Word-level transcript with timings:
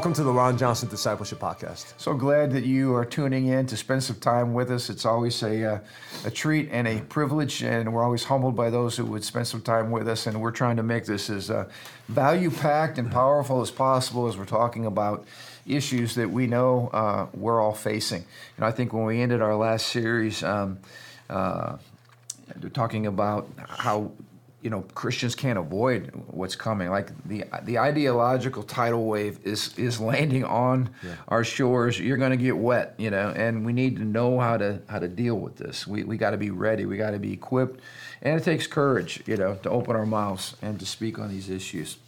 welcome 0.00 0.14
to 0.14 0.22
the 0.22 0.32
Ron 0.32 0.56
Johnson 0.56 0.88
Discipleship 0.88 1.40
Podcast. 1.40 1.92
So 1.98 2.14
glad 2.14 2.52
that 2.52 2.64
you 2.64 2.94
are 2.94 3.04
tuning 3.04 3.48
in 3.48 3.66
to 3.66 3.76
spend 3.76 4.02
some 4.02 4.16
time 4.16 4.54
with 4.54 4.70
us. 4.70 4.88
It's 4.88 5.04
always 5.04 5.42
a, 5.42 5.74
uh, 5.74 5.78
a 6.24 6.30
treat 6.30 6.70
and 6.72 6.88
a 6.88 7.02
privilege, 7.02 7.62
and 7.62 7.92
we're 7.92 8.02
always 8.02 8.24
humbled 8.24 8.56
by 8.56 8.70
those 8.70 8.96
who 8.96 9.04
would 9.04 9.22
spend 9.24 9.46
some 9.46 9.60
time 9.60 9.90
with 9.90 10.08
us. 10.08 10.26
And 10.26 10.40
we're 10.40 10.52
trying 10.52 10.76
to 10.76 10.82
make 10.82 11.04
this 11.04 11.28
as 11.28 11.50
uh, 11.50 11.68
value 12.08 12.50
packed 12.50 12.96
and 12.96 13.12
powerful 13.12 13.60
as 13.60 13.70
possible 13.70 14.26
as 14.26 14.38
we're 14.38 14.46
talking 14.46 14.86
about 14.86 15.26
issues 15.66 16.14
that 16.14 16.30
we 16.30 16.46
know 16.46 16.88
uh, 16.94 17.26
we're 17.34 17.60
all 17.60 17.74
facing. 17.74 18.24
And 18.56 18.64
I 18.64 18.70
think 18.70 18.94
when 18.94 19.04
we 19.04 19.20
ended 19.20 19.42
our 19.42 19.54
last 19.54 19.88
series, 19.88 20.42
um, 20.42 20.78
uh, 21.28 21.76
talking 22.72 23.04
about 23.04 23.50
how 23.68 24.12
you 24.62 24.70
know 24.70 24.82
Christians 24.94 25.34
can't 25.34 25.58
avoid 25.58 26.10
what's 26.28 26.56
coming. 26.56 26.90
Like 26.90 27.10
the 27.26 27.44
the 27.62 27.78
ideological 27.78 28.62
tidal 28.62 29.06
wave 29.06 29.38
is 29.44 29.76
is 29.78 30.00
landing 30.00 30.44
on 30.44 30.90
yeah. 31.02 31.14
our 31.28 31.44
shores. 31.44 31.98
You're 31.98 32.16
going 32.16 32.30
to 32.30 32.36
get 32.36 32.56
wet, 32.56 32.94
you 32.98 33.10
know, 33.10 33.30
and 33.30 33.64
we 33.64 33.72
need 33.72 33.96
to 33.96 34.04
know 34.04 34.38
how 34.38 34.56
to 34.56 34.80
how 34.88 34.98
to 34.98 35.08
deal 35.08 35.36
with 35.36 35.56
this. 35.56 35.86
We 35.86 36.04
we 36.04 36.16
got 36.16 36.30
to 36.30 36.38
be 36.38 36.50
ready. 36.50 36.84
We 36.84 36.96
got 36.96 37.12
to 37.12 37.18
be 37.18 37.32
equipped, 37.32 37.80
and 38.22 38.38
it 38.38 38.44
takes 38.44 38.66
courage, 38.66 39.22
you 39.26 39.36
know, 39.36 39.54
to 39.56 39.70
open 39.70 39.96
our 39.96 40.06
mouths 40.06 40.56
and 40.62 40.78
to 40.80 40.86
speak 40.86 41.18
on 41.18 41.28
these 41.28 41.48
issues. 41.48 41.98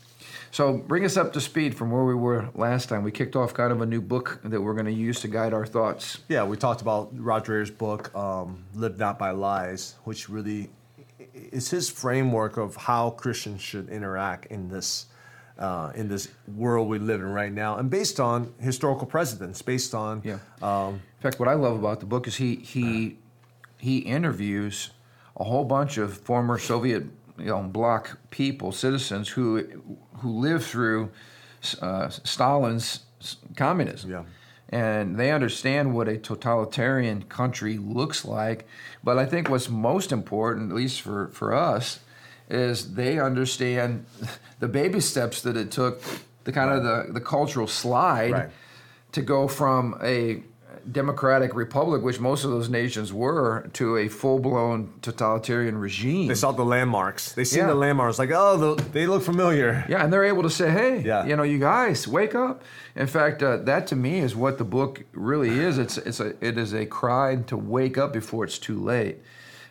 So 0.50 0.74
bring 0.74 1.06
us 1.06 1.16
up 1.16 1.32
to 1.32 1.40
speed 1.40 1.74
from 1.74 1.90
where 1.90 2.04
we 2.04 2.14
were 2.14 2.50
last 2.54 2.90
time. 2.90 3.04
We 3.04 3.10
kicked 3.10 3.36
off 3.36 3.54
kind 3.54 3.72
of 3.72 3.80
a 3.80 3.86
new 3.86 4.02
book 4.02 4.38
that 4.44 4.60
we're 4.60 4.74
going 4.74 4.84
to 4.84 4.92
use 4.92 5.20
to 5.22 5.28
guide 5.28 5.54
our 5.54 5.64
thoughts. 5.64 6.18
Yeah, 6.28 6.44
we 6.44 6.58
talked 6.58 6.82
about 6.82 7.08
Rod 7.14 7.46
Dreher's 7.46 7.70
book, 7.70 8.14
um, 8.14 8.62
"Live 8.74 8.98
Not 8.98 9.18
by 9.18 9.30
Lies," 9.30 9.94
which 10.04 10.28
really 10.28 10.68
is 11.34 11.70
his 11.70 11.88
framework 11.88 12.56
of 12.56 12.76
how 12.76 13.10
Christians 13.10 13.60
should 13.60 13.88
interact 13.88 14.46
in 14.46 14.68
this 14.68 15.06
uh, 15.58 15.92
in 15.94 16.08
this 16.08 16.28
world 16.48 16.88
we 16.88 16.98
live 16.98 17.20
in 17.20 17.26
right 17.26 17.52
now, 17.52 17.76
and 17.76 17.90
based 17.90 18.18
on 18.18 18.52
historical 18.58 19.06
precedents, 19.06 19.62
based 19.62 19.94
on 19.94 20.22
yeah. 20.24 20.38
Um, 20.60 20.94
in 20.94 21.22
fact, 21.22 21.38
what 21.38 21.48
I 21.48 21.54
love 21.54 21.78
about 21.78 22.00
the 22.00 22.06
book 22.06 22.26
is 22.26 22.36
he 22.36 22.56
he 22.56 23.18
he 23.78 23.98
interviews 23.98 24.90
a 25.36 25.44
whole 25.44 25.64
bunch 25.64 25.98
of 25.98 26.16
former 26.16 26.58
Soviet 26.58 27.04
you 27.38 27.46
know, 27.46 27.62
bloc 27.62 28.18
people, 28.30 28.72
citizens 28.72 29.28
who 29.28 29.64
who 30.18 30.30
lived 30.30 30.64
through 30.64 31.10
uh, 31.80 32.08
Stalin's 32.08 33.00
communism. 33.56 34.10
Yeah 34.10 34.24
and 34.72 35.16
they 35.16 35.30
understand 35.30 35.94
what 35.94 36.08
a 36.08 36.16
totalitarian 36.16 37.22
country 37.24 37.76
looks 37.76 38.24
like. 38.24 38.66
But 39.04 39.18
I 39.18 39.26
think 39.26 39.50
what's 39.50 39.68
most 39.68 40.10
important, 40.10 40.70
at 40.70 40.76
least 40.76 41.02
for, 41.02 41.28
for 41.28 41.54
us, 41.54 42.00
is 42.48 42.94
they 42.94 43.20
understand 43.20 44.06
the 44.60 44.68
baby 44.68 45.00
steps 45.00 45.42
that 45.42 45.58
it 45.58 45.70
took, 45.70 46.02
the 46.44 46.52
kind 46.52 46.70
of 46.70 46.82
the, 46.82 47.12
the 47.12 47.20
cultural 47.20 47.66
slide 47.66 48.32
right. 48.32 48.50
to 49.12 49.20
go 49.20 49.46
from 49.46 49.98
a 50.02 50.42
democratic 50.90 51.54
republic, 51.54 52.02
which 52.02 52.18
most 52.18 52.44
of 52.44 52.50
those 52.50 52.68
nations 52.68 53.12
were, 53.12 53.68
to 53.74 53.96
a 53.98 54.08
full 54.08 54.38
blown 54.38 54.92
totalitarian 55.02 55.78
regime. 55.78 56.28
They 56.28 56.34
saw 56.34 56.52
the 56.52 56.64
landmarks. 56.64 57.32
They 57.32 57.44
seen 57.44 57.60
yeah. 57.60 57.66
the 57.68 57.74
landmarks, 57.74 58.18
like, 58.18 58.30
oh, 58.32 58.74
they 58.74 59.06
look 59.06 59.22
familiar. 59.22 59.84
Yeah, 59.88 60.02
and 60.02 60.12
they're 60.12 60.24
able 60.24 60.42
to 60.42 60.50
say, 60.50 60.70
hey, 60.70 61.02
yeah. 61.02 61.24
you 61.24 61.36
know, 61.36 61.42
you 61.42 61.58
guys, 61.58 62.08
wake 62.08 62.34
up. 62.34 62.62
In 62.96 63.06
fact, 63.06 63.42
uh, 63.42 63.58
that 63.58 63.86
to 63.88 63.96
me 63.96 64.20
is 64.20 64.34
what 64.34 64.58
the 64.58 64.64
book 64.64 65.04
really 65.12 65.50
is. 65.50 65.78
It's, 65.78 65.98
it's 65.98 66.20
a, 66.20 66.34
it 66.44 66.58
is 66.58 66.72
a 66.74 66.86
cry 66.86 67.36
to 67.46 67.56
wake 67.56 67.98
up 67.98 68.12
before 68.12 68.44
it's 68.44 68.58
too 68.58 68.78
late. 68.78 69.18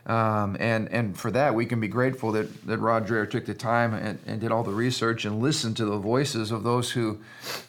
Um, 0.08 0.58
and 0.60 0.90
and 0.90 1.16
for 1.16 1.30
that 1.30 1.54
we 1.54 1.68
can 1.68 1.80
be 1.80 1.88
grateful 1.88 2.32
that 2.32 2.66
that 2.66 2.80
Rod 2.80 3.08
Dreher 3.08 3.30
took 3.30 3.46
the 3.46 3.54
time 3.54 3.94
and, 3.94 4.18
and 4.26 4.42
did 4.42 4.52
all 4.52 4.64
the 4.64 4.72
research 4.72 5.26
and 5.26 5.42
listened 5.42 5.78
to 5.78 5.86
the 5.86 5.98
voices 5.98 6.50
of 6.50 6.64
those 6.64 6.92
who 6.92 7.20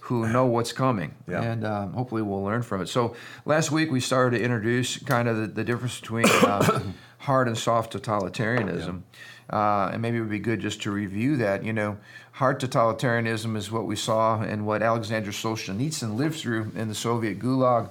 who 0.00 0.26
know 0.26 0.46
what's 0.46 0.72
coming. 0.72 1.14
Yeah. 1.28 1.42
And 1.42 1.66
um, 1.66 1.92
hopefully 1.92 2.22
we'll 2.22 2.42
learn 2.42 2.62
from 2.62 2.80
it. 2.80 2.88
So 2.88 3.16
last 3.44 3.70
week 3.70 3.90
we 3.90 4.00
started 4.00 4.38
to 4.38 4.42
introduce 4.42 4.96
kind 4.98 5.28
of 5.28 5.36
the, 5.36 5.46
the 5.46 5.64
difference 5.64 6.00
between 6.00 6.26
uh, 6.26 6.80
hard 7.18 7.48
and 7.48 7.58
soft 7.58 7.92
totalitarianism. 7.92 9.02
Yeah. 9.50 9.58
Uh, 9.58 9.90
and 9.92 10.00
maybe 10.00 10.16
it 10.16 10.20
would 10.20 10.30
be 10.30 10.38
good 10.38 10.60
just 10.60 10.82
to 10.82 10.90
review 10.90 11.36
that. 11.36 11.64
You 11.64 11.74
know, 11.74 11.98
hard 12.32 12.60
totalitarianism 12.60 13.56
is 13.56 13.70
what 13.70 13.86
we 13.86 13.96
saw 13.96 14.40
and 14.40 14.66
what 14.66 14.82
Alexander 14.82 15.30
Solzhenitsyn 15.30 16.16
lived 16.16 16.36
through 16.36 16.72
in 16.74 16.88
the 16.88 16.94
Soviet 16.94 17.38
Gulag, 17.38 17.90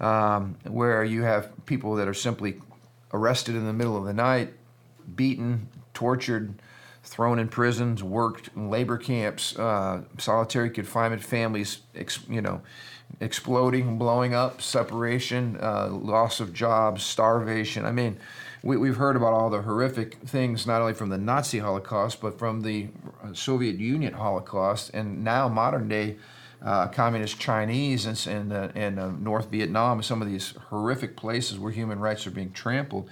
um, 0.00 0.56
where 0.64 1.02
you 1.04 1.22
have 1.22 1.50
people 1.64 1.96
that 1.96 2.06
are 2.06 2.14
simply 2.14 2.60
arrested 3.12 3.54
in 3.54 3.66
the 3.66 3.72
middle 3.72 3.96
of 3.96 4.04
the 4.04 4.12
night, 4.12 4.52
beaten, 5.14 5.68
tortured, 5.94 6.54
thrown 7.02 7.38
in 7.38 7.48
prisons, 7.48 8.02
worked 8.02 8.50
in 8.54 8.70
labor 8.70 8.98
camps, 8.98 9.58
uh, 9.58 10.02
solitary 10.18 10.70
confinement 10.70 11.22
families, 11.22 11.80
ex, 11.94 12.20
you 12.28 12.42
know, 12.42 12.60
exploding, 13.20 13.98
blowing 13.98 14.34
up, 14.34 14.60
separation, 14.60 15.58
uh, 15.60 15.88
loss 15.88 16.40
of 16.40 16.52
jobs, 16.52 17.02
starvation. 17.02 17.84
I 17.84 17.92
mean, 17.92 18.18
we, 18.62 18.88
have 18.88 18.96
heard 18.96 19.16
about 19.16 19.32
all 19.32 19.50
the 19.50 19.62
horrific 19.62 20.16
things, 20.16 20.66
not 20.66 20.80
only 20.80 20.92
from 20.92 21.08
the 21.08 21.18
Nazi 21.18 21.60
Holocaust, 21.60 22.20
but 22.20 22.38
from 22.38 22.60
the 22.60 22.88
Soviet 23.32 23.76
Union 23.76 24.14
Holocaust, 24.14 24.90
and 24.92 25.24
now 25.24 25.48
modern 25.48 25.88
day 25.88 26.16
uh, 26.62 26.88
communist 26.88 27.38
Chinese 27.38 28.06
and, 28.06 28.26
and, 28.26 28.52
uh, 28.52 28.68
and 28.74 28.98
uh, 28.98 29.10
North 29.10 29.50
Vietnam, 29.50 30.02
some 30.02 30.20
of 30.22 30.28
these 30.28 30.54
horrific 30.70 31.16
places 31.16 31.58
where 31.58 31.72
human 31.72 32.00
rights 32.00 32.26
are 32.26 32.30
being 32.30 32.52
trampled. 32.52 33.08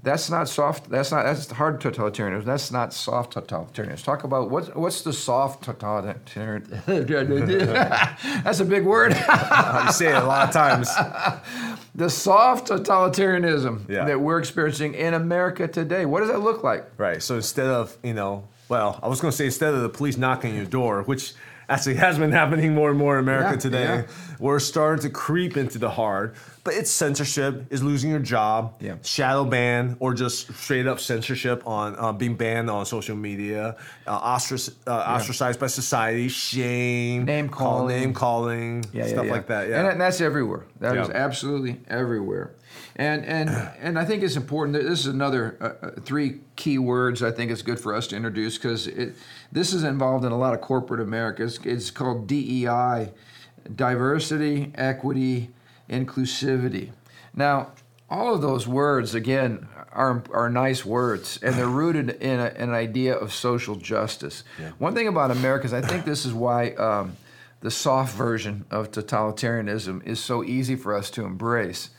That's 0.00 0.30
not 0.30 0.48
soft. 0.48 0.88
That's 0.88 1.10
not. 1.10 1.24
That's 1.24 1.50
hard 1.50 1.80
totalitarianism. 1.80 2.44
That's 2.44 2.70
not 2.70 2.94
soft 2.94 3.34
totalitarianism. 3.34 4.04
Talk 4.04 4.22
about 4.22 4.48
what's 4.48 4.68
what's 4.68 5.02
the 5.02 5.12
soft 5.12 5.64
totalitarian. 5.64 6.68
that's 8.44 8.60
a 8.60 8.64
big 8.64 8.84
word. 8.84 9.10
you 9.86 9.92
say 9.92 10.10
it 10.10 10.22
a 10.22 10.24
lot 10.24 10.46
of 10.46 10.52
times. 10.52 10.88
the 11.96 12.08
soft 12.08 12.68
totalitarianism 12.68 13.88
yeah. 13.88 14.04
that 14.04 14.20
we're 14.20 14.38
experiencing 14.38 14.94
in 14.94 15.14
America 15.14 15.66
today. 15.66 16.06
What 16.06 16.20
does 16.20 16.28
that 16.28 16.42
look 16.42 16.62
like? 16.62 16.86
Right. 16.96 17.20
So 17.20 17.34
instead 17.34 17.66
of 17.66 17.96
you 18.04 18.14
know, 18.14 18.46
well, 18.68 19.00
I 19.02 19.08
was 19.08 19.20
going 19.20 19.32
to 19.32 19.36
say 19.36 19.46
instead 19.46 19.74
of 19.74 19.82
the 19.82 19.88
police 19.88 20.16
knocking 20.16 20.54
your 20.54 20.64
door, 20.64 21.02
which 21.02 21.34
actually 21.68 21.96
has 21.96 22.18
been 22.18 22.32
happening 22.32 22.74
more 22.74 22.90
and 22.90 22.98
more 22.98 23.18
in 23.18 23.20
America 23.20 23.50
yeah, 23.52 23.58
today. 23.58 23.84
Yeah. 23.84 24.06
We're 24.38 24.60
starting 24.60 25.02
to 25.02 25.10
creep 25.10 25.56
into 25.56 25.78
the 25.78 25.90
hard, 25.90 26.34
but 26.68 26.76
it's 26.76 26.90
censorship, 26.90 27.64
is 27.70 27.82
losing 27.82 28.10
your 28.10 28.20
job, 28.20 28.74
yeah. 28.80 28.96
shadow 29.02 29.46
ban, 29.46 29.96
or 30.00 30.12
just 30.12 30.52
straight 30.52 30.86
up 30.86 31.00
censorship 31.00 31.66
on 31.66 31.96
uh, 31.98 32.12
being 32.12 32.36
banned 32.36 32.68
on 32.68 32.84
social 32.84 33.16
media, 33.16 33.74
uh, 34.06 34.36
ostrac- 34.36 34.74
uh, 34.86 34.90
ostracized 34.90 35.58
by 35.58 35.66
society, 35.66 36.28
shame, 36.28 37.24
name 37.24 37.48
calling, 37.48 37.96
name 37.96 38.12
calling, 38.12 38.82
stuff 38.82 39.28
like 39.28 39.46
that. 39.46 39.70
Yeah, 39.70 39.88
and 39.88 39.98
that's 39.98 40.20
everywhere. 40.20 40.66
That 40.80 40.98
is 40.98 41.08
absolutely 41.08 41.80
everywhere. 41.88 42.54
And 42.96 43.24
and 43.24 43.48
and 43.80 43.98
I 43.98 44.04
think 44.04 44.22
it's 44.22 44.36
important. 44.36 44.74
That 44.74 44.82
this 44.82 45.00
is 45.00 45.06
another 45.06 45.56
uh, 45.62 45.86
uh, 45.86 45.90
three 46.02 46.40
key 46.56 46.76
words. 46.76 47.22
I 47.22 47.30
think 47.30 47.50
it's 47.50 47.62
good 47.62 47.80
for 47.80 47.94
us 47.94 48.08
to 48.08 48.16
introduce 48.16 48.58
because 48.58 48.90
this 49.50 49.72
is 49.72 49.84
involved 49.84 50.26
in 50.26 50.32
a 50.32 50.38
lot 50.38 50.52
of 50.52 50.60
corporate 50.60 51.00
America. 51.00 51.44
It's, 51.44 51.58
it's 51.64 51.90
called 51.90 52.26
DEI, 52.26 53.12
diversity, 53.74 54.70
equity, 54.74 55.48
inclusivity. 55.88 56.90
Now, 57.34 57.72
all 58.10 58.34
of 58.34 58.40
those 58.40 58.66
words 58.66 59.14
again 59.14 59.68
are, 59.92 60.22
are 60.32 60.48
nice 60.48 60.84
words 60.84 61.38
and 61.42 61.54
they're 61.54 61.66
rooted 61.68 62.10
in, 62.22 62.40
a, 62.40 62.48
in 62.48 62.70
an 62.70 62.74
idea 62.74 63.14
of 63.14 63.32
social 63.32 63.76
justice. 63.76 64.44
Yeah. 64.60 64.70
One 64.78 64.94
thing 64.94 65.08
about 65.08 65.30
America 65.30 65.66
is 65.66 65.72
I 65.72 65.82
think 65.82 66.04
this 66.04 66.24
is 66.24 66.32
why 66.32 66.70
um, 66.72 67.16
the 67.60 67.70
soft 67.70 68.14
version 68.14 68.64
of 68.70 68.90
totalitarianism 68.90 70.06
is 70.06 70.20
so 70.20 70.44
easy 70.44 70.76
for 70.76 70.94
us 70.94 71.10
to 71.10 71.24
embrace 71.24 71.90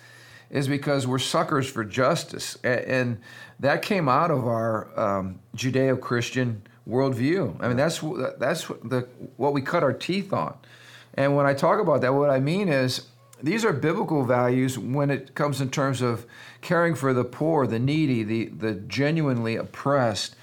is 0.49 0.67
because 0.67 1.05
we're 1.05 1.19
suckers 1.19 1.69
for 1.69 1.83
justice. 1.83 2.57
And 2.63 3.19
that 3.59 3.81
came 3.81 4.09
out 4.09 4.31
of 4.31 4.47
our 4.47 4.89
um, 4.99 5.39
Judeo 5.55 5.99
Christian 5.99 6.63
worldview. 6.87 7.55
I 7.59 7.67
mean, 7.67 7.77
that's, 7.77 7.99
that's 8.39 8.67
the, 8.83 9.07
what 9.37 9.53
we 9.53 9.61
cut 9.61 9.83
our 9.83 9.93
teeth 9.93 10.33
on. 10.33 10.57
And 11.13 11.35
when 11.35 11.45
I 11.45 11.53
talk 11.53 11.79
about 11.79 12.01
that, 12.01 12.13
what 12.13 12.29
I 12.29 12.39
mean 12.39 12.67
is 12.67 13.07
these 13.41 13.63
are 13.65 13.73
biblical 13.73 14.23
values 14.23 14.77
when 14.77 15.09
it 15.09 15.35
comes 15.35 15.61
in 15.61 15.69
terms 15.69 16.01
of 16.01 16.25
caring 16.61 16.95
for 16.95 17.13
the 17.13 17.23
poor, 17.23 17.67
the 17.67 17.79
needy, 17.79 18.23
the, 18.23 18.45
the 18.47 18.73
genuinely 18.73 19.55
oppressed, 19.55 20.35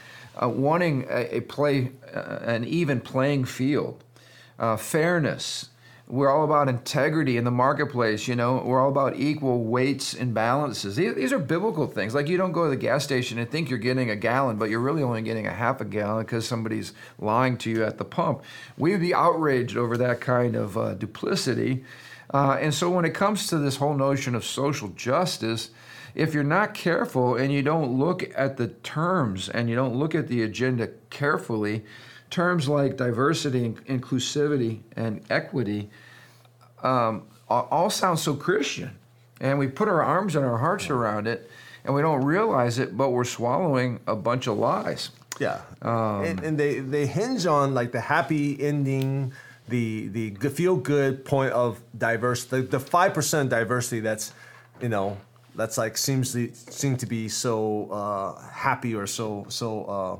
uh, 0.43 0.49
wanting 0.49 1.07
a, 1.11 1.37
a 1.37 1.41
play, 1.41 1.91
uh, 2.15 2.39
an 2.43 2.65
even 2.65 3.01
playing 3.01 3.45
field, 3.45 4.03
uh, 4.59 4.77
fairness, 4.77 5.69
we're 6.09 6.31
all 6.31 6.45
about 6.45 6.69
integrity 6.69 7.37
in 7.37 7.43
the 7.43 7.51
marketplace. 7.51 8.29
You 8.29 8.37
know, 8.37 8.63
we're 8.65 8.81
all 8.81 8.91
about 8.91 9.17
equal 9.17 9.65
weights 9.65 10.15
and 10.15 10.33
balances. 10.33 10.95
These, 10.95 11.17
these, 11.17 11.33
are 11.33 11.39
biblical 11.39 11.89
things. 11.89 12.15
Like 12.15 12.29
you 12.29 12.37
don't 12.37 12.53
go 12.53 12.65
to 12.65 12.71
the 12.71 12.77
gas 12.77 13.03
station 13.03 13.39
and 13.39 13.51
think 13.51 13.69
you're 13.69 13.79
getting 13.79 14.11
a 14.11 14.17
gallon, 14.17 14.57
but 14.57 14.71
you're 14.71 14.81
really 14.81 15.03
only 15.03 15.23
getting 15.23 15.49
a 15.49 15.53
half 15.53 15.81
a 15.81 15.85
gallon 15.85 16.25
because 16.25 16.47
somebody's 16.47 16.93
lying 17.19 17.59
to 17.59 17.71
you 17.71 17.85
at 17.85 17.99
the 17.99 18.05
pump. 18.05 18.43
We 18.79 18.93
would 18.93 19.01
be 19.01 19.15
outraged 19.15 19.77
over 19.77 19.97
that 19.97 20.21
kind 20.21 20.55
of 20.55 20.79
uh, 20.79 20.95
duplicity. 20.95 21.85
Uh, 22.33 22.59
and 22.61 22.75
so 22.75 22.91
when 22.91 23.05
it 23.05 23.15
comes 23.15 23.47
to 23.49 23.59
this 23.59 23.77
whole 23.77 23.95
notion 23.95 24.35
of 24.35 24.45
social 24.45 24.89
justice, 24.89 25.71
if 26.15 26.35
you're 26.35 26.43
not 26.43 26.75
careful 26.75 27.37
and 27.37 27.53
you 27.53 27.63
don't 27.63 27.99
look 27.99 28.25
at 28.37 28.57
the 28.57 28.69
terms 28.69 29.49
and 29.49 29.69
you 29.69 29.77
don't 29.77 29.95
look 29.95 30.15
at 30.15 30.29
the 30.29 30.43
agenda 30.43 30.89
carefully, 31.11 31.85
terms 32.31 32.69
like 32.69 32.97
diversity, 32.97 33.65
and 33.65 33.87
inclusivity, 33.87 34.81
and 34.97 35.23
equity 35.31 35.91
um, 36.83 37.23
all 37.49 37.91
sound 37.91 38.19
so 38.19 38.35
Christian, 38.35 38.97
and 39.41 39.59
we 39.59 39.69
put 39.69 39.89
our 39.89 40.03
arms 40.03 40.37
and 40.37 40.45
our 40.45 40.59
hearts 40.59 40.91
around 40.91 41.27
it, 41.27 41.51
and 41.85 41.95
we 41.95 42.03
don't 42.03 42.25
realize 42.25 42.79
it, 42.79 42.97
but 42.97 43.11
we're 43.11 43.25
swallowing 43.25 44.01
a 44.07 44.17
bunch 44.17 44.47
of 44.47 44.59
lies. 44.59 45.11
Yeah, 45.39 45.61
um, 45.83 46.25
and, 46.25 46.41
and 46.41 46.59
they 46.59 46.81
they 46.81 47.07
hinge 47.07 47.47
on 47.47 47.75
like 47.75 47.93
the 47.93 48.01
happy 48.01 48.61
ending 48.63 49.33
the 49.69 50.09
the 50.09 50.51
feel 50.51 50.77
good 50.77 51.25
point 51.25 51.53
of 51.53 51.81
diversity, 51.97 52.63
the 52.63 52.81
five 52.81 53.15
percent 53.15 53.51
diversity 53.51 54.01
that's, 54.01 54.33
you 54.81 54.89
know, 54.89 55.17
that's 55.55 55.79
like 55.79 55.97
seems 55.97 56.33
to 56.33 56.53
seem 56.55 56.97
to 56.97 57.07
be 57.07 57.29
so 57.29 57.91
uh, 57.91 58.41
happy 58.51 58.95
or 58.95 59.07
so 59.07 59.47
so 59.49 59.85
uh, 59.85 60.17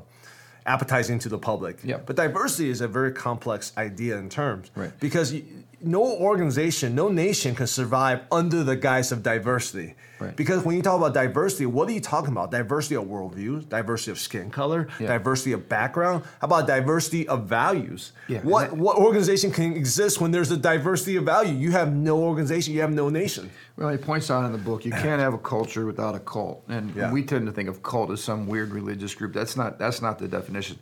appetizing 0.65 1.19
to 1.19 1.29
the 1.29 1.37
public. 1.37 1.79
Yeah. 1.83 1.97
But 2.05 2.15
diversity 2.15 2.69
is 2.69 2.81
a 2.81 2.87
very 2.87 3.11
complex 3.11 3.71
idea 3.77 4.17
in 4.17 4.29
terms. 4.29 4.69
Right. 4.75 4.91
Because 4.99 5.33
no 5.81 6.03
organization, 6.03 6.95
no 6.95 7.09
nation 7.09 7.53
can 7.53 7.67
survive 7.67 8.21
under 8.31 8.63
the 8.63 8.75
guise 8.75 9.11
of 9.11 9.21
diversity. 9.21 9.95
Right. 10.19 10.35
Because 10.35 10.63
when 10.65 10.75
you 10.75 10.81
talk 10.81 10.97
about 10.97 11.13
diversity, 11.13 11.67
what 11.67 11.87
are 11.87 11.91
you 11.91 12.01
talking 12.01 12.31
about? 12.31 12.49
Diversity 12.49 12.95
of 12.95 13.03
worldviews, 13.03 13.69
diversity 13.69 14.09
of 14.09 14.17
skin 14.19 14.49
color, 14.49 14.87
yeah. 14.99 15.07
diversity 15.07 15.51
of 15.51 15.69
background. 15.69 16.23
How 16.41 16.45
about 16.47 16.65
diversity 16.65 17.27
of 17.27 17.45
values? 17.45 18.13
Yeah. 18.27 18.39
What 18.39 18.73
what 18.73 18.97
organization 18.97 19.51
can 19.51 19.73
exist 19.73 20.19
when 20.19 20.31
there's 20.31 20.49
a 20.49 20.57
diversity 20.57 21.17
of 21.17 21.25
value? 21.25 21.53
You 21.53 21.71
have 21.71 21.93
no 21.93 22.17
organization, 22.23 22.73
you 22.73 22.81
have 22.81 22.91
no 22.91 23.09
nation. 23.09 23.51
Well, 23.75 23.89
he 23.89 23.97
points 23.97 24.31
out 24.31 24.43
in 24.45 24.51
the 24.51 24.57
book 24.57 24.85
you 24.85 24.91
can't 24.91 25.21
have 25.21 25.35
a 25.35 25.37
culture 25.37 25.85
without 25.85 26.15
a 26.15 26.19
cult, 26.19 26.63
and 26.67 26.95
Yeah. 26.95 27.11
we 27.11 27.21
tend 27.23 27.45
to 27.45 27.51
think 27.51 27.69
of 27.69 27.83
cult 27.83 28.09
as 28.09 28.23
some 28.23 28.47
weird 28.47 28.71
religious 28.71 29.13
group. 29.13 29.33
That's 29.33 29.55
not 29.55 29.77
that's 29.77 30.01
not 30.01 30.17
the 30.17 30.27
definition. 30.27 30.79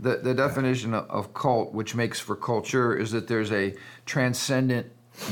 The 0.00 0.16
the 0.16 0.34
definition 0.34 0.94
of, 0.94 1.34
cult, 1.34 1.74
which 1.74 1.94
makes 1.94 2.18
for 2.18 2.34
culture, 2.34 2.96
is 2.96 3.10
that 3.12 3.28
there's 3.28 3.52
a 3.52 3.74
transcendent 4.06 4.86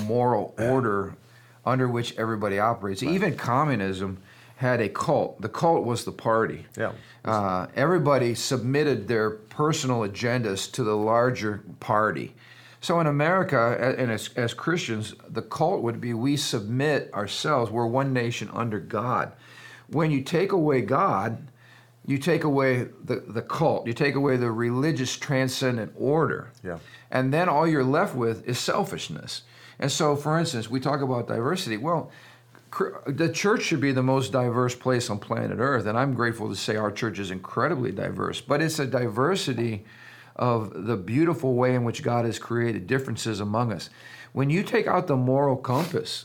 moral 0.05 0.55
order 0.59 1.17
under 1.65 1.89
which 1.89 2.17
everybody 2.19 2.59
operates. 2.59 3.03
Right. 3.03 3.15
Even 3.15 3.37
communism 3.37 4.19
had 4.57 4.81
a 4.81 4.89
cult. 4.89 5.41
The 5.41 5.49
cult 5.49 5.85
was 5.85 6.05
the 6.05 6.13
party. 6.13 6.67
Yeah. 6.77 6.93
Uh, 7.25 7.69
everybody 7.77 8.35
submitted 8.35 9.09
their 9.09 9.31
personal 9.31 10.01
agendas 10.01 10.71
to 10.73 10.83
the 10.85 10.97
larger 10.97 11.63
party. 11.81 12.35
So 12.81 13.01
in 13.01 13.07
America, 13.07 13.95
and 13.99 14.11
as, 14.11 14.31
as 14.37 14.55
Christians, 14.55 15.15
the 15.29 15.43
cult 15.43 15.83
would 15.83 16.01
be 16.01 16.15
we 16.15 16.37
submit 16.37 17.13
ourselves. 17.13 17.71
We're 17.71 17.87
one 17.87 18.13
nation 18.13 18.51
under 18.53 18.79
God. 18.79 19.33
When 19.89 20.11
you 20.11 20.23
take 20.23 20.53
away 20.53 20.83
God, 20.83 21.48
you 22.09 22.17
take 22.17 22.45
away 22.45 22.89
the, 23.05 23.23
the 23.29 23.43
cult, 23.43 23.87
you 23.87 23.93
take 23.93 24.15
away 24.15 24.39
the 24.39 24.51
religious 24.51 25.15
transcendent 25.15 25.93
order. 25.95 26.51
Yeah. 26.65 26.79
And 27.11 27.35
then 27.35 27.51
all 27.51 27.69
you're 27.69 27.85
left 27.85 28.17
with 28.17 28.49
is 28.49 28.59
selfishness. 28.59 29.43
And 29.79 29.93
so, 29.93 30.17
for 30.17 30.39
instance, 30.39 30.71
we 30.71 30.81
talk 30.81 31.03
about 31.03 31.29
diversity. 31.29 31.77
Well, 31.77 32.11
the 33.07 33.31
church 33.31 33.63
should 33.63 33.83
be 33.83 33.93
the 33.93 34.03
most 34.03 34.33
diverse 34.33 34.75
place 34.75 35.11
on 35.11 35.19
planet 35.19 35.59
Earth, 35.59 35.85
and 35.85 35.99
I'm 35.99 36.15
grateful 36.15 36.49
to 36.49 36.57
say 36.57 36.77
our 36.77 36.91
church 36.91 37.19
is 37.19 37.31
incredibly 37.31 37.93
diverse. 37.93 38.41
But 38.41 38.63
it's 38.63 38.79
a 38.79 38.87
diversity 38.87 39.85
of 40.35 40.87
the 40.87 40.97
beautiful 40.97 41.55
way 41.55 41.75
in 41.75 41.85
which 41.85 42.03
God 42.03 42.25
has 42.25 42.39
created 42.39 42.87
differences 42.87 43.41
among 43.41 43.71
us. 43.71 43.91
When 44.33 44.49
you 44.49 44.63
take 44.63 44.87
out 44.87 45.09
the 45.09 45.17
moral 45.17 45.57
compass, 45.57 46.25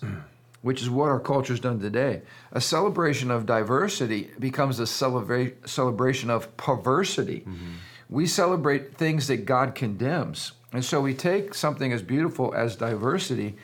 which 0.63 0.81
is 0.81 0.89
what 0.89 1.10
our 1.10 1.19
culture 1.19 1.54
has 1.54 1.60
done 1.60 1.80
today, 1.80 2.21
a 2.54 2.62
celebration 2.62 3.30
of 3.30 3.45
diversity 3.45 4.31
becomes 4.39 4.80
a 4.80 4.83
celebra- 4.83 5.54
celebration 5.68 6.30
of 6.30 6.56
perversity. 6.57 7.42
Mm-hmm. 7.42 7.71
We 8.10 8.25
celebrate 8.25 8.95
things 8.95 9.27
that 9.27 9.45
God 9.45 9.75
condemns. 9.75 10.54
And 10.71 10.83
so 10.83 11.01
we 11.01 11.13
take 11.13 11.54
something 11.54 11.92
as 11.92 12.01
beautiful 12.01 12.54
as 12.56 12.77
diversity, 12.77 13.57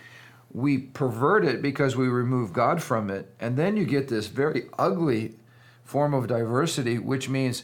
we 0.52 0.78
pervert 0.78 1.46
it 1.46 1.62
because 1.62 1.96
we 1.96 2.08
remove 2.08 2.54
God 2.54 2.84
from 2.84 3.10
it, 3.10 3.34
and 3.40 3.56
then 3.56 3.78
you 3.78 3.86
get 3.86 4.08
this 4.08 4.28
very 4.28 4.68
ugly 4.78 5.36
form 5.84 6.14
of 6.14 6.28
diversity, 6.28 7.00
which 7.00 7.30
means 7.30 7.64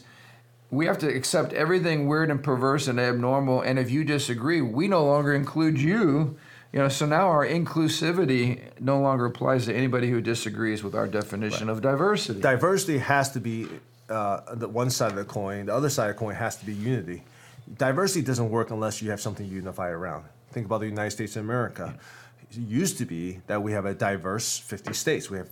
we 0.70 0.86
have 0.86 0.98
to 0.98 1.08
accept 1.08 1.52
everything 1.52 2.08
weird 2.08 2.30
and 2.30 2.42
perverse 2.42 2.88
and 2.88 2.98
abnormal. 2.98 3.60
And 3.60 3.78
if 3.78 3.90
you 3.90 4.02
disagree, 4.02 4.60
we 4.60 4.88
no 4.88 5.04
longer 5.04 5.34
include 5.34 5.80
you. 5.80 6.38
You 6.76 6.82
know, 6.82 6.88
so 6.88 7.06
now 7.06 7.28
our 7.28 7.46
inclusivity 7.46 8.60
no 8.80 9.00
longer 9.00 9.24
applies 9.24 9.64
to 9.64 9.74
anybody 9.74 10.10
who 10.10 10.20
disagrees 10.20 10.84
with 10.84 10.94
our 10.94 11.08
definition 11.08 11.68
right. 11.68 11.72
of 11.72 11.82
diversity. 11.82 12.40
Diversity 12.40 12.98
has 12.98 13.32
to 13.32 13.40
be 13.40 13.66
uh, 14.10 14.54
the 14.54 14.68
one 14.68 14.90
side 14.90 15.10
of 15.10 15.16
the 15.16 15.24
coin. 15.24 15.66
The 15.66 15.74
other 15.74 15.88
side 15.88 16.10
of 16.10 16.16
the 16.16 16.18
coin 16.20 16.34
has 16.34 16.56
to 16.56 16.66
be 16.66 16.74
unity 16.74 17.22
diversity 17.74 18.22
doesn't 18.22 18.50
work 18.50 18.70
unless 18.70 19.02
you 19.02 19.10
have 19.10 19.20
something 19.20 19.48
to 19.48 19.54
unify 19.54 19.88
around. 19.88 20.24
Think 20.50 20.66
about 20.66 20.80
the 20.80 20.86
United 20.86 21.10
States 21.10 21.36
of 21.36 21.44
America. 21.44 21.94
It 22.50 22.58
used 22.58 22.98
to 22.98 23.04
be 23.04 23.40
that 23.46 23.62
we 23.62 23.72
have 23.72 23.86
a 23.86 23.94
diverse 23.94 24.58
50 24.58 24.92
states. 24.94 25.30
We 25.30 25.38
have 25.38 25.48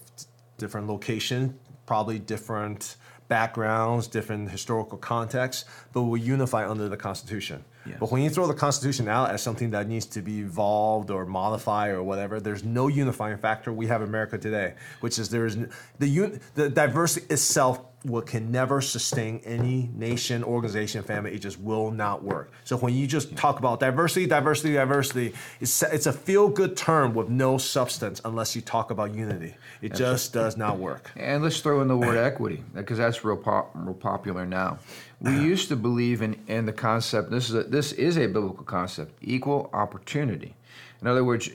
different 0.58 0.86
location, 0.86 1.58
probably 1.86 2.18
different 2.18 2.96
backgrounds, 3.28 4.06
different 4.06 4.50
historical 4.50 4.98
contexts, 4.98 5.64
but 5.92 6.02
we 6.02 6.20
unify 6.20 6.68
under 6.68 6.88
the 6.88 6.96
Constitution. 6.96 7.64
Yes. 7.86 7.96
But 8.00 8.10
when 8.10 8.22
you 8.22 8.30
throw 8.30 8.46
the 8.46 8.54
Constitution 8.54 9.08
out 9.08 9.30
as 9.30 9.42
something 9.42 9.70
that 9.70 9.88
needs 9.88 10.06
to 10.06 10.22
be 10.22 10.40
evolved 10.40 11.10
or 11.10 11.26
modified 11.26 11.90
or 11.90 12.02
whatever, 12.02 12.40
there's 12.40 12.64
no 12.64 12.88
unifying 12.88 13.38
factor. 13.38 13.72
We 13.72 13.86
have 13.88 14.02
America 14.02 14.38
today, 14.38 14.74
which 15.00 15.18
is 15.18 15.28
there 15.28 15.46
is 15.46 15.58
the 15.98 16.40
the 16.54 16.70
diversity 16.70 17.26
itself 17.30 17.80
will, 18.04 18.22
can 18.22 18.50
never 18.50 18.80
sustain 18.80 19.40
any 19.44 19.90
nation, 19.94 20.44
organization, 20.44 21.02
family. 21.02 21.34
It 21.34 21.38
just 21.38 21.58
will 21.58 21.90
not 21.90 22.22
work. 22.22 22.52
So 22.64 22.76
when 22.76 22.94
you 22.94 23.06
just 23.06 23.34
talk 23.36 23.58
about 23.58 23.80
diversity, 23.80 24.26
diversity, 24.26 24.74
diversity, 24.74 25.32
it's, 25.60 25.82
it's 25.82 26.06
a 26.06 26.12
feel 26.12 26.48
good 26.48 26.76
term 26.76 27.14
with 27.14 27.28
no 27.28 27.56
substance 27.58 28.20
unless 28.24 28.54
you 28.54 28.62
talk 28.62 28.90
about 28.90 29.14
unity. 29.14 29.54
It 29.80 29.90
that's 29.90 29.98
just 29.98 30.34
right. 30.34 30.42
does 30.42 30.56
not 30.56 30.78
work. 30.78 31.10
And 31.16 31.42
let's 31.42 31.60
throw 31.60 31.80
in 31.80 31.88
the 31.88 31.96
word 31.96 32.16
equity 32.18 32.62
because 32.74 32.98
that's 32.98 33.24
real, 33.24 33.36
pop, 33.36 33.70
real 33.74 33.94
popular 33.94 34.44
now. 34.44 34.78
We 35.20 35.32
used 35.32 35.68
to 35.68 35.76
believe 35.76 36.20
in, 36.20 36.36
in 36.48 36.66
the 36.66 36.72
concept, 36.72 37.30
this 37.30 37.48
is, 37.48 37.54
a, 37.54 37.62
this 37.62 37.92
is 37.92 38.18
a 38.18 38.26
biblical 38.26 38.64
concept, 38.64 39.16
equal 39.22 39.70
opportunity. 39.72 40.54
In 41.00 41.06
other 41.06 41.24
words, 41.24 41.48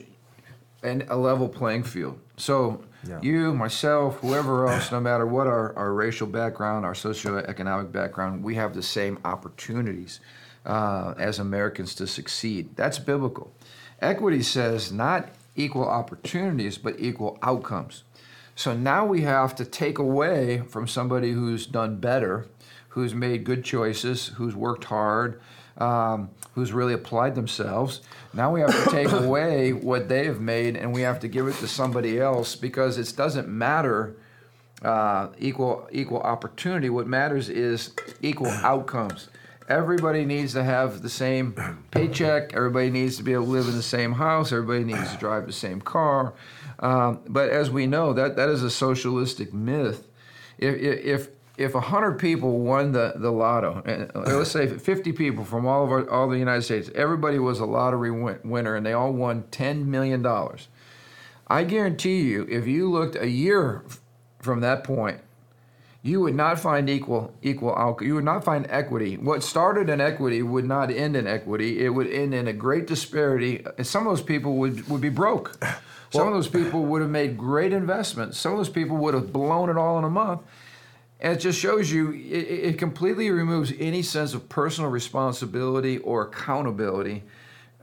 and 0.82 1.04
a 1.08 1.16
level 1.16 1.48
playing 1.48 1.82
field. 1.84 2.18
So 2.36 2.82
yeah. 3.06 3.20
You, 3.22 3.54
myself, 3.54 4.18
whoever 4.20 4.68
else, 4.68 4.92
no 4.92 5.00
matter 5.00 5.26
what 5.26 5.46
our, 5.46 5.74
our 5.76 5.92
racial 5.92 6.26
background, 6.26 6.84
our 6.84 6.92
socioeconomic 6.92 7.92
background, 7.92 8.44
we 8.44 8.56
have 8.56 8.74
the 8.74 8.82
same 8.82 9.18
opportunities 9.24 10.20
uh, 10.66 11.14
as 11.18 11.38
Americans 11.38 11.94
to 11.96 12.06
succeed. 12.06 12.76
That's 12.76 12.98
biblical. 12.98 13.52
Equity 14.00 14.42
says 14.42 14.92
not 14.92 15.30
equal 15.56 15.88
opportunities, 15.88 16.78
but 16.78 16.96
equal 16.98 17.38
outcomes. 17.42 18.04
So 18.54 18.76
now 18.76 19.06
we 19.06 19.22
have 19.22 19.54
to 19.56 19.64
take 19.64 19.98
away 19.98 20.62
from 20.68 20.86
somebody 20.86 21.32
who's 21.32 21.66
done 21.66 21.96
better, 21.96 22.46
who's 22.88 23.14
made 23.14 23.44
good 23.44 23.64
choices, 23.64 24.28
who's 24.28 24.54
worked 24.54 24.84
hard, 24.84 25.40
um, 25.80 26.30
who's 26.54 26.72
really 26.72 26.92
applied 26.92 27.34
themselves. 27.34 28.02
Now 28.32 28.52
we 28.52 28.60
have 28.60 28.84
to 28.84 28.90
take 28.90 29.10
away 29.12 29.72
what 29.72 30.08
they 30.08 30.26
have 30.26 30.40
made 30.40 30.76
and 30.76 30.92
we 30.92 31.00
have 31.02 31.20
to 31.20 31.28
give 31.28 31.48
it 31.48 31.54
to 31.56 31.68
somebody 31.68 32.20
else 32.20 32.54
because 32.54 32.98
it 32.98 33.16
doesn't 33.16 33.48
matter 33.48 34.16
uh, 34.82 35.28
equal 35.38 35.88
equal 35.92 36.20
opportunity. 36.20 36.88
What 36.90 37.06
matters 37.06 37.48
is 37.48 37.92
equal 38.22 38.48
outcomes. 38.62 39.28
Everybody 39.68 40.24
needs 40.24 40.52
to 40.54 40.64
have 40.64 41.02
the 41.02 41.08
same 41.08 41.54
paycheck. 41.90 42.54
Everybody 42.54 42.90
needs 42.90 43.16
to 43.18 43.22
be 43.22 43.32
able 43.32 43.44
to 43.44 43.50
live 43.50 43.68
in 43.68 43.76
the 43.76 43.82
same 43.82 44.12
house. 44.12 44.52
Everybody 44.52 44.84
needs 44.84 45.12
to 45.12 45.18
drive 45.18 45.46
the 45.46 45.52
same 45.52 45.80
car. 45.80 46.34
Um, 46.80 47.20
but 47.28 47.50
as 47.50 47.70
we 47.70 47.86
know, 47.86 48.12
that 48.14 48.36
that 48.36 48.48
is 48.48 48.62
a 48.62 48.70
socialistic 48.70 49.52
myth. 49.52 50.06
If, 50.58 50.74
if 50.76 51.28
if 51.60 51.74
100 51.74 52.18
people 52.18 52.60
won 52.60 52.92
the, 52.92 53.12
the 53.16 53.30
lotto, 53.30 53.82
and 53.84 54.10
uh, 54.14 54.20
let's 54.38 54.50
say 54.50 54.66
50 54.66 55.12
people 55.12 55.44
from 55.44 55.66
all 55.66 55.84
of 55.84 55.90
our, 55.90 56.08
all 56.10 56.28
the 56.28 56.38
United 56.38 56.62
States, 56.62 56.90
everybody 56.94 57.38
was 57.38 57.60
a 57.60 57.66
lottery 57.66 58.10
win- 58.10 58.40
winner 58.42 58.76
and 58.76 58.86
they 58.86 58.94
all 58.94 59.12
won 59.12 59.42
$10 59.50 59.84
million. 59.84 60.26
I 61.48 61.64
guarantee 61.64 62.22
you, 62.22 62.46
if 62.48 62.66
you 62.66 62.90
looked 62.90 63.14
a 63.16 63.28
year 63.28 63.84
from 64.38 64.60
that 64.60 64.84
point, 64.84 65.20
you 66.02 66.22
would 66.22 66.34
not 66.34 66.58
find 66.58 66.88
equal 66.88 67.34
equal 67.42 67.76
outcome. 67.76 68.06
You 68.06 68.14
would 68.14 68.24
not 68.24 68.42
find 68.42 68.66
equity. 68.70 69.18
What 69.18 69.42
started 69.42 69.90
in 69.90 70.00
equity 70.00 70.42
would 70.42 70.64
not 70.64 70.90
end 70.90 71.14
in 71.14 71.26
equity. 71.26 71.84
It 71.84 71.90
would 71.90 72.06
end 72.06 72.32
in 72.32 72.48
a 72.48 72.54
great 72.54 72.86
disparity. 72.86 73.66
And 73.76 73.86
some 73.86 74.06
of 74.06 74.12
those 74.12 74.24
people 74.24 74.56
would, 74.56 74.88
would 74.88 75.02
be 75.02 75.10
broke. 75.10 75.62
Some 76.12 76.22
well, 76.22 76.28
of 76.28 76.34
those 76.34 76.48
people 76.48 76.86
would 76.86 77.02
have 77.02 77.10
made 77.10 77.38
great 77.38 77.72
investments. 77.72 78.36
Some 78.36 78.50
of 78.50 78.58
those 78.58 78.68
people 78.68 78.96
would 78.96 79.14
have 79.14 79.32
blown 79.32 79.70
it 79.70 79.76
all 79.76 79.96
in 79.96 80.04
a 80.04 80.10
month. 80.10 80.40
And 81.20 81.34
it 81.34 81.40
just 81.40 81.58
shows 81.58 81.92
you, 81.92 82.12
it, 82.12 82.72
it 82.72 82.78
completely 82.78 83.30
removes 83.30 83.72
any 83.78 84.02
sense 84.02 84.34
of 84.34 84.48
personal 84.48 84.90
responsibility 84.90 85.98
or 85.98 86.22
accountability 86.22 87.22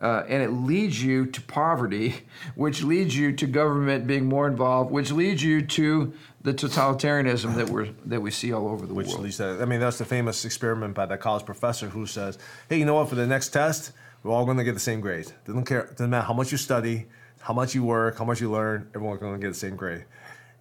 uh, 0.02 0.24
and 0.28 0.44
it 0.44 0.52
leads 0.52 1.04
you 1.04 1.26
to 1.26 1.42
poverty, 1.42 2.16
which 2.56 2.84
leads 2.84 3.18
you 3.18 3.32
to 3.34 3.48
government 3.48 4.06
being 4.08 4.26
more 4.26 4.48
involved, 4.48 4.92
which 4.92 5.12
leads 5.12 5.44
you 5.44 5.62
to 5.62 6.14
the 6.42 6.54
totalitarianism 6.54 7.56
that 7.56 7.70
we 7.70 7.94
that 8.06 8.22
we 8.22 8.32
see 8.32 8.54
all 8.54 8.68
over 8.68 8.86
the 8.86 8.94
which 8.94 9.08
world. 9.08 9.22
leads 9.22 9.38
to, 9.38 9.58
I 9.62 9.66
mean, 9.66 9.80
that's 9.80 9.98
the 9.98 10.06
famous 10.06 10.46
experiment 10.46 10.94
by 10.94 11.06
that 11.08 11.20
college 11.20 11.46
professor 11.46 11.90
who 11.90 12.06
says, 12.06 12.38
"Hey, 12.70 12.78
you 12.78 12.86
know 12.86 12.94
what? 12.94 13.10
For 13.10 13.16
the 13.16 13.28
next 13.28 13.50
test, 13.50 13.92
we're 14.24 14.32
all 14.32 14.46
going 14.46 14.58
to 14.58 14.64
get 14.64 14.74
the 14.74 14.80
same 14.80 15.02
grade. 15.02 15.32
Doesn't 15.46 15.66
care. 15.66 15.88
Doesn't 15.88 16.10
matter 16.10 16.28
how 16.28 16.34
much 16.34 16.52
you 16.52 16.58
study, 16.58 17.08
how 17.40 17.54
much 17.54 17.74
you 17.74 17.84
work, 17.84 18.18
how 18.18 18.26
much 18.26 18.40
you 18.40 18.52
learn. 18.52 18.90
Everyone's 18.94 19.20
going 19.20 19.34
to 19.34 19.40
get 19.40 19.50
the 19.50 19.60
same 19.60 19.76
grade." 19.76 20.06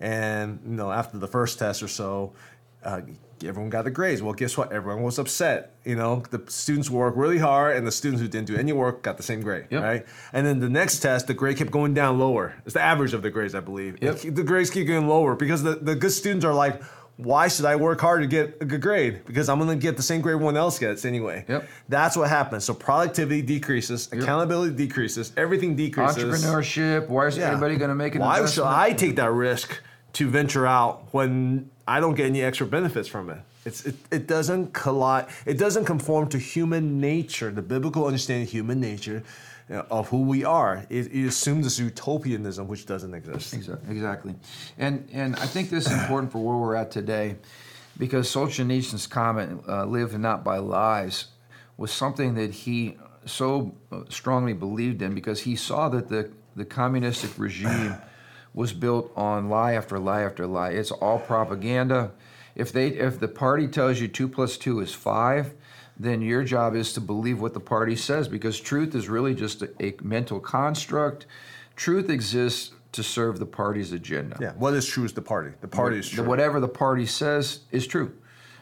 And 0.00 0.60
you 0.64 0.72
know, 0.72 0.90
after 0.90 1.18
the 1.18 1.28
first 1.28 1.58
test 1.58 1.82
or 1.82 1.88
so, 1.88 2.32
uh, 2.86 3.00
everyone 3.44 3.68
got 3.70 3.84
the 3.84 3.90
grades. 3.90 4.22
Well, 4.22 4.32
guess 4.32 4.56
what? 4.56 4.72
Everyone 4.72 5.02
was 5.02 5.18
upset. 5.18 5.74
You 5.84 5.96
know, 5.96 6.22
the 6.30 6.42
students 6.48 6.88
worked 6.88 7.16
really 7.16 7.38
hard, 7.38 7.76
and 7.76 7.86
the 7.86 7.92
students 7.92 8.22
who 8.22 8.28
didn't 8.28 8.46
do 8.46 8.56
any 8.56 8.72
work 8.72 9.02
got 9.02 9.16
the 9.16 9.22
same 9.22 9.42
grade, 9.42 9.66
Yep. 9.70 9.82
right? 9.82 10.06
And 10.32 10.46
then 10.46 10.60
the 10.60 10.68
next 10.70 11.00
test, 11.00 11.26
the 11.26 11.34
grade 11.34 11.56
kept 11.58 11.70
going 11.70 11.92
down 11.94 12.18
lower. 12.18 12.54
It's 12.64 12.74
the 12.74 12.82
average 12.82 13.12
of 13.12 13.22
the 13.22 13.30
grades, 13.30 13.54
I 13.54 13.60
believe. 13.60 13.98
Yep. 14.02 14.20
The 14.34 14.44
grades 14.44 14.70
keep 14.70 14.86
getting 14.86 15.06
lower 15.08 15.34
because 15.34 15.62
the, 15.62 15.74
the 15.74 15.94
good 15.94 16.12
students 16.12 16.44
are 16.44 16.54
like, 16.54 16.82
why 17.18 17.48
should 17.48 17.64
I 17.64 17.76
work 17.76 17.98
hard 18.00 18.20
to 18.20 18.26
get 18.26 18.58
a 18.60 18.66
good 18.66 18.82
grade? 18.82 19.22
Because 19.24 19.48
I'm 19.48 19.58
going 19.58 19.70
to 19.70 19.82
get 19.82 19.96
the 19.96 20.02
same 20.02 20.20
grade 20.20 20.34
everyone 20.34 20.56
else 20.58 20.78
gets 20.78 21.04
anyway. 21.06 21.46
Yep. 21.48 21.66
That's 21.88 22.14
what 22.14 22.28
happens. 22.28 22.64
So 22.64 22.74
productivity 22.74 23.40
decreases, 23.40 24.10
accountability 24.12 24.74
decreases, 24.76 25.32
everything 25.36 25.76
decreases. 25.76 26.22
Entrepreneurship. 26.24 27.08
Why 27.08 27.26
is 27.26 27.38
Yeah. 27.38 27.50
anybody 27.52 27.76
going 27.76 27.88
to 27.88 27.94
make 27.94 28.14
an 28.16 28.20
Why 28.20 28.34
should 28.36 28.40
investment? 28.42 28.68
I 28.68 28.92
take 28.92 29.16
that 29.16 29.32
risk 29.32 29.80
to 30.14 30.28
venture 30.28 30.66
out 30.66 31.08
when 31.12 31.70
I 31.88 32.00
don't 32.00 32.14
get 32.14 32.26
any 32.26 32.42
extra 32.42 32.66
benefits 32.66 33.08
from 33.08 33.30
it? 33.30 33.38
It's, 33.64 33.84
it, 33.84 33.94
it 34.10 34.26
doesn't 34.26 34.72
collide. 34.72 35.26
It 35.44 35.58
doesn't 35.58 35.84
conform 35.84 36.28
to 36.30 36.38
human 36.38 37.00
nature, 37.00 37.50
the 37.50 37.62
biblical 37.62 38.06
understanding 38.06 38.44
of 38.44 38.50
human 38.50 38.80
nature 38.80 39.22
uh, 39.70 39.82
of 39.90 40.08
who 40.08 40.22
we 40.22 40.44
are. 40.44 40.84
It, 40.90 41.12
it 41.12 41.26
assumes 41.26 41.64
this 41.64 41.78
utopianism 41.78 42.68
which 42.68 42.86
doesn't 42.86 43.14
exist. 43.14 43.54
Exactly. 43.54 43.90
Exactly. 43.90 44.34
And 44.78 45.08
and 45.12 45.36
I 45.36 45.46
think 45.46 45.70
this 45.70 45.86
is 45.86 45.92
important 45.92 46.32
for 46.32 46.38
where 46.38 46.56
we're 46.56 46.74
at 46.76 46.90
today, 46.90 47.36
because 47.98 48.28
Solzhenitsyn's 48.32 49.06
comment, 49.06 49.62
uh, 49.68 49.84
"Live 49.84 50.18
not 50.18 50.44
by 50.44 50.58
lies," 50.58 51.26
was 51.76 51.92
something 51.92 52.34
that 52.34 52.52
he 52.52 52.96
so 53.24 53.74
uh, 53.90 54.02
strongly 54.08 54.52
believed 54.52 55.02
in 55.02 55.14
because 55.14 55.40
he 55.40 55.56
saw 55.56 55.88
that 55.88 56.08
the 56.08 56.30
the 56.54 56.64
communistic 56.64 57.30
regime 57.36 57.96
was 58.56 58.72
built 58.72 59.12
on 59.14 59.48
lie 59.48 59.74
after 59.74 59.98
lie 60.00 60.22
after 60.22 60.46
lie. 60.46 60.70
It's 60.70 60.90
all 60.90 61.20
propaganda. 61.20 62.10
If 62.56 62.72
they 62.72 62.88
if 62.88 63.20
the 63.20 63.28
party 63.28 63.68
tells 63.68 64.00
you 64.00 64.08
two 64.08 64.26
plus 64.28 64.56
two 64.56 64.80
is 64.80 64.92
five, 64.94 65.52
then 65.98 66.22
your 66.22 66.42
job 66.42 66.74
is 66.74 66.92
to 66.94 67.00
believe 67.00 67.40
what 67.40 67.52
the 67.54 67.60
party 67.60 67.94
says 67.94 68.26
because 68.26 68.58
truth 68.58 68.94
is 68.94 69.08
really 69.08 69.34
just 69.34 69.62
a, 69.62 69.70
a 69.80 69.94
mental 70.02 70.40
construct. 70.40 71.26
Truth 71.76 72.08
exists 72.08 72.72
to 72.92 73.02
serve 73.02 73.38
the 73.38 73.46
party's 73.46 73.92
agenda. 73.92 74.38
Yeah. 74.40 74.52
What 74.52 74.72
is 74.72 74.86
true 74.86 75.04
is 75.04 75.12
the 75.12 75.20
party. 75.20 75.50
The 75.60 75.68
party 75.68 75.98
is 75.98 76.08
The- 76.08 76.16
true. 76.16 76.24
whatever 76.28 76.58
the 76.58 76.68
party 76.68 77.04
says 77.04 77.60
is 77.70 77.86
true. 77.86 78.12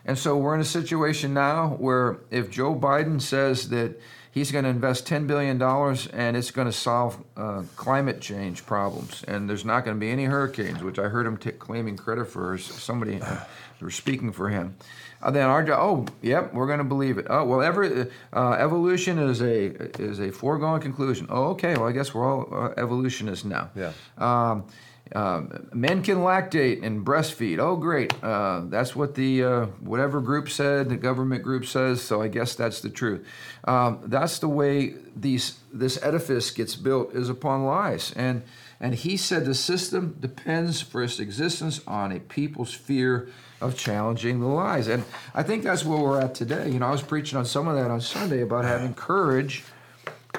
And 0.07 0.19
so 0.19 0.37
we're 0.37 0.57
in 0.57 0.61
a 0.61 0.65
situation 0.65 1.33
now 1.33 1.77
where 1.79 2.19
if 2.33 2.51
Joe 2.51 2.75
Biden 2.75 3.23
says 3.23 3.69
that 3.71 3.99
he's 4.35 4.51
going 4.51 4.65
to 4.65 4.71
invest 4.71 5.07
$10 5.07 5.29
billion 5.29 5.63
and 5.63 6.37
it's 6.37 6.51
going 6.51 6.67
to 6.67 6.73
solve 6.73 7.23
uh, 7.37 7.63
climate 7.77 8.21
change 8.21 8.67
problems, 8.67 9.25
and 9.29 9.49
there's 9.49 9.65
not 9.65 9.85
going 9.85 9.97
to 9.97 10.01
be 10.01 10.11
any 10.11 10.25
hurricanes, 10.25 10.83
which 10.83 10.99
I 10.99 11.05
heard 11.05 11.25
him 11.25 11.37
t- 11.37 11.53
claiming 11.53 11.97
credit 11.97 12.27
for, 12.27 12.59
somebody 12.59 13.23
uh, 13.23 13.45
were 13.81 13.93
speaking 13.93 14.33
for 14.33 14.49
him. 14.49 14.77
Uh, 15.23 15.31
then 15.31 15.47
our 15.49 15.63
job, 15.63 15.79
oh, 15.81 16.15
yep, 16.21 16.53
we're 16.53 16.67
going 16.67 16.79
to 16.79 16.85
believe 16.85 17.17
it. 17.17 17.27
Oh, 17.31 17.45
well, 17.45 17.63
ever, 17.63 18.11
uh, 18.33 18.53
evolution 18.53 19.19
is 19.19 19.41
a 19.41 19.67
is 20.03 20.21
a 20.21 20.31
foregone 20.31 20.81
conclusion. 20.81 21.27
Oh, 21.31 21.51
okay, 21.51 21.77
well, 21.77 21.89
I 21.89 21.93
guess 21.93 22.13
we're 22.13 22.29
all 22.29 22.49
uh, 22.53 22.75
evolutionists 22.77 23.45
now. 23.45 23.71
Yeah. 23.75 23.93
Um, 24.19 24.67
um, 25.13 25.69
men 25.73 26.03
can 26.03 26.19
lactate 26.19 26.83
and 26.83 27.05
breastfeed. 27.05 27.59
Oh, 27.59 27.77
great. 27.77 28.13
Uh, 28.23 28.63
that's 28.65 28.97
what 28.97 29.15
the 29.15 29.45
uh, 29.45 29.67
whatever 29.81 30.21
group 30.21 30.49
said, 30.49 30.89
the 30.89 30.97
government 30.97 31.43
group 31.43 31.67
says. 31.67 32.01
So 32.01 32.23
I 32.23 32.29
guess 32.29 32.55
that's 32.55 32.81
the 32.81 32.89
truth. 32.89 33.27
Um, 33.65 34.01
that's 34.07 34.39
the 34.39 34.49
way 34.49 34.95
these 35.15 35.59
this 35.73 36.03
edifice 36.03 36.51
gets 36.51 36.75
built 36.75 37.15
is 37.15 37.29
upon 37.29 37.65
lies. 37.65 38.13
And 38.17 38.43
and 38.81 38.95
he 38.95 39.17
said 39.17 39.45
the 39.45 39.55
system 39.55 40.17
depends 40.21 40.81
for 40.81 41.03
its 41.03 41.21
existence 41.21 41.81
on 41.87 42.11
a 42.11 42.21
people's 42.21 42.73
fear 42.73 43.29
of 43.61 43.77
challenging 43.77 44.41
the 44.41 44.47
lies. 44.47 44.89
And 44.89 45.05
I 45.35 45.43
think 45.43 45.65
that's 45.65 45.85
where 45.85 45.99
we're 45.99 46.21
at 46.21 46.35
today. 46.35 46.71
You 46.71 46.79
know, 46.79 46.87
I 46.87 46.91
was 46.91 47.03
preaching 47.03 47.39
on 47.39 47.45
some 47.45 47.69
of 47.69 47.77
that 47.77 47.91
on 47.91 48.01
Sunday 48.01 48.41
about 48.41 48.65
having 48.65 48.95
courage 48.95 49.65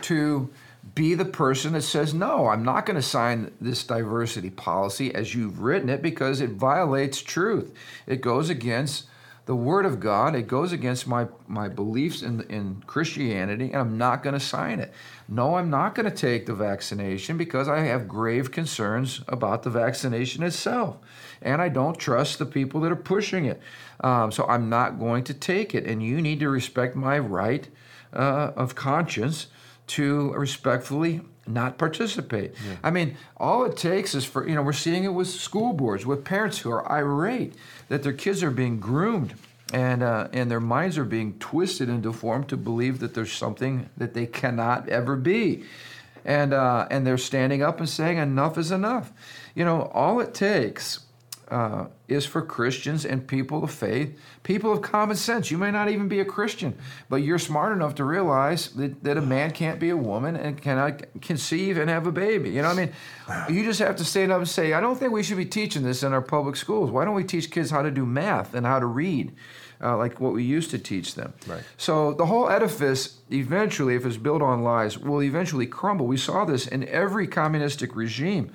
to 0.02 0.50
be 0.94 1.16
the 1.16 1.26
person 1.26 1.74
that 1.74 1.82
says, 1.82 2.14
no, 2.14 2.48
I'm 2.48 2.64
not 2.64 2.86
going 2.86 2.96
to 2.96 3.02
sign 3.02 3.52
this 3.60 3.84
diversity 3.84 4.52
policy 4.52 5.14
as 5.16 5.34
you've 5.34 5.62
written 5.62 5.90
it 5.90 6.02
because 6.02 6.42
it 6.42 6.52
violates 6.52 7.22
truth. 7.22 7.74
It 8.06 8.22
goes 8.22 8.50
against 8.50 9.06
the 9.46 9.56
Word 9.56 9.86
of 9.86 10.00
God, 10.00 10.36
it 10.36 10.48
goes 10.48 10.72
against 10.72 11.06
my, 11.06 11.28
my 11.48 11.68
beliefs 11.68 12.24
in, 12.24 12.42
in 12.50 12.82
Christianity, 12.88 13.66
and 13.66 13.76
I'm 13.76 13.98
not 13.98 14.24
going 14.24 14.34
to 14.34 14.40
sign 14.40 14.80
it. 14.80 14.92
No, 15.28 15.58
I'm 15.58 15.70
not 15.70 15.94
going 15.94 16.10
to 16.10 16.16
take 16.16 16.48
the 16.48 16.56
vaccination 16.56 17.38
because 17.38 17.68
I 17.68 17.82
have 17.82 18.08
grave 18.08 18.52
concerns 18.52 19.22
about 19.28 19.62
the 19.62 19.70
vaccination 19.70 20.42
itself. 20.42 20.98
And 21.44 21.62
I 21.62 21.70
don't 21.70 21.98
trust 22.00 22.40
the 22.40 22.46
people 22.46 22.82
that 22.82 22.92
are 22.92 22.96
pushing 22.96 23.46
it. 23.46 23.62
Um, 24.00 24.32
so 24.32 24.46
I'm 24.48 24.68
not 24.68 24.98
going 24.98 25.24
to 25.26 25.34
take 25.34 25.76
it. 25.76 25.86
And 25.86 26.02
you 26.02 26.22
need 26.22 26.40
to 26.40 26.50
respect 26.50 26.96
my 26.96 27.20
right 27.20 27.68
uh, 28.14 28.52
of 28.56 28.74
conscience 28.74 29.48
to 29.88 30.34
respectfully 30.34 31.22
not 31.48 31.78
participate. 31.78 32.56
I 32.84 32.92
mean, 32.92 33.18
all 33.38 33.66
it 33.66 33.78
takes 33.78 34.16
is 34.16 34.26
for, 34.26 34.48
you 34.48 34.56
know, 34.56 34.64
we're 34.64 34.74
seeing 34.74 35.04
it 35.04 35.14
with 35.14 35.28
school 35.28 35.74
boards, 35.74 36.06
with 36.06 36.24
parents 36.24 36.60
who 36.60 36.72
are 36.72 36.92
irate 36.92 37.54
that 37.88 38.04
their 38.04 38.14
kids 38.14 38.42
are 38.42 38.52
being 38.52 38.80
groomed 38.80 39.36
and, 39.74 40.02
uh, 40.04 40.28
and 40.34 40.50
their 40.50 40.60
minds 40.60 40.98
are 40.98 41.06
being 41.06 41.38
twisted 41.40 41.90
and 41.90 42.02
deformed 42.02 42.50
to 42.50 42.58
believe 42.58 43.00
that 43.00 43.14
there's 43.14 43.32
something 43.32 43.90
that 43.98 44.14
they 44.14 44.26
cannot 44.26 44.90
ever 44.90 45.16
be. 45.16 45.66
And, 46.24 46.54
uh, 46.54 46.88
and 46.90 47.06
they're 47.06 47.20
standing 47.20 47.62
up 47.62 47.80
and 47.80 47.88
saying, 47.88 48.18
enough 48.18 48.58
is 48.58 48.72
enough. 48.72 49.14
You 49.54 49.66
know, 49.66 49.84
all 49.94 50.20
it 50.20 50.34
takes 50.34 51.02
uh, 51.50 51.86
is 52.08 52.26
for 52.26 52.42
Christians 52.42 53.06
and 53.06 53.28
people 53.28 53.64
of 53.64 53.72
faith, 53.72 54.20
people 54.44 54.72
of 54.72 54.82
common 54.82 55.16
sense. 55.16 55.52
You 55.52 55.58
may 55.58 55.72
not 55.72 55.90
even 55.90 56.08
be 56.08 56.20
a 56.20 56.26
Christian, 56.26 56.78
but 57.10 57.18
you're 57.18 57.40
smart 57.40 57.72
enough 57.72 57.96
to 57.96 58.04
realize 58.04 58.70
that, 58.72 59.04
that 59.04 59.18
a 59.18 59.22
man 59.22 59.52
can't 59.52 59.80
be 59.80 59.90
a 59.90 59.98
woman 59.98 60.36
and 60.36 60.60
cannot 60.62 61.04
conceive 61.22 61.78
and 61.78 61.90
have 61.90 62.08
a 62.08 62.12
baby. 62.12 62.50
You 62.50 62.62
know 62.62 62.70
what 62.70 62.78
I 62.78 62.86
mean? 62.86 63.56
You 63.56 63.64
just 63.64 63.80
have 63.80 63.96
to 63.98 64.06
stand 64.06 64.32
up 64.32 64.40
and 64.40 64.48
say, 64.48 64.74
I 64.74 64.82
don't 64.82 64.98
think 64.98 65.12
we 65.12 65.24
should 65.24 65.38
be 65.38 65.46
teaching 65.46 65.84
this 65.84 66.04
in 66.04 66.14
our 66.14 66.22
public 66.22 66.56
schools. 66.56 66.90
Why 66.90 67.06
don't 67.06 67.16
we 67.16 67.24
teach 67.24 67.52
kids 67.52 67.70
how 67.70 67.82
to 67.82 67.92
do 67.92 68.06
math 68.06 68.54
and 68.56 68.66
how 68.66 68.80
to 68.80 68.86
read? 68.86 69.34
Uh, 69.84 69.98
like 69.98 70.22
what 70.22 70.32
we 70.32 70.42
used 70.42 70.72
to 70.72 70.80
teach 70.80 71.16
them. 71.16 71.34
Right. 71.46 71.62
So 71.76 72.14
the 72.14 72.26
whole 72.28 72.50
edifice, 72.50 73.20
eventually, 73.30 73.96
if 73.96 74.06
it's 74.06 74.16
built 74.16 74.42
on 74.42 74.64
lies, 74.64 74.98
will 74.98 75.22
eventually 75.22 75.68
crumble. 75.68 76.08
We 76.08 76.16
saw 76.16 76.46
this 76.46 76.66
in 76.66 76.88
every 76.88 77.28
communistic 77.28 77.94
regime 77.94 78.52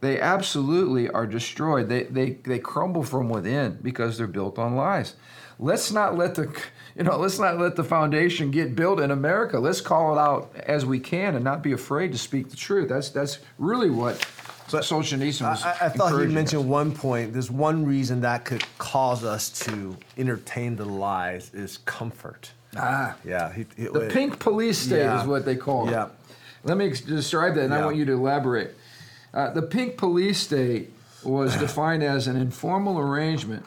they 0.00 0.20
absolutely 0.20 1.08
are 1.10 1.26
destroyed. 1.26 1.88
They, 1.88 2.04
they, 2.04 2.30
they 2.30 2.58
crumble 2.58 3.02
from 3.02 3.28
within 3.28 3.78
because 3.82 4.16
they're 4.18 4.26
built 4.26 4.58
on 4.58 4.74
lies. 4.76 5.14
Let's 5.58 5.92
not 5.92 6.16
let 6.16 6.34
the 6.36 6.44
you 6.96 7.04
know 7.04 7.18
let's 7.18 7.38
not 7.38 7.58
let 7.58 7.76
the 7.76 7.84
foundation 7.84 8.50
get 8.50 8.74
built 8.74 8.98
in 8.98 9.10
America. 9.10 9.58
Let's 9.58 9.80
call 9.82 10.16
it 10.16 10.18
out 10.20 10.54
as 10.56 10.86
we 10.86 10.98
can 11.00 11.34
and 11.34 11.44
not 11.44 11.62
be 11.62 11.72
afraid 11.72 12.12
to 12.12 12.18
speak 12.18 12.48
the 12.48 12.56
truth. 12.56 12.88
That's 12.88 13.10
that's 13.10 13.40
really 13.58 13.90
what 13.90 14.16
Solzhenitsyn 14.68 15.42
was. 15.50 15.62
I, 15.62 15.70
I 15.82 15.88
thought 15.90 16.18
he 16.18 16.26
mentioned 16.28 16.62
us. 16.62 16.66
one 16.68 16.92
point. 16.92 17.32
There's 17.34 17.50
one 17.50 17.84
reason 17.84 18.22
that 18.22 18.44
could 18.46 18.64
cause 18.78 19.24
us 19.24 19.50
to 19.66 19.96
entertain 20.16 20.76
the 20.76 20.84
lies 20.86 21.52
is 21.52 21.78
comfort. 21.84 22.52
ah 22.76 23.16
Yeah, 23.24 23.52
he, 23.52 23.66
he- 23.76 23.88
the 23.88 24.08
pink 24.10 24.38
police 24.38 24.78
state 24.78 24.98
Yeah. 25.00 25.20
is 25.20 25.26
what 25.26 25.44
they 25.44 25.56
call 25.56 25.88
it. 25.88 25.92
Yeah. 25.92 26.08
Let 26.62 26.76
me 26.76 26.88
describe 26.90 27.54
that, 27.56 27.64
and 27.64 27.74
I 27.74 27.84
want 27.84 27.96
you 27.96 28.04
to 28.06 28.12
elaborate. 28.12 28.72
Uh, 29.32 29.50
the 29.50 29.62
pink 29.62 29.96
police 29.96 30.38
state 30.40 30.92
was 31.22 31.56
defined 31.58 32.02
as 32.02 32.26
an 32.26 32.36
informal 32.36 32.98
arrangement 32.98 33.64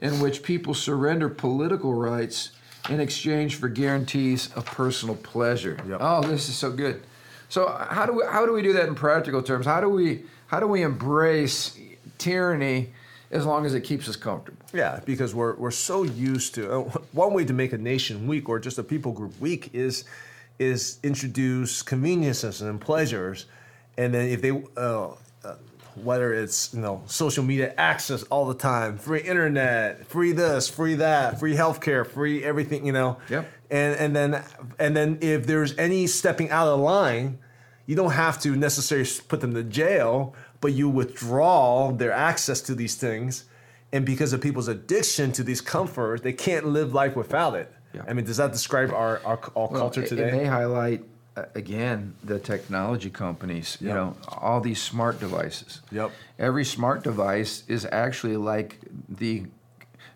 in 0.00 0.20
which 0.20 0.42
people 0.42 0.74
surrender 0.74 1.28
political 1.28 1.94
rights 1.94 2.52
in 2.88 3.00
exchange 3.00 3.56
for 3.56 3.68
guarantees 3.68 4.52
of 4.54 4.64
personal 4.64 5.16
pleasure. 5.16 5.76
Yep. 5.88 5.98
Oh, 6.00 6.22
this 6.22 6.48
is 6.48 6.56
so 6.56 6.70
good. 6.70 7.02
So 7.48 7.68
how 7.68 8.06
do 8.06 8.12
we 8.12 8.24
how 8.28 8.44
do 8.46 8.52
we 8.52 8.62
do 8.62 8.72
that 8.74 8.88
in 8.88 8.94
practical 8.94 9.42
terms? 9.42 9.66
How 9.66 9.80
do 9.80 9.88
we 9.88 10.24
how 10.46 10.60
do 10.60 10.66
we 10.66 10.82
embrace 10.82 11.78
tyranny 12.18 12.90
as 13.30 13.44
long 13.44 13.66
as 13.66 13.74
it 13.74 13.82
keeps 13.82 14.08
us 14.08 14.16
comfortable? 14.16 14.64
Yeah, 14.72 15.00
because 15.04 15.34
we're 15.34 15.54
we're 15.54 15.70
so 15.70 16.02
used 16.02 16.54
to 16.56 16.70
uh, 16.70 16.82
one 17.12 17.32
way 17.32 17.44
to 17.44 17.52
make 17.52 17.72
a 17.72 17.78
nation 17.78 18.26
weak 18.26 18.48
or 18.48 18.58
just 18.58 18.78
a 18.78 18.82
people 18.82 19.12
group 19.12 19.38
weak 19.40 19.70
is 19.72 20.04
is 20.58 20.98
introduce 21.02 21.82
conveniences 21.82 22.60
and 22.60 22.80
pleasures, 22.80 23.46
and 23.98 24.14
then 24.14 24.28
if 24.28 24.40
they 24.40 24.50
uh, 24.50 25.08
uh, 25.44 25.54
whether 25.96 26.32
it's 26.32 26.72
you 26.72 26.80
know 26.80 27.02
social 27.06 27.44
media 27.44 27.74
access 27.76 28.22
all 28.24 28.46
the 28.46 28.54
time, 28.54 28.96
free 28.96 29.20
internet, 29.20 30.06
free 30.06 30.32
this, 30.32 30.68
free 30.68 30.94
that, 30.94 31.38
free 31.38 31.54
healthcare, 31.54 32.06
free 32.06 32.42
everything, 32.42 32.86
you 32.86 32.92
know. 32.92 33.18
Yep. 33.28 33.46
And 33.70 33.96
and 33.96 34.16
then 34.16 34.44
and 34.78 34.96
then 34.96 35.18
if 35.20 35.46
there's 35.46 35.76
any 35.76 36.06
stepping 36.06 36.48
out 36.50 36.68
of 36.68 36.80
line, 36.80 37.38
you 37.86 37.96
don't 37.96 38.12
have 38.12 38.40
to 38.42 38.56
necessarily 38.56 39.08
put 39.26 39.40
them 39.40 39.52
to 39.54 39.64
jail, 39.64 40.34
but 40.60 40.72
you 40.72 40.88
withdraw 40.88 41.90
their 41.90 42.12
access 42.12 42.60
to 42.62 42.74
these 42.74 42.94
things, 42.94 43.44
and 43.92 44.06
because 44.06 44.32
of 44.32 44.40
people's 44.40 44.68
addiction 44.68 45.32
to 45.32 45.42
these 45.42 45.60
comforts, 45.60 46.22
they 46.22 46.32
can't 46.32 46.66
live 46.66 46.94
life 46.94 47.16
without 47.16 47.54
it. 47.56 47.70
Yeah. 47.92 48.02
I 48.06 48.12
mean, 48.12 48.26
does 48.26 48.36
that 48.36 48.52
describe 48.52 48.92
our 48.92 49.20
our, 49.24 49.40
our 49.56 49.68
Well, 49.68 49.80
culture 49.80 50.06
today? 50.06 50.28
It 50.28 50.34
may 50.34 50.44
highlight 50.44 51.02
again 51.54 52.14
the 52.24 52.38
technology 52.38 53.10
companies. 53.10 53.76
You 53.80 53.88
Yep. 53.88 53.96
know, 53.96 54.16
all 54.28 54.60
these 54.60 54.80
smart 54.80 55.20
devices. 55.20 55.80
Yep. 55.90 56.10
Every 56.38 56.64
smart 56.64 57.02
device 57.04 57.64
is 57.68 57.86
actually 57.90 58.36
like 58.36 58.78
the 59.08 59.46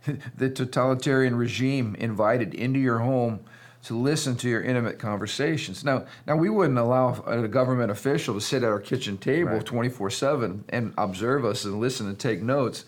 the 0.36 0.50
totalitarian 0.50 1.36
regime 1.36 1.94
invited 1.98 2.54
into 2.54 2.78
your 2.80 2.98
home 3.00 3.40
to 3.84 3.96
listen 3.98 4.36
to 4.36 4.48
your 4.48 4.62
intimate 4.62 4.98
conversations. 4.98 5.84
Now, 5.84 6.04
now 6.26 6.36
we 6.36 6.48
wouldn't 6.48 6.78
allow 6.78 7.22
a 7.26 7.48
government 7.48 7.90
official 7.90 8.34
to 8.34 8.40
sit 8.40 8.62
at 8.62 8.68
our 8.68 8.78
kitchen 8.78 9.18
table 9.18 9.52
Right. 9.54 9.64
24/7 9.64 10.64
and 10.68 10.94
observe 10.96 11.44
us 11.44 11.64
and 11.64 11.80
listen 11.80 12.06
and 12.08 12.18
take 12.18 12.42
notes. 12.42 12.84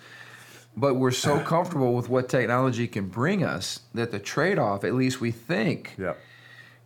But 0.76 0.94
we're 0.94 1.10
so 1.12 1.38
comfortable 1.54 1.94
with 1.94 2.08
what 2.08 2.28
technology 2.28 2.86
can 2.88 3.08
bring 3.08 3.42
us 3.44 3.80
that 3.94 4.10
the 4.12 4.18
trade-off, 4.20 4.84
at 4.84 4.94
least 4.94 5.20
we 5.20 5.30
think, 5.32 5.94
yeah. 5.98 6.14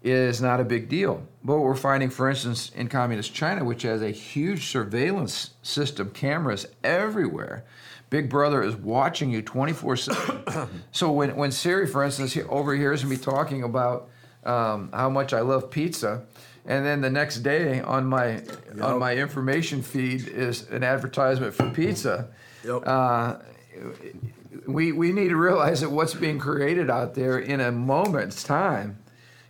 Is 0.02 0.40
not 0.40 0.60
a 0.60 0.64
big 0.64 0.88
deal. 0.88 1.26
But 1.42 1.56
what 1.56 1.64
we're 1.64 1.74
finding, 1.74 2.10
for 2.10 2.28
instance, 2.28 2.70
in 2.74 2.88
communist 2.88 3.34
China, 3.34 3.64
which 3.64 3.82
has 3.82 4.02
a 4.02 4.10
huge 4.10 4.66
surveillance 4.66 5.50
system, 5.62 6.10
cameras 6.10 6.66
everywhere, 6.84 7.64
Big 8.10 8.30
Brother 8.30 8.62
is 8.62 8.74
watching 8.74 9.30
you 9.30 9.42
24 9.42 9.96
7. 9.96 10.68
So 10.92 11.12
when, 11.12 11.36
when 11.36 11.52
Siri, 11.52 11.86
for 11.86 12.02
instance, 12.04 12.32
he 12.32 12.42
overhears 12.42 13.04
me 13.04 13.16
talking 13.16 13.62
about 13.62 14.08
um, 14.44 14.90
how 14.92 15.10
much 15.10 15.32
I 15.32 15.40
love 15.40 15.70
pizza, 15.70 16.24
and 16.64 16.84
then 16.84 17.00
the 17.00 17.10
next 17.10 17.38
day 17.38 17.80
on 17.80 18.06
my 18.06 18.42
on 18.80 18.98
my 18.98 19.14
information 19.14 19.82
feed 19.82 20.26
is 20.28 20.68
an 20.70 20.84
advertisement 20.84 21.54
for 21.54 21.68
pizza. 21.70 22.28
Yep. 22.64 22.82
Uh, 22.86 23.36
we 24.66 24.92
we 24.92 25.12
need 25.12 25.28
to 25.28 25.36
realize 25.36 25.80
that 25.82 25.90
what's 25.90 26.14
being 26.14 26.38
created 26.38 26.88
out 26.88 27.14
there 27.14 27.38
in 27.38 27.60
a 27.60 27.70
moment's 27.70 28.42
time 28.42 28.98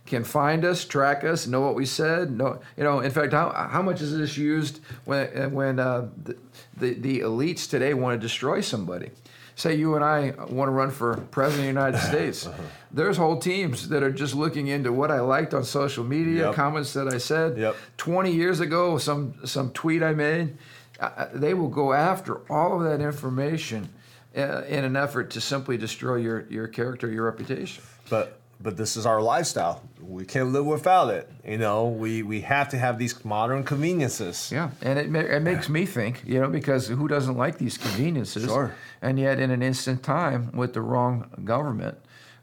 can 0.09 0.23
find 0.23 0.65
us, 0.65 0.83
track 0.85 1.23
us, 1.23 1.47
know 1.47 1.61
what 1.61 1.75
we 1.75 1.85
said. 1.85 2.31
Know, 2.31 2.59
you 2.75 2.83
know, 2.83 2.99
in 2.99 3.11
fact, 3.11 3.31
how, 3.33 3.51
how 3.51 3.81
much 3.81 4.01
is 4.01 4.17
this 4.17 4.37
used 4.37 4.81
when 5.05 5.53
when 5.53 5.79
uh, 5.79 6.09
the, 6.23 6.35
the 6.77 6.93
the 6.95 7.19
elites 7.21 7.69
today 7.69 7.93
want 7.93 8.19
to 8.19 8.27
destroy 8.27 8.61
somebody? 8.61 9.11
Say 9.55 9.75
you 9.75 9.95
and 9.95 10.05
I 10.05 10.31
want 10.49 10.69
to 10.69 10.71
run 10.71 10.89
for 10.89 11.17
president 11.31 11.67
of 11.67 11.75
the 11.75 11.79
United 11.81 11.97
States. 12.11 12.47
There's 12.91 13.17
whole 13.17 13.37
teams 13.37 13.89
that 13.89 14.03
are 14.03 14.11
just 14.11 14.33
looking 14.33 14.67
into 14.67 14.91
what 14.93 15.11
I 15.11 15.19
liked 15.19 15.53
on 15.53 15.63
social 15.65 16.03
media, 16.05 16.45
Yep. 16.47 16.55
comments 16.55 16.93
that 16.93 17.07
I 17.13 17.17
said. 17.17 17.57
Yep. 17.57 17.75
20 17.97 18.31
years 18.31 18.59
ago, 18.61 18.97
some 18.97 19.33
some 19.45 19.71
tweet 19.71 20.01
I 20.01 20.13
made. 20.13 20.57
Uh, 20.99 21.27
they 21.33 21.53
will 21.53 21.69
go 21.69 21.93
after 21.93 22.41
all 22.51 22.77
of 22.77 22.83
that 22.89 23.01
information 23.03 23.89
uh, 24.37 24.63
in 24.67 24.83
an 24.85 24.95
effort 24.95 25.29
to 25.31 25.41
simply 25.41 25.77
destroy 25.77 26.15
your 26.15 26.45
your 26.49 26.67
character, 26.67 27.09
your 27.11 27.25
reputation. 27.25 27.83
but 28.09 28.39
but 28.59 28.77
this 28.77 28.97
is 28.97 29.05
our 29.05 29.21
lifestyle. 29.21 29.81
We 30.01 30.25
can't 30.25 30.49
live 30.49 30.65
without 30.65 31.09
it. 31.09 31.29
You 31.45 31.57
know, 31.57 31.87
we 31.87 32.23
we 32.23 32.41
have 32.41 32.69
to 32.69 32.77
have 32.77 32.97
these 32.97 33.23
modern 33.23 33.63
conveniences. 33.63 34.51
Yeah, 34.51 34.71
and 34.81 34.99
it, 34.99 35.15
it 35.15 35.41
makes 35.41 35.69
me 35.69 35.85
think, 35.85 36.23
you 36.25 36.39
know, 36.39 36.47
because 36.47 36.87
who 36.87 37.07
doesn't 37.07 37.37
like 37.37 37.57
these 37.57 37.77
conveniences? 37.77 38.45
Sure. 38.45 38.75
And 39.01 39.19
yet, 39.19 39.39
in 39.39 39.51
an 39.51 39.61
instant 39.61 40.03
time, 40.03 40.51
with 40.53 40.73
the 40.73 40.81
wrong 40.81 41.29
government, 41.45 41.97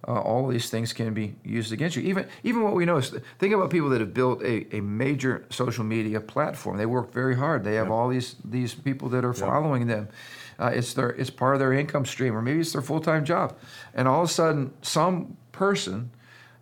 uh, 0.07 0.21
all 0.21 0.47
these 0.47 0.71
things 0.71 0.93
can 0.93 1.13
be 1.13 1.35
used 1.45 1.73
against 1.73 1.97
you. 1.97 2.03
Even 2.03 2.27
even 2.45 2.63
what 2.63 2.75
we 2.75 2.85
know 2.85 2.97
is, 2.97 3.15
think 3.39 3.53
about 3.53 3.71
people 3.71 3.89
that 3.91 4.01
have 4.01 4.15
built 4.15 4.43
a, 4.43 4.77
a 4.77 4.81
major 4.81 5.45
social 5.51 5.85
media 5.85 6.21
platform. 6.21 6.79
They 6.79 6.87
work 6.87 7.13
very 7.13 7.37
hard. 7.37 7.65
They 7.65 7.75
have 7.75 7.91
all 7.91 8.09
these 8.09 8.37
these 8.45 8.75
people 8.75 9.09
that 9.11 9.25
are 9.25 9.35
following 9.35 9.87
them. 9.87 10.09
Uh, 10.59 10.71
it's 10.75 10.95
their 10.95 11.11
it's 11.11 11.31
part 11.31 11.55
of 11.55 11.61
their 11.61 11.73
income 11.73 12.07
stream, 12.07 12.35
or 12.35 12.43
maybe 12.43 12.61
it's 12.61 12.73
their 12.73 12.83
full 12.83 13.01
time 13.01 13.25
job. 13.25 13.57
And 13.95 14.09
all 14.09 14.23
of 14.23 14.31
a 14.31 14.33
sudden, 14.33 14.73
some 14.83 15.37
person 15.53 16.11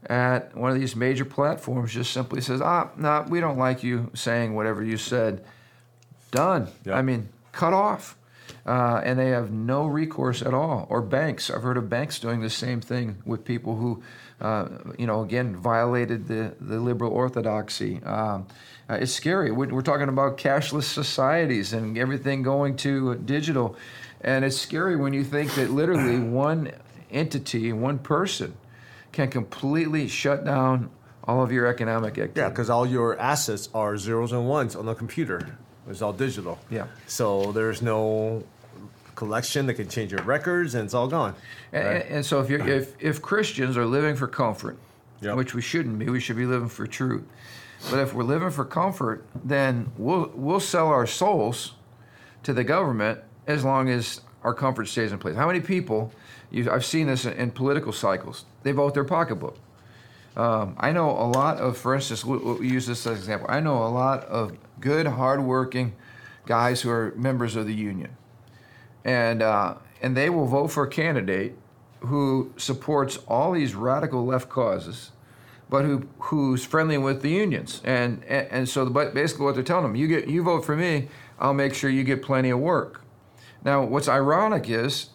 at 0.07 0.55
one 0.57 0.71
of 0.71 0.79
these 0.79 0.95
major 0.95 1.25
platforms 1.25 1.93
just 1.93 2.13
simply 2.13 2.41
says, 2.41 2.61
"Ah, 2.61 2.91
no, 2.97 3.25
we 3.29 3.41
don't 3.41 3.59
like 3.59 3.83
you 3.83 4.11
saying 4.15 4.55
whatever 4.55 4.83
you 4.83 4.97
said." 4.97 5.45
Done. 6.31 6.69
Yeah. 6.85 6.97
I 6.97 7.03
mean, 7.03 7.29
cut 7.53 7.73
off. 7.73 8.17
Uh, 8.67 9.01
and 9.05 9.19
they 9.19 9.29
have 9.29 9.51
no 9.51 9.87
recourse 9.87 10.41
at 10.43 10.55
all. 10.55 10.87
Or 10.89 11.03
banks. 11.03 11.51
I've 11.51 11.63
heard 11.63 11.77
of 11.77 11.89
banks 11.89 12.19
doing 12.19 12.41
the 12.41 12.51
same 12.51 12.81
thing 12.81 13.23
with 13.25 13.45
people 13.45 13.77
who, 13.77 14.03
uh, 14.41 14.69
you 14.99 15.07
know, 15.07 15.23
again, 15.23 15.57
violated 15.57 16.27
the, 16.27 16.55
the 16.61 16.79
liberal 16.79 17.13
orthodoxy. 17.13 18.03
Um, 18.03 18.47
uh, 18.89 18.95
it's 18.95 19.13
scary. 19.13 19.51
We're, 19.51 19.73
we're 19.73 19.83
talking 19.83 20.09
about 20.09 20.37
cashless 20.37 20.85
societies 20.85 21.73
and 21.73 21.97
everything 21.97 22.43
going 22.43 22.77
to 22.79 23.15
digital. 23.17 23.77
And 24.21 24.45
it's 24.45 24.59
scary 24.59 24.97
when 24.97 25.13
you 25.13 25.25
think 25.25 25.55
that 25.55 25.71
literally 25.71 26.19
one 26.29 26.73
entity, 27.11 27.73
one 27.73 27.99
person, 27.99 28.55
can 29.13 29.31
completely 29.31 30.09
shut 30.09 30.45
down 30.45 30.91
all 31.25 31.43
of 31.43 31.53
your 31.53 31.67
economic 31.67 32.13
activity. 32.13 32.41
Yeah, 32.41 32.49
because 32.49 32.69
all 32.69 32.87
your 32.87 33.19
assets 33.19 33.69
are 33.73 33.97
zeros 33.97 34.33
and 34.33 34.47
ones 34.49 34.77
on 34.77 34.87
the 34.87 34.95
computer. 34.95 35.57
It's 35.89 36.03
all 36.03 36.13
digital. 36.13 36.59
Yeah. 36.71 36.87
So 37.07 37.53
there's 37.53 37.81
no 37.83 38.43
collection 39.15 39.67
that 39.67 39.75
can 39.75 39.89
change 39.89 40.13
your 40.13 40.23
records, 40.23 40.75
and 40.75 40.85
it's 40.85 40.95
all 40.95 41.09
gone. 41.09 41.35
And, 41.73 41.87
Right. 41.87 42.07
and 42.11 42.25
so 42.27 42.41
if 42.41 42.51
you're, 42.51 42.67
if 42.69 42.95
if 43.01 43.23
Christians 43.23 43.77
are 43.77 43.87
living 43.87 44.17
for 44.17 44.27
comfort, 44.29 44.77
Yep. 45.21 45.37
which 45.37 45.55
we 45.55 45.63
shouldn't 45.63 45.99
be, 45.99 46.09
we 46.11 46.21
should 46.21 46.37
be 46.37 46.47
living 46.47 46.69
for 46.69 46.87
truth. 46.87 47.25
But 47.91 48.01
if 48.01 48.15
we're 48.15 48.25
living 48.25 48.51
for 48.51 48.65
comfort, 48.65 49.25
then 49.45 49.91
we'll 49.99 50.31
we'll 50.35 50.61
sell 50.61 50.89
our 50.89 51.07
souls 51.07 51.75
to 52.43 52.53
the 52.53 52.65
government 52.65 53.21
as 53.47 53.65
long 53.65 53.89
as 53.91 54.21
our 54.43 54.55
comfort 54.55 54.87
stays 54.89 55.13
in 55.13 55.19
place. 55.19 55.37
How 55.37 55.47
many 55.47 55.61
people? 55.61 56.13
You, 56.51 56.71
I've 56.71 56.85
seen 56.85 57.07
this 57.09 57.25
in, 57.25 57.33
in 57.35 57.51
political 57.51 57.93
cycles. 57.93 58.45
They 58.63 58.73
vote 58.73 58.95
their 58.95 59.05
pocketbook. 59.05 59.57
Um, 60.37 60.77
I 60.79 60.93
know 60.93 61.11
a 61.11 61.27
lot 61.29 61.59
of, 61.59 61.77
for 61.79 61.95
instance, 61.95 62.25
we'll, 62.25 62.41
we'll 62.41 62.63
use 62.65 62.87
this 62.87 63.01
as 63.07 63.13
an 63.13 63.19
example. 63.19 63.47
I 63.51 63.61
know 63.61 63.83
a 63.85 63.89
lot 63.89 64.25
of 64.25 64.53
good, 64.81 65.07
hardworking 65.07 65.95
guys 66.47 66.83
who 66.83 66.91
are 66.91 67.13
members 67.17 67.57
of 67.57 67.67
the 67.67 67.75
union, 67.75 68.17
and 69.05 69.43
uh, 69.43 69.75
and 70.03 70.17
they 70.17 70.31
will 70.31 70.47
vote 70.47 70.69
for 70.69 70.85
a 70.85 70.91
candidate 70.91 71.57
who 72.01 72.53
supports 72.57 73.19
all 73.29 73.53
these 73.53 73.75
radical 73.75 74.25
left 74.25 74.49
causes, 74.49 75.11
but 75.69 75.85
who 75.85 76.07
who's 76.19 76.65
friendly 76.65 76.99
with 76.99 77.23
the 77.23 77.31
unions. 77.31 77.81
And 77.85 78.25
and, 78.25 78.49
and 78.51 78.69
so, 78.69 78.87
but 78.87 79.15
basically, 79.15 79.45
what 79.45 79.55
they're 79.55 79.65
telling 79.65 79.85
them, 79.85 79.97
you 79.97 80.09
get 80.09 80.29
you 80.29 80.43
vote 80.43 80.65
for 80.65 80.77
me, 80.77 81.09
I'll 81.39 81.55
make 81.55 81.75
sure 81.75 81.91
you 81.91 82.05
get 82.05 82.23
plenty 82.23 82.51
of 82.51 82.59
work. 82.59 83.03
Now, 83.65 83.83
what's 83.83 84.09
ironic 84.09 84.69
is 84.69 85.11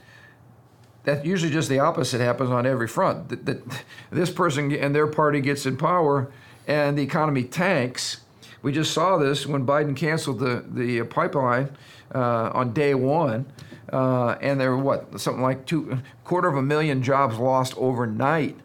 that 1.04 1.26
usually 1.26 1.52
just 1.52 1.70
the 1.70 1.80
opposite 1.80 2.20
happens 2.20 2.50
on 2.50 2.66
every 2.66 2.88
front. 2.88 3.30
That, 3.30 3.46
that 3.46 3.84
this 4.12 4.30
person 4.30 4.72
and 4.74 4.94
their 4.94 5.08
party 5.08 5.42
gets 5.42 5.66
in 5.66 5.78
power, 5.78 6.32
and 6.68 6.98
the 6.98 7.04
economy 7.04 7.44
tanks. 7.44 8.22
We 8.62 8.74
just 8.74 8.94
saw 8.94 9.18
this 9.18 9.48
when 9.48 9.66
Biden 9.66 9.96
canceled 9.96 10.40
the 10.40 10.66
the 10.68 11.04
pipeline 11.04 11.76
uh, 12.14 12.52
on 12.54 12.74
day 12.74 12.94
one, 12.94 13.46
uh, 13.92 14.38
and 14.42 14.60
there 14.60 14.72
were 14.72 14.84
what 14.84 15.20
something 15.20 15.44
like 15.44 15.66
two 15.66 16.00
quarter 16.24 16.48
of 16.48 16.56
a 16.56 16.62
million 16.62 17.02
jobs 17.04 17.38
lost 17.38 17.74
overnight. 17.78 18.56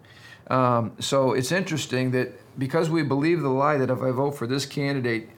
Um, 0.49 0.93
so 0.99 1.33
it's 1.33 1.53
interesting 1.53 2.11
that 2.11 2.33
because 2.59 2.91
we 2.91 3.03
believe 3.03 3.41
the 3.41 3.49
lie 3.49 3.79
that 3.79 3.91
if 3.91 4.03
I 4.03 4.11
vote 4.11 4.33
for 4.33 4.47
this 4.47 4.67
candidate, 4.67 5.29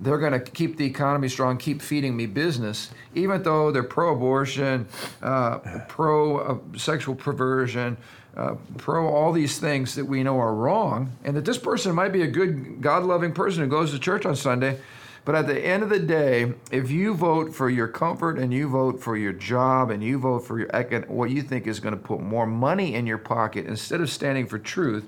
they're 0.00 0.18
going 0.18 0.32
to 0.32 0.40
keep 0.40 0.76
the 0.76 0.84
economy 0.84 1.28
strong, 1.28 1.56
keep 1.56 1.80
feeding 1.80 2.16
me 2.16 2.26
business, 2.26 2.90
even 3.14 3.42
though 3.42 3.70
they're 3.70 3.82
pro-abortion, 3.82 4.88
uh, 5.22 5.58
pro-sexual 5.88 7.14
perversion, 7.14 7.96
uh, 8.36 8.56
pro 8.76 9.06
all 9.06 9.32
these 9.32 9.60
things 9.60 9.94
that 9.94 10.04
we 10.04 10.22
know 10.24 10.38
are 10.40 10.54
wrong, 10.54 11.12
and 11.22 11.36
that 11.36 11.44
this 11.44 11.58
person 11.58 11.94
might 11.94 12.12
be 12.12 12.22
a 12.22 12.26
good, 12.26 12.80
God-loving 12.80 13.32
person 13.32 13.62
who 13.62 13.68
goes 13.68 13.92
to 13.92 13.98
church 13.98 14.26
on 14.26 14.34
Sunday. 14.34 14.78
But 15.24 15.34
at 15.34 15.46
the 15.46 15.58
end 15.58 15.82
of 15.82 15.88
the 15.88 15.98
day, 15.98 16.52
if 16.70 16.90
you 16.90 17.14
vote 17.14 17.54
for 17.54 17.70
your 17.70 17.88
comfort 17.88 18.38
and 18.38 18.52
you 18.52 18.68
vote 18.68 19.00
for 19.00 19.16
your 19.16 19.32
job 19.32 19.90
and 19.90 20.02
you 20.02 20.18
vote 20.18 20.40
for 20.40 20.58
your 20.58 20.68
econ- 20.68 21.08
what 21.08 21.30
you 21.30 21.40
think 21.42 21.66
is 21.66 21.80
going 21.80 21.94
to 21.94 22.00
put 22.00 22.20
more 22.20 22.46
money 22.46 22.94
in 22.94 23.06
your 23.06 23.16
pocket 23.18 23.64
instead 23.66 24.00
of 24.02 24.10
standing 24.10 24.46
for 24.46 24.58
truth, 24.58 25.04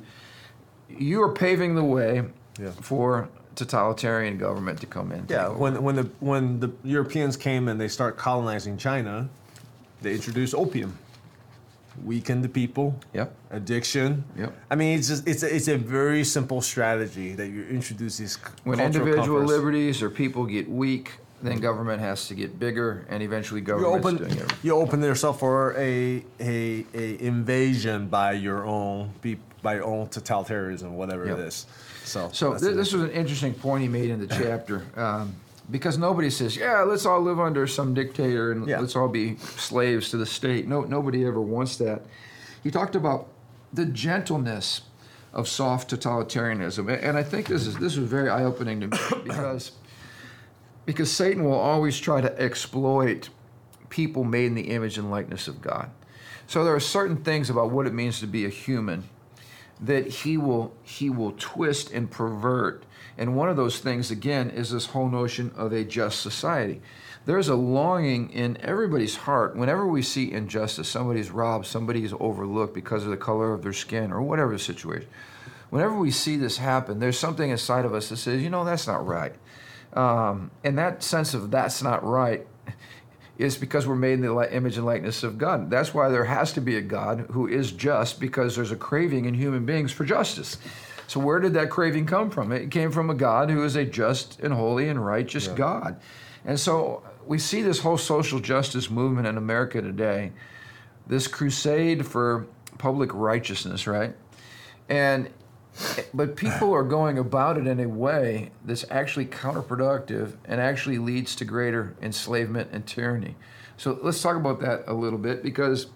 you 0.88 1.22
are 1.22 1.33
paving 1.33 1.74
the 1.74 1.85
way 1.85 2.22
Yeah. 2.59 2.70
for 2.81 3.29
totalitarian 3.57 4.38
government 4.38 4.81
to 4.81 4.87
come 4.87 5.12
in. 5.12 5.26
Yeah, 5.29 5.48
when 5.48 5.83
when 5.83 5.96
the 5.96 6.09
when 6.20 6.61
the 6.61 6.70
Europeans 6.83 7.37
came 7.37 7.68
and 7.68 7.79
they 7.79 7.88
start 7.88 8.16
colonizing 8.16 8.79
China, 8.79 9.29
they 10.00 10.14
introduced 10.14 10.55
opium, 10.55 10.96
weakened 12.04 12.44
the 12.44 12.48
people. 12.48 12.98
Yep. 13.14 13.35
Addiction. 13.50 14.24
Yep. 14.37 14.52
I 14.70 14.74
mean, 14.74 14.98
it's 14.98 15.09
just 15.09 15.26
it's 15.28 15.42
a, 15.42 15.54
it's 15.54 15.68
a 15.68 15.76
very 15.76 16.24
simple 16.24 16.61
strategy 16.61 17.35
that 17.35 17.48
you 17.48 17.64
introduce 17.64 18.18
these 18.18 18.37
When 18.64 18.80
individual 18.80 19.38
comforts. 19.40 19.48
liberties 19.50 20.02
or 20.02 20.11
people 20.11 20.44
get 20.46 20.68
weak, 20.68 21.12
then 21.42 21.59
government 21.61 22.00
has 22.00 22.28
to 22.28 22.35
get 22.35 22.59
bigger, 22.59 23.06
and 23.11 23.22
eventually 23.22 23.61
You 23.66 23.87
open, 23.87 24.16
doing 24.16 24.30
it. 24.32 24.52
you 24.62 24.74
open 24.74 25.02
yourself 25.02 25.38
for 25.40 25.74
a, 25.76 26.24
a, 26.40 26.87
a 26.94 27.18
invasion 27.22 28.09
by 28.09 28.32
your 28.32 28.64
own 28.64 29.12
by 29.62 29.74
your 29.74 29.85
own 29.85 30.06
totalitarianism, 30.06 30.90
whatever 30.92 31.26
Yep. 31.26 31.38
it 31.38 31.40
is. 31.46 31.66
So, 32.04 32.30
So 32.32 32.56
th- 32.56 32.74
this 32.76 32.92
was 32.92 33.02
an 33.02 33.11
interesting 33.11 33.52
point 33.52 33.82
he 33.82 33.88
made 33.88 34.11
in 34.11 34.20
the 34.20 34.26
chapter, 34.42 34.82
um, 34.96 35.35
because 35.70 35.98
nobody 35.98 36.31
says, 36.31 36.57
"Yeah, 36.57 36.83
let's 36.83 37.07
all 37.07 37.20
live 37.20 37.40
under 37.40 37.66
some 37.66 37.94
dictator 37.94 38.52
and 38.52 38.66
Yeah. 38.68 38.81
let's 38.81 38.94
all 38.96 39.09
be 39.09 39.37
slaves 39.38 40.11
to 40.11 40.16
the 40.16 40.26
state." 40.26 40.68
No, 40.68 40.83
nobody 40.83 41.24
ever 41.24 41.40
wants 41.40 41.76
that. 41.79 42.02
He 42.62 42.70
talked 42.70 42.94
about 42.96 43.29
the 43.72 43.85
gentleness 43.87 44.83
of 45.33 45.48
soft 45.48 45.90
totalitarianism, 45.90 46.88
and 47.02 47.16
I 47.16 47.22
think 47.22 47.46
this 47.48 47.66
is 47.66 47.76
this 47.76 47.96
was 47.96 48.09
very 48.09 48.29
eye 48.31 48.44
opening 48.44 48.81
to 48.81 48.88
me 48.88 48.98
because 49.24 49.72
because 50.85 51.11
Satan 51.11 51.44
will 51.44 51.52
always 51.59 51.98
try 51.98 52.20
to 52.20 52.40
exploit 52.40 53.29
people 53.88 54.24
made 54.24 54.46
in 54.46 54.55
the 54.55 54.70
image 54.70 54.98
and 54.98 55.11
likeness 55.11 55.48
of 55.48 55.61
God. 55.61 55.90
So 56.46 56.64
there 56.64 56.74
are 56.74 56.81
certain 56.81 57.16
things 57.16 57.50
about 57.50 57.70
what 57.70 57.87
it 57.87 57.92
means 57.94 58.20
to 58.20 58.26
be 58.26 58.44
a 58.44 58.48
human 58.48 59.05
that 59.80 60.06
he 60.06 60.36
will 60.36 60.74
he 60.82 61.10
will 61.10 61.34
twist 61.38 61.90
and 61.90 62.10
pervert. 62.10 62.84
And 63.18 63.36
one 63.36 63.48
of 63.48 63.56
those 63.56 63.78
things 63.78 64.10
again 64.10 64.50
is 64.50 64.70
this 64.70 64.86
whole 64.86 65.08
notion 65.08 65.50
of 65.56 65.72
a 65.72 65.84
just 65.84 66.20
society. 66.20 66.82
There's 67.24 67.48
a 67.48 67.56
longing 67.56 68.30
in 68.30 68.56
everybody's 68.60 69.16
heart 69.16 69.56
whenever 69.56 69.86
we 69.86 70.02
see 70.02 70.30
injustice, 70.30 70.88
somebody's 70.88 71.30
robbed, 71.30 71.66
somebody's 71.66 72.12
overlooked 72.20 72.74
because 72.74 73.04
of 73.04 73.10
the 73.10 73.16
color 73.16 73.52
of 73.52 73.62
their 73.62 73.72
skin 73.72 74.12
or 74.12 74.22
whatever 74.22 74.52
the 74.52 74.58
situation. 74.58 75.08
Whenever 75.70 75.98
we 75.98 76.10
see 76.10 76.36
this 76.36 76.58
happen, 76.58 77.00
there's 77.00 77.18
something 77.18 77.50
inside 77.50 77.84
of 77.84 77.94
us 77.94 78.10
that 78.10 78.18
says, 78.18 78.42
you 78.42 78.50
know, 78.50 78.64
that's 78.64 78.86
not 78.86 79.04
right. 79.04 79.34
Um, 79.94 80.50
and 80.62 80.78
that 80.78 81.02
sense 81.02 81.34
of 81.34 81.50
that's 81.50 81.82
not 81.82 82.04
right 82.04 82.46
is 83.38 83.57
because 83.57 83.87
we're 83.87 83.96
made 83.96 84.14
in 84.14 84.22
the 84.22 84.55
image 84.55 84.77
and 84.77 84.87
likeness 84.87 85.22
of 85.22 85.37
God. 85.38 85.70
That's 85.70 85.92
why 85.92 86.09
there 86.09 86.25
has 86.25 86.53
to 86.55 86.61
be 86.61 86.77
a 86.77 86.83
God 86.83 87.27
who 87.31 87.46
is 87.46 87.72
just 87.72 88.18
because 88.18 88.57
there's 88.57 88.72
a 88.72 88.77
craving 88.77 89.27
in 89.27 89.35
human 89.35 89.66
beings 89.66 89.92
for 89.92 90.05
justice. 90.05 90.57
So 91.07 91.20
where 91.20 91.38
did 91.38 91.55
that 91.55 91.70
craving 91.70 92.07
come 92.07 92.31
from? 92.31 92.51
It 92.51 92.70
came 92.70 92.90
from 92.90 93.11
a 93.11 93.14
God 93.14 93.51
who 93.51 93.62
is 93.64 93.77
a 93.77 93.85
just 93.85 94.40
and 94.40 94.53
holy 94.53 94.88
and 94.88 95.05
righteous 95.05 95.49
God. 95.49 96.01
And 96.44 96.59
so 96.59 97.03
we 97.27 97.38
see 97.38 97.62
this 97.62 97.81
whole 97.81 97.99
social 97.99 98.40
justice 98.40 98.90
movement 98.90 99.27
in 99.27 99.37
America 99.37 99.81
today, 99.83 100.33
this 101.07 101.27
crusade 101.29 102.07
for 102.07 102.46
public 102.79 103.12
righteousness, 103.14 103.87
right? 103.87 104.14
And 104.88 105.29
but 106.14 106.36
people 106.36 106.72
are 106.72 106.82
going 106.82 107.18
about 107.18 107.58
it 107.58 107.66
in 107.66 107.80
a 107.80 107.88
way 107.88 108.50
that's 108.64 108.84
actually 108.90 109.26
counterproductive 109.26 110.32
and 110.44 110.60
actually 110.60 110.98
leads 110.98 111.36
to 111.36 111.44
greater 111.44 111.94
enslavement 112.00 112.70
and 112.72 112.86
tyranny. 112.86 113.36
So 113.76 113.98
let's 114.02 114.22
talk 114.22 114.36
about 114.36 114.60
that 114.60 114.84
a 114.86 114.94
little 114.94 115.18
bit 115.18 115.42
because, 115.42 115.88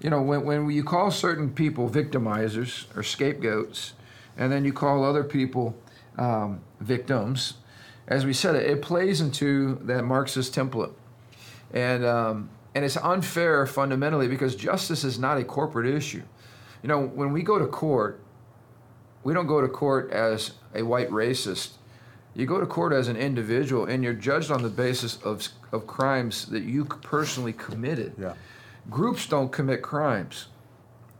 you 0.00 0.10
know, 0.10 0.20
when, 0.20 0.44
when 0.44 0.70
you 0.70 0.82
call 0.82 1.10
certain 1.10 1.50
people 1.50 1.88
victimizers 1.88 2.86
or 2.96 3.02
scapegoats, 3.02 3.92
and 4.36 4.50
then 4.50 4.64
you 4.64 4.72
call 4.72 5.04
other 5.04 5.22
people 5.22 5.76
um, 6.18 6.60
victims, 6.80 7.54
as 8.08 8.26
we 8.26 8.32
said, 8.32 8.56
it 8.56 8.68
it, 8.68 8.82
plays 8.82 9.20
into 9.20 9.76
that 9.82 10.04
Marxist 10.04 10.54
template. 10.54 10.92
And, 11.72 12.04
um, 12.04 12.50
and 12.74 12.84
it's 12.84 12.96
unfair 12.96 13.66
fundamentally 13.66 14.26
because 14.26 14.56
justice 14.56 15.04
is 15.04 15.18
not 15.18 15.38
a 15.38 15.44
corporate 15.44 15.86
issue. 15.86 16.22
You 16.82 16.88
know, 16.88 17.00
when 17.00 17.32
we 17.32 17.42
go 17.42 17.58
to 17.58 17.66
court, 17.66 18.20
we 19.22 19.34
don't 19.34 19.46
go 19.46 19.60
to 19.60 19.68
court 19.68 20.10
as 20.10 20.52
a 20.74 20.82
white 20.82 21.10
racist. 21.10 21.72
You 22.34 22.46
go 22.46 22.60
to 22.60 22.66
court 22.66 22.92
as 22.92 23.08
an 23.08 23.16
individual, 23.16 23.86
and 23.86 24.02
you're 24.04 24.14
judged 24.14 24.50
on 24.50 24.62
the 24.62 24.68
basis 24.68 25.20
of, 25.22 25.48
of 25.72 25.86
crimes 25.86 26.46
that 26.46 26.62
you 26.62 26.84
personally 26.84 27.52
committed. 27.52 28.14
Yeah. 28.18 28.34
Groups 28.88 29.26
don't 29.26 29.50
commit 29.50 29.82
crimes. 29.82 30.46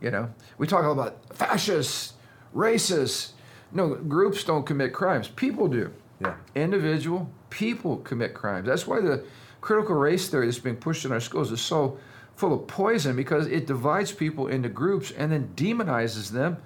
You 0.00 0.10
know, 0.10 0.30
we 0.56 0.66
talk 0.66 0.84
about 0.84 1.18
fascists, 1.34 2.14
racists. 2.54 3.32
No, 3.72 3.94
groups 3.94 4.44
don't 4.44 4.64
commit 4.64 4.92
crimes. 4.92 5.28
People 5.28 5.68
do. 5.68 5.92
Yeah. 6.20 6.36
Individual 6.54 7.30
people 7.50 7.98
commit 7.98 8.32
crimes. 8.34 8.66
That's 8.66 8.86
why 8.86 9.00
the 9.00 9.24
critical 9.60 9.94
race 9.94 10.28
theory 10.28 10.46
that's 10.46 10.58
being 10.58 10.76
pushed 10.76 11.04
in 11.04 11.12
our 11.12 11.20
schools 11.20 11.52
is 11.52 11.60
so 11.60 11.98
full 12.36 12.54
of 12.54 12.66
poison 12.66 13.14
because 13.14 13.46
it 13.48 13.66
divides 13.66 14.12
people 14.12 14.46
into 14.46 14.68
groups 14.68 15.10
and 15.10 15.30
then 15.30 15.50
demonizes 15.54 16.30
them 16.30 16.56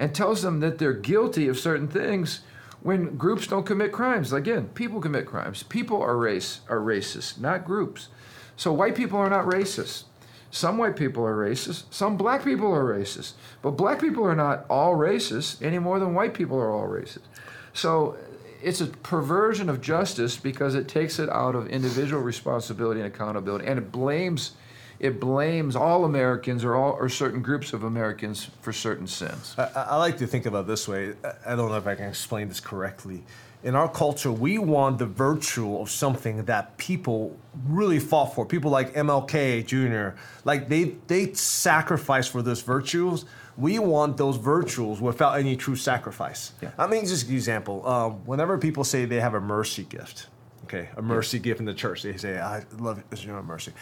and 0.00 0.14
tells 0.14 0.40
them 0.40 0.60
that 0.60 0.78
they're 0.78 0.94
guilty 0.94 1.46
of 1.46 1.58
certain 1.58 1.86
things 1.86 2.40
when 2.80 3.16
groups 3.16 3.46
don't 3.46 3.66
commit 3.66 3.92
crimes. 3.92 4.32
Again, 4.32 4.68
people 4.70 5.00
commit 5.00 5.26
crimes. 5.26 5.62
People 5.62 6.00
are 6.00 6.16
race 6.16 6.62
are 6.70 6.80
racist, 6.80 7.38
not 7.38 7.66
groups. 7.66 8.08
So 8.56 8.72
white 8.72 8.96
people 8.96 9.18
are 9.18 9.28
not 9.28 9.44
racist. 9.44 10.04
Some 10.50 10.78
white 10.78 10.96
people 10.96 11.24
are 11.24 11.36
racist. 11.36 11.84
Some 11.90 12.16
black 12.16 12.42
people 12.42 12.72
are 12.72 12.82
racist. 12.82 13.34
But 13.62 13.72
black 13.72 14.00
people 14.00 14.24
are 14.24 14.34
not 14.34 14.64
all 14.70 14.94
racist 14.94 15.62
any 15.62 15.78
more 15.78 16.00
than 16.00 16.14
white 16.14 16.32
people 16.32 16.58
are 16.58 16.70
all 16.70 16.88
racist. 16.88 17.20
So 17.74 18.16
it's 18.62 18.80
a 18.80 18.86
perversion 18.86 19.68
of 19.68 19.82
justice 19.82 20.36
because 20.36 20.74
it 20.74 20.88
takes 20.88 21.18
it 21.18 21.28
out 21.28 21.54
of 21.54 21.68
individual 21.68 22.22
responsibility 22.22 23.00
and 23.00 23.14
accountability, 23.14 23.66
and 23.66 23.78
it 23.78 23.92
blames 23.92 24.52
it 25.00 25.18
blames 25.18 25.74
all 25.74 26.04
Americans 26.04 26.62
or 26.62 26.76
all 26.76 26.92
or 26.92 27.08
certain 27.08 27.40
groups 27.40 27.72
of 27.72 27.82
Americans 27.82 28.50
for 28.60 28.72
certain 28.72 29.06
sins. 29.06 29.54
I, 29.56 29.68
I 29.74 29.96
like 29.96 30.18
to 30.18 30.26
think 30.26 30.44
about 30.46 30.60
it 30.60 30.66
this 30.68 30.86
way. 30.86 31.14
I- 31.46 31.56
don't 31.56 31.70
know 31.70 31.78
if 31.78 31.86
I 31.86 31.94
can 31.94 32.04
explain 32.08 32.48
this 32.48 32.60
correctly. 32.60 33.24
In 33.62 33.74
our 33.74 33.88
culture, 33.90 34.32
we 34.32 34.56
want 34.58 34.98
the 34.98 35.06
virtue 35.06 35.76
of 35.76 35.90
something 35.90 36.44
that 36.44 36.76
people 36.78 37.36
really 37.66 37.98
fought 37.98 38.34
for. 38.34 38.46
People 38.46 38.70
like 38.70 38.94
MLK 38.94 39.66
Jr., 39.66 40.18
like 40.44 40.68
they 40.68 40.96
they 41.06 41.32
sacrifice 41.32 42.26
for 42.26 42.42
those 42.42 42.62
virtues. 42.62 43.24
We 43.56 43.78
want 43.78 44.16
those 44.16 44.36
virtues 44.36 45.00
without 45.00 45.38
any 45.38 45.56
true 45.56 45.76
sacrifice. 45.76 46.52
Yeah. 46.62 46.70
I 46.78 46.86
mean, 46.86 47.04
just 47.06 47.28
an 47.28 47.34
example. 47.34 47.86
Um, 47.86 48.12
whenever 48.24 48.56
people 48.56 48.84
say 48.84 49.04
they 49.04 49.20
have 49.20 49.34
a 49.34 49.40
mercy 49.40 49.84
gift, 49.84 50.28
okay, 50.64 50.88
a 50.96 51.02
mercy 51.02 51.38
gift 51.38 51.60
in 51.60 51.66
the 51.66 51.74
church, 51.74 52.02
they 52.02 52.16
say, 52.16 52.38
"I 52.38 52.64
love 52.78 52.98
it, 52.98 53.22
you 53.24 53.32
know, 53.32 53.42
mercy." 53.42 53.72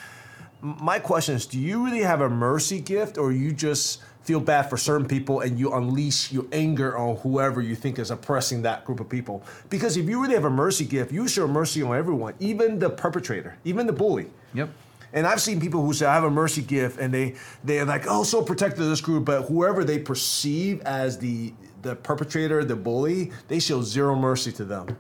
My 0.61 0.99
question 0.99 1.35
is 1.35 1.47
do 1.47 1.59
you 1.59 1.85
really 1.85 2.03
have 2.03 2.21
a 2.21 2.29
mercy 2.29 2.81
gift 2.81 3.17
or 3.19 3.33
you 3.33 3.53
just 3.53 4.03
feel 4.23 4.41
bad 4.41 4.63
for 4.63 4.77
certain 4.77 5.07
people 5.07 5.41
and 5.41 5.59
you 5.59 5.73
unleash 5.73 6.33
your 6.33 6.45
anger 6.53 6.97
on 6.99 7.17
whoever 7.19 7.63
you 7.63 7.75
think 7.75 7.99
is 7.99 8.11
oppressing 8.11 8.63
that 8.63 8.85
group 8.85 9.01
of 9.01 9.09
people 9.09 9.43
because 9.71 9.97
if 9.97 10.09
you 10.09 10.21
really 10.21 10.35
have 10.35 10.45
a 10.45 10.51
mercy 10.51 10.85
gift 10.85 11.13
you 11.13 11.29
show 11.29 11.47
mercy 11.47 11.83
on 11.83 11.97
everyone 11.97 12.35
even 12.41 12.79
the 12.79 12.91
perpetrator 12.91 13.57
even 13.65 13.87
the 13.87 13.93
bully 13.93 14.27
Yep. 14.55 14.71
and 15.13 15.27
I've 15.27 15.41
seen 15.41 15.61
people 15.61 15.83
who 15.85 15.93
say 15.93 16.07
I 16.07 16.15
have 16.15 16.25
a 16.25 16.31
mercy 16.31 16.63
gift, 16.63 16.99
and 16.99 17.13
they 17.13 17.35
they're 17.63 17.85
like, 17.85 18.07
oh, 18.09 18.25
so 18.25 18.43
protective 18.43 18.81
of 18.81 18.89
this 18.89 19.01
group, 19.03 19.27
but 19.27 19.43
whoever 19.43 19.85
they 19.85 19.99
perceive 19.99 20.81
as 20.83 21.19
the 21.19 21.53
the 21.83 21.95
perpetrator, 21.97 22.65
the 22.65 22.75
bully, 22.77 23.31
they 23.49 23.59
show 23.61 23.83
zero 23.83 24.17
mercy 24.17 24.53
to 24.53 24.65
them. 24.65 24.97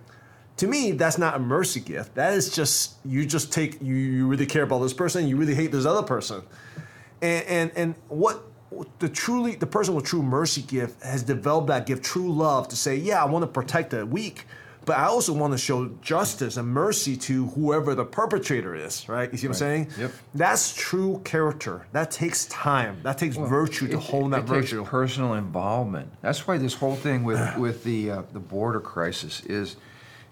To 0.58 0.66
me, 0.66 0.92
that's 0.92 1.18
not 1.18 1.34
a 1.36 1.38
mercy 1.38 1.80
gift. 1.80 2.14
That 2.16 2.34
is 2.34 2.50
just 2.50 2.94
you 3.04 3.24
just 3.26 3.52
take 3.52 3.80
you 3.80 3.94
you 3.94 4.26
really 4.26 4.46
care 4.46 4.64
about 4.64 4.80
this 4.80 4.92
person, 4.92 5.26
you 5.26 5.36
really 5.36 5.54
hate 5.54 5.72
this 5.72 5.86
other 5.86 6.02
person, 6.02 6.42
and 7.22 7.44
and 7.46 7.70
and 7.76 7.94
what 8.08 8.42
the 8.98 9.08
truly 9.08 9.54
the 9.54 9.66
person 9.66 9.94
with 9.94 10.04
true 10.04 10.22
mercy 10.22 10.62
gift 10.62 11.02
has 11.02 11.22
developed 11.22 11.68
that 11.68 11.86
gift, 11.86 12.04
true 12.04 12.30
love, 12.32 12.68
to 12.68 12.76
say, 12.76 12.96
yeah, 12.96 13.22
I 13.22 13.26
want 13.26 13.42
to 13.44 13.46
protect 13.46 13.90
the 13.90 14.04
weak, 14.04 14.46
but 14.84 14.96
I 14.98 15.04
also 15.04 15.32
want 15.32 15.52
to 15.54 15.58
show 15.58 15.90
justice 16.02 16.56
and 16.56 16.68
mercy 16.68 17.16
to 17.16 17.46
whoever 17.48 17.94
the 17.94 18.04
perpetrator 18.04 18.74
is, 18.74 19.08
right? 19.08 19.30
You 19.30 19.38
see 19.38 19.46
what 19.46 19.54
I'm 19.54 19.58
saying? 19.58 19.88
Yep. 19.98 20.10
That's 20.34 20.74
true 20.74 21.20
character. 21.24 21.86
That 21.92 22.10
takes 22.10 22.46
time. 22.46 22.98
That 23.04 23.16
takes 23.16 23.36
virtue 23.36 23.86
to 23.88 23.94
It- 23.94 24.00
hold 24.00 24.32
that 24.32 24.40
it 24.40 24.46
takes 24.48 24.70
virtue. 24.72 24.84
personal 24.84 25.34
involvement. 25.34 26.08
That's 26.20 26.46
why 26.48 26.58
this 26.58 26.74
whole 26.74 26.96
thing 26.96 27.22
with 27.24 27.56
with 27.56 27.84
the 27.84 28.10
uh, 28.10 28.22
the 28.32 28.40
border 28.40 28.80
crisis 28.80 29.40
is 29.46 29.76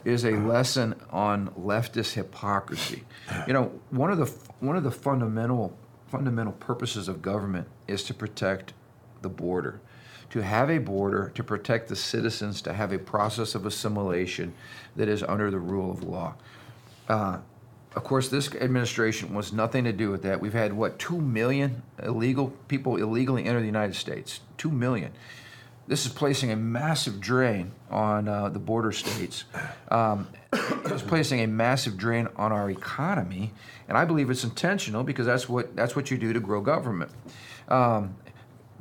is 0.06 0.24
a 0.24 0.30
lesson 0.30 0.94
on 1.10 1.48
leftist 1.50 2.14
hypocrisy. 2.14 3.02
You 3.48 3.52
know, 3.52 3.72
one 3.90 4.12
of 4.12 4.18
the 4.18 4.26
one 4.60 4.76
of 4.76 4.84
the 4.84 4.90
fundamental 4.90 5.76
fundamental 6.06 6.52
purposes 6.52 7.08
of 7.08 7.20
government 7.20 7.66
is 7.88 8.04
to 8.04 8.14
protect 8.14 8.72
the 9.22 9.28
border. 9.28 9.80
To 10.30 10.42
have 10.42 10.70
a 10.70 10.78
border, 10.78 11.32
to 11.34 11.42
protect 11.42 11.88
the 11.88 11.96
citizens, 11.96 12.62
to 12.62 12.72
have 12.72 12.92
a 12.92 12.98
process 12.98 13.56
of 13.56 13.66
assimilation 13.66 14.54
that 14.94 15.08
is 15.08 15.24
under 15.24 15.50
the 15.50 15.58
rule 15.58 15.90
of 15.90 16.04
law. 16.04 16.34
Uh, 17.08 17.38
of 17.96 18.04
course, 18.04 18.28
this 18.28 18.52
administration 18.54 19.34
wants 19.34 19.52
nothing 19.52 19.84
to 19.84 19.92
do 19.92 20.10
with 20.10 20.22
that. 20.22 20.40
We've 20.40 20.52
had 20.52 20.72
what 20.72 21.00
two 21.00 21.20
million 21.20 21.82
illegal 22.00 22.50
people 22.68 22.96
illegally 22.96 23.44
enter 23.44 23.58
the 23.60 23.66
United 23.66 23.96
States. 23.96 24.40
Two 24.56 24.70
million. 24.70 25.12
This 25.88 26.04
is 26.04 26.12
placing 26.12 26.50
a 26.50 26.56
massive 26.56 27.20
drain 27.20 27.70
on 27.90 28.28
uh, 28.28 28.48
the 28.48 28.58
border 28.58 28.90
states. 28.90 29.44
Um, 29.88 30.28
it's 30.52 31.02
placing 31.02 31.40
a 31.40 31.46
massive 31.46 31.96
drain 31.96 32.28
on 32.36 32.52
our 32.52 32.70
economy, 32.70 33.52
and 33.88 33.96
I 33.96 34.04
believe 34.04 34.28
it's 34.28 34.42
intentional 34.42 35.04
because 35.04 35.26
that's 35.26 35.48
what 35.48 35.76
that's 35.76 35.94
what 35.94 36.10
you 36.10 36.18
do 36.18 36.32
to 36.32 36.40
grow 36.40 36.60
government. 36.60 37.12
Um, 37.68 38.16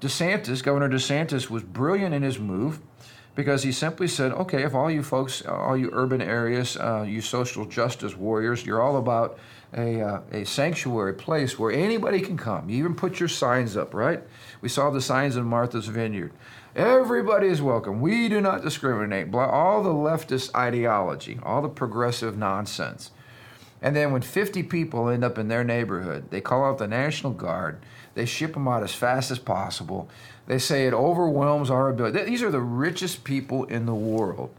DeSantis, 0.01 0.63
Governor 0.63 0.89
DeSantis, 0.89 1.49
was 1.49 1.63
brilliant 1.63 2.13
in 2.13 2.23
his 2.23 2.39
move 2.39 2.79
because 3.35 3.63
he 3.63 3.71
simply 3.71 4.07
said, 4.07 4.31
okay, 4.31 4.63
if 4.63 4.73
all 4.73 4.89
you 4.89 5.03
folks, 5.03 5.45
all 5.45 5.77
you 5.77 5.89
urban 5.93 6.21
areas, 6.21 6.77
uh, 6.77 7.05
you 7.07 7.21
social 7.21 7.65
justice 7.65 8.15
warriors, 8.15 8.65
you're 8.65 8.81
all 8.81 8.97
about 8.97 9.37
a, 9.75 10.01
uh, 10.01 10.21
a 10.31 10.45
sanctuary 10.45 11.13
place 11.13 11.59
where 11.59 11.71
anybody 11.71 12.21
can 12.21 12.37
come. 12.37 12.69
You 12.69 12.77
even 12.77 12.95
put 12.95 13.19
your 13.19 13.29
signs 13.29 13.75
up, 13.75 13.93
right? 13.93 14.21
We 14.61 14.69
saw 14.69 14.89
the 14.89 15.01
signs 15.01 15.35
in 15.35 15.43
Martha's 15.43 15.87
Vineyard. 15.87 16.31
Everybody 16.75 17.47
is 17.47 17.61
welcome. 17.61 18.01
We 18.01 18.29
do 18.29 18.41
not 18.41 18.61
discriminate. 18.61 19.33
All 19.33 19.83
the 19.83 19.89
leftist 19.89 20.53
ideology, 20.55 21.39
all 21.43 21.61
the 21.61 21.69
progressive 21.69 22.37
nonsense. 22.37 23.11
And 23.81 23.95
then 23.95 24.11
when 24.11 24.21
50 24.21 24.63
people 24.63 25.09
end 25.09 25.23
up 25.23 25.37
in 25.37 25.47
their 25.47 25.63
neighborhood, 25.63 26.31
they 26.31 26.41
call 26.41 26.65
out 26.65 26.77
the 26.77 26.87
National 26.87 27.33
Guard. 27.33 27.79
They 28.13 28.25
ship 28.25 28.53
them 28.53 28.67
out 28.67 28.83
as 28.83 28.95
fast 28.95 29.29
as 29.29 29.39
possible. 29.39 30.09
They 30.47 30.57
say 30.57 30.87
it 30.87 30.93
overwhelms 30.93 31.69
our 31.69 31.89
ability. 31.89 32.23
These 32.23 32.41
are 32.41 32.51
the 32.51 32.61
richest 32.61 33.23
people 33.23 33.65
in 33.65 33.85
the 33.85 33.95
world. 33.95 34.55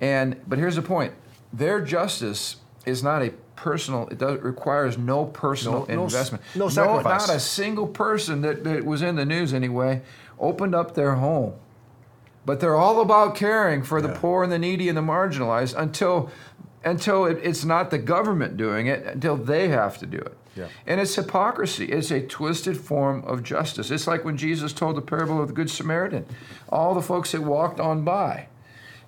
And 0.00 0.40
but 0.46 0.58
here's 0.58 0.76
the 0.76 0.82
point: 0.82 1.14
their 1.52 1.80
justice 1.80 2.56
is 2.88 3.02
not 3.02 3.22
a 3.22 3.30
personal. 3.56 4.08
It 4.08 4.18
does, 4.18 4.40
requires 4.40 4.96
no 4.98 5.24
personal 5.26 5.86
No- 5.88 5.94
no 5.94 6.04
investment. 6.04 6.42
no 6.54 6.68
sacrifice. 6.68 7.28
not 7.28 7.36
a 7.36 7.40
single 7.40 7.86
person 7.86 8.40
that, 8.42 8.64
that 8.64 8.84
was 8.84 9.02
in 9.02 9.16
the 9.16 9.24
news 9.24 9.52
anyway 9.52 10.02
opened 10.38 10.74
up 10.74 10.94
their 10.94 11.16
home. 11.16 11.54
But 12.46 12.60
they're 12.60 12.76
all 12.76 13.00
about 13.00 13.34
caring 13.34 13.82
for 13.82 14.00
the 14.00 14.08
Yeah. 14.08 14.18
poor 14.18 14.42
and 14.42 14.50
the 14.52 14.58
needy 14.58 14.88
and 14.88 14.96
the 14.96 15.02
marginalized 15.02 15.74
until 15.76 16.30
until 16.84 17.26
it, 17.26 17.38
it's 17.42 17.64
not 17.64 17.90
the 17.90 17.98
government 17.98 18.56
doing 18.56 18.86
it 18.86 19.04
until 19.04 19.36
they 19.36 19.68
have 19.68 19.98
to 19.98 20.06
do 20.06 20.16
it. 20.18 20.36
Yeah. 20.54 20.66
And 20.86 21.00
it's 21.00 21.16
hypocrisy. 21.16 21.86
It's 21.86 22.12
a 22.12 22.20
twisted 22.20 22.76
form 22.78 23.24
of 23.26 23.42
justice. 23.42 23.90
It's 23.90 24.06
like 24.06 24.24
when 24.24 24.36
Jesus 24.36 24.72
told 24.72 24.96
the 24.96 25.02
parable 25.02 25.42
of 25.42 25.48
the 25.48 25.54
Good 25.54 25.70
Samaritan. 25.70 26.24
All 26.68 26.94
the 26.94 27.02
folks 27.02 27.32
that 27.32 27.42
walked 27.42 27.80
on 27.80 28.04
by. 28.04 28.46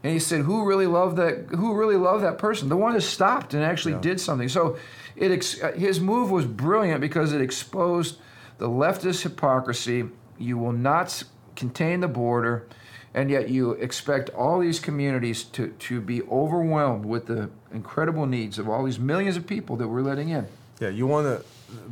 And 0.02 0.12
he 0.12 0.18
said, 0.18 0.42
"Who 0.42 0.64
really 0.64 0.86
loved 0.86 1.16
that? 1.18 1.46
Who 1.50 1.74
really 1.74 1.96
loved 1.96 2.24
that 2.24 2.38
person? 2.38 2.68
The 2.68 2.76
one 2.76 2.94
that 2.94 3.02
stopped 3.02 3.52
and 3.54 3.62
actually 3.62 3.92
Yeah. 3.94 4.00
did 4.00 4.20
something." 4.20 4.48
So, 4.48 4.76
it 5.16 5.30
ex- 5.30 5.62
uh, 5.62 5.72
his 5.72 6.00
move 6.00 6.30
was 6.30 6.46
brilliant 6.46 7.00
because 7.00 7.32
it 7.32 7.40
exposed 7.42 8.16
the 8.58 8.68
leftist 8.68 9.22
hypocrisy. 9.22 10.04
You 10.38 10.56
will 10.56 10.72
not 10.72 11.22
contain 11.54 12.00
the 12.00 12.08
border, 12.08 12.64
and 13.12 13.30
yet 13.30 13.50
you 13.50 13.72
expect 13.72 14.30
all 14.30 14.58
these 14.58 14.78
communities 14.80 15.44
to 15.44 15.68
to 15.68 16.00
be 16.00 16.22
overwhelmed 16.22 17.04
with 17.04 17.26
the 17.26 17.50
incredible 17.72 18.24
needs 18.24 18.58
of 18.58 18.68
all 18.70 18.84
these 18.84 18.98
millions 18.98 19.36
of 19.36 19.46
people 19.46 19.76
that 19.76 19.88
we're 19.88 20.00
letting 20.02 20.30
in. 20.30 20.46
Yeah, 20.80 20.88
you 20.88 21.06
want 21.06 21.26
to 21.26 21.44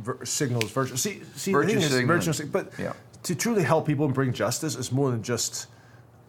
ver- 0.03 0.25
signals 0.25 0.71
virtue. 0.71 0.95
See, 0.95 1.21
see, 1.35 1.51
Virtue 1.51 1.75
the 1.75 1.81
thing 1.81 2.09
is, 2.09 2.25
virtue 2.25 2.47
but 2.51 2.71
Yeah. 2.79 2.93
to 3.21 3.35
truly 3.35 3.61
help 3.61 3.85
people 3.85 4.05
and 4.05 4.15
bring 4.15 4.33
justice 4.33 4.75
is 4.75 4.91
more 4.91 5.11
than 5.11 5.21
just 5.21 5.67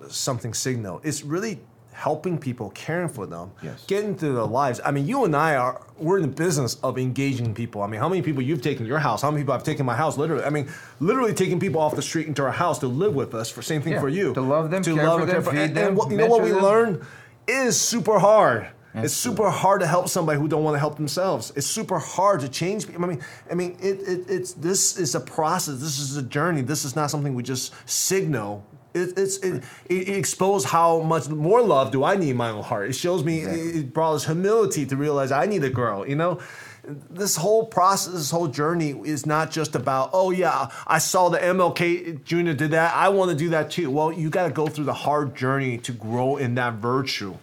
something 0.09 0.55
signal. 0.55 1.01
It's 1.05 1.23
really 1.23 1.61
helping 1.93 2.39
people, 2.39 2.71
caring 2.71 3.09
for 3.09 3.27
them, 3.27 3.51
Yes. 3.63 3.85
getting 3.87 4.17
through 4.17 4.35
their 4.35 4.45
lives. 4.45 4.81
I 4.85 4.91
mean, 4.91 5.07
you 5.07 5.25
and 5.27 5.37
I 5.37 5.57
are 5.57 5.83
we're 5.99 6.17
in 6.17 6.23
the 6.23 6.29
business 6.29 6.77
of 6.83 6.97
engaging 6.99 7.53
people. 7.53 7.83
I 7.83 7.87
mean, 7.89 8.01
how 8.01 8.09
many 8.09 8.23
people 8.23 8.43
you've 8.43 8.63
taken 8.63 8.85
to 8.85 8.89
your 8.89 9.01
house? 9.01 9.21
How 9.21 9.31
many 9.31 9.43
people 9.43 9.53
I've 9.55 9.65
taken 9.65 9.85
my 9.85 9.97
house? 9.97 10.17
Literally, 10.17 10.45
I 10.45 10.51
mean, 10.51 10.69
literally 10.99 11.35
taking 11.35 11.61
people 11.61 11.81
off 11.81 11.95
the 11.95 12.01
street 12.03 12.27
into 12.27 12.43
our 12.43 12.53
house 12.53 12.79
to 12.79 12.87
live 12.87 13.15
with 13.15 13.35
us. 13.35 13.51
For 13.51 13.61
same 13.61 13.83
thing 13.83 13.93
Yeah, 13.95 14.01
for 14.01 14.09
you, 14.09 14.33
to 14.33 14.41
love 14.41 14.71
them, 14.71 14.83
to 14.83 14.95
care 14.95 15.05
for 15.05 15.21
and 15.21 15.29
them, 15.29 15.43
care 15.43 15.53
feed 15.53 15.59
and, 15.61 15.77
them, 15.77 15.89
and 15.89 15.97
what, 15.97 16.11
you 16.11 16.17
know 16.17 16.27
what 16.27 16.43
we 16.43 16.51
them. 16.53 16.63
learned 16.63 17.03
is 17.47 17.79
super 17.79 18.19
hard. 18.19 18.69
it's 18.95 19.13
super 19.15 19.51
hard 19.51 19.81
to 19.83 19.87
help 19.87 20.09
somebody 20.09 20.39
who 20.41 20.49
don't 20.49 20.65
want 20.65 20.75
to 20.75 20.79
help 20.79 20.97
themselves. 20.97 21.53
It's 21.55 21.67
super 21.67 21.99
hard 21.99 22.41
to 22.41 22.49
change 22.49 22.87
people. 22.87 23.05
I 23.05 23.09
mean, 23.09 23.21
I 23.51 23.55
mean, 23.55 23.77
it, 23.81 24.01
it, 24.09 24.25
it's 24.31 24.53
this 24.55 24.97
is 24.99 25.15
a 25.15 25.21
process. 25.21 25.81
This 25.81 25.99
is 26.01 26.17
a 26.17 26.23
journey. 26.23 26.63
This 26.63 26.85
is 26.87 26.97
not 26.97 27.11
something 27.11 27.35
we 27.35 27.43
just 27.43 27.75
signal. 27.87 28.65
It, 28.95 29.19
it's 29.19 29.39
it, 29.39 29.63
it, 29.89 30.09
exposed 30.09 30.67
how 30.67 31.01
much 31.01 31.29
more 31.29 31.63
love 31.63 31.91
do 31.91 32.05
I 32.05 32.17
need 32.17 32.31
in 32.31 32.37
my 32.37 32.51
own 32.51 32.63
heart. 32.63 32.91
It 32.91 32.95
shows 32.95 33.25
me 33.25 33.41
it, 33.41 33.77
it 33.77 33.93
brought 33.93 34.15
us 34.15 34.27
humility 34.27 34.87
to 34.87 34.97
realize 34.97 35.33
I 35.33 35.47
need 35.47 35.65
a 35.65 35.71
girl. 35.71 36.07
You 36.09 36.17
know, 36.17 36.41
this 36.85 37.37
whole 37.37 37.67
process, 37.67 38.15
this 38.15 38.31
whole 38.31 38.49
journey 38.49 38.91
is 39.05 39.27
not 39.27 39.51
just 39.51 39.75
about 39.75 40.11
oh 40.13 40.31
yeah, 40.31 40.71
I 40.87 40.99
saw 40.99 41.29
the 41.29 41.39
MLK 41.39 42.25
Jr. 42.25 42.53
did 42.53 42.73
that. 42.73 42.95
I 42.95 43.09
want 43.11 43.31
to 43.31 43.37
do 43.37 43.51
that 43.51 43.71
too. 43.71 43.91
Well, 43.91 44.13
you 44.13 44.31
got 44.31 44.49
to 44.49 44.53
go 44.53 44.67
through 44.67 44.87
the 44.87 44.95
hard 44.95 45.37
journey 45.37 45.79
to 45.79 45.93
grow 45.93 46.37
in 46.37 46.55
that 46.57 46.75
virtue 46.75 47.37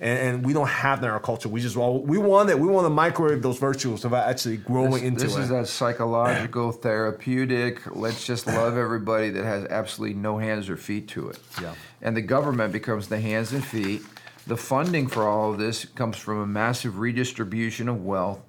and, 0.00 0.18
and 0.18 0.46
we 0.46 0.52
don't 0.52 0.68
have 0.68 1.02
that 1.02 1.08
in 1.08 1.12
our 1.12 1.20
culture. 1.20 1.48
We 1.48 1.60
just 1.60 1.76
well, 1.76 2.00
we 2.00 2.16
want 2.16 2.48
it. 2.48 2.58
We 2.58 2.68
want 2.68 2.86
to 2.86 2.90
microwave 2.90 3.42
those 3.42 3.58
virtues 3.58 4.04
of 4.04 4.14
actually 4.14 4.56
growing 4.56 4.92
This, 4.92 5.02
into 5.02 5.24
this 5.24 5.36
is 5.36 5.48
that 5.50 5.68
psychological, 5.68 6.72
therapeutic. 6.72 7.94
Let's 7.94 8.24
just 8.24 8.46
love 8.46 8.78
everybody 8.78 9.30
that 9.30 9.44
has 9.44 9.66
absolutely 9.66 10.16
no 10.16 10.38
hands 10.38 10.70
or 10.70 10.76
feet 10.76 11.08
to 11.08 11.28
it. 11.28 11.38
Yeah. 11.60 11.74
And 12.00 12.16
the 12.16 12.22
government 12.22 12.72
becomes 12.72 13.08
the 13.08 13.20
hands 13.20 13.52
and 13.52 13.64
feet. 13.64 14.02
The 14.46 14.56
funding 14.56 15.06
for 15.06 15.28
all 15.28 15.52
of 15.52 15.58
this 15.58 15.84
comes 15.84 16.16
from 16.16 16.38
a 16.40 16.46
massive 16.46 16.98
redistribution 16.98 17.88
of 17.88 18.02
wealth. 18.04 18.40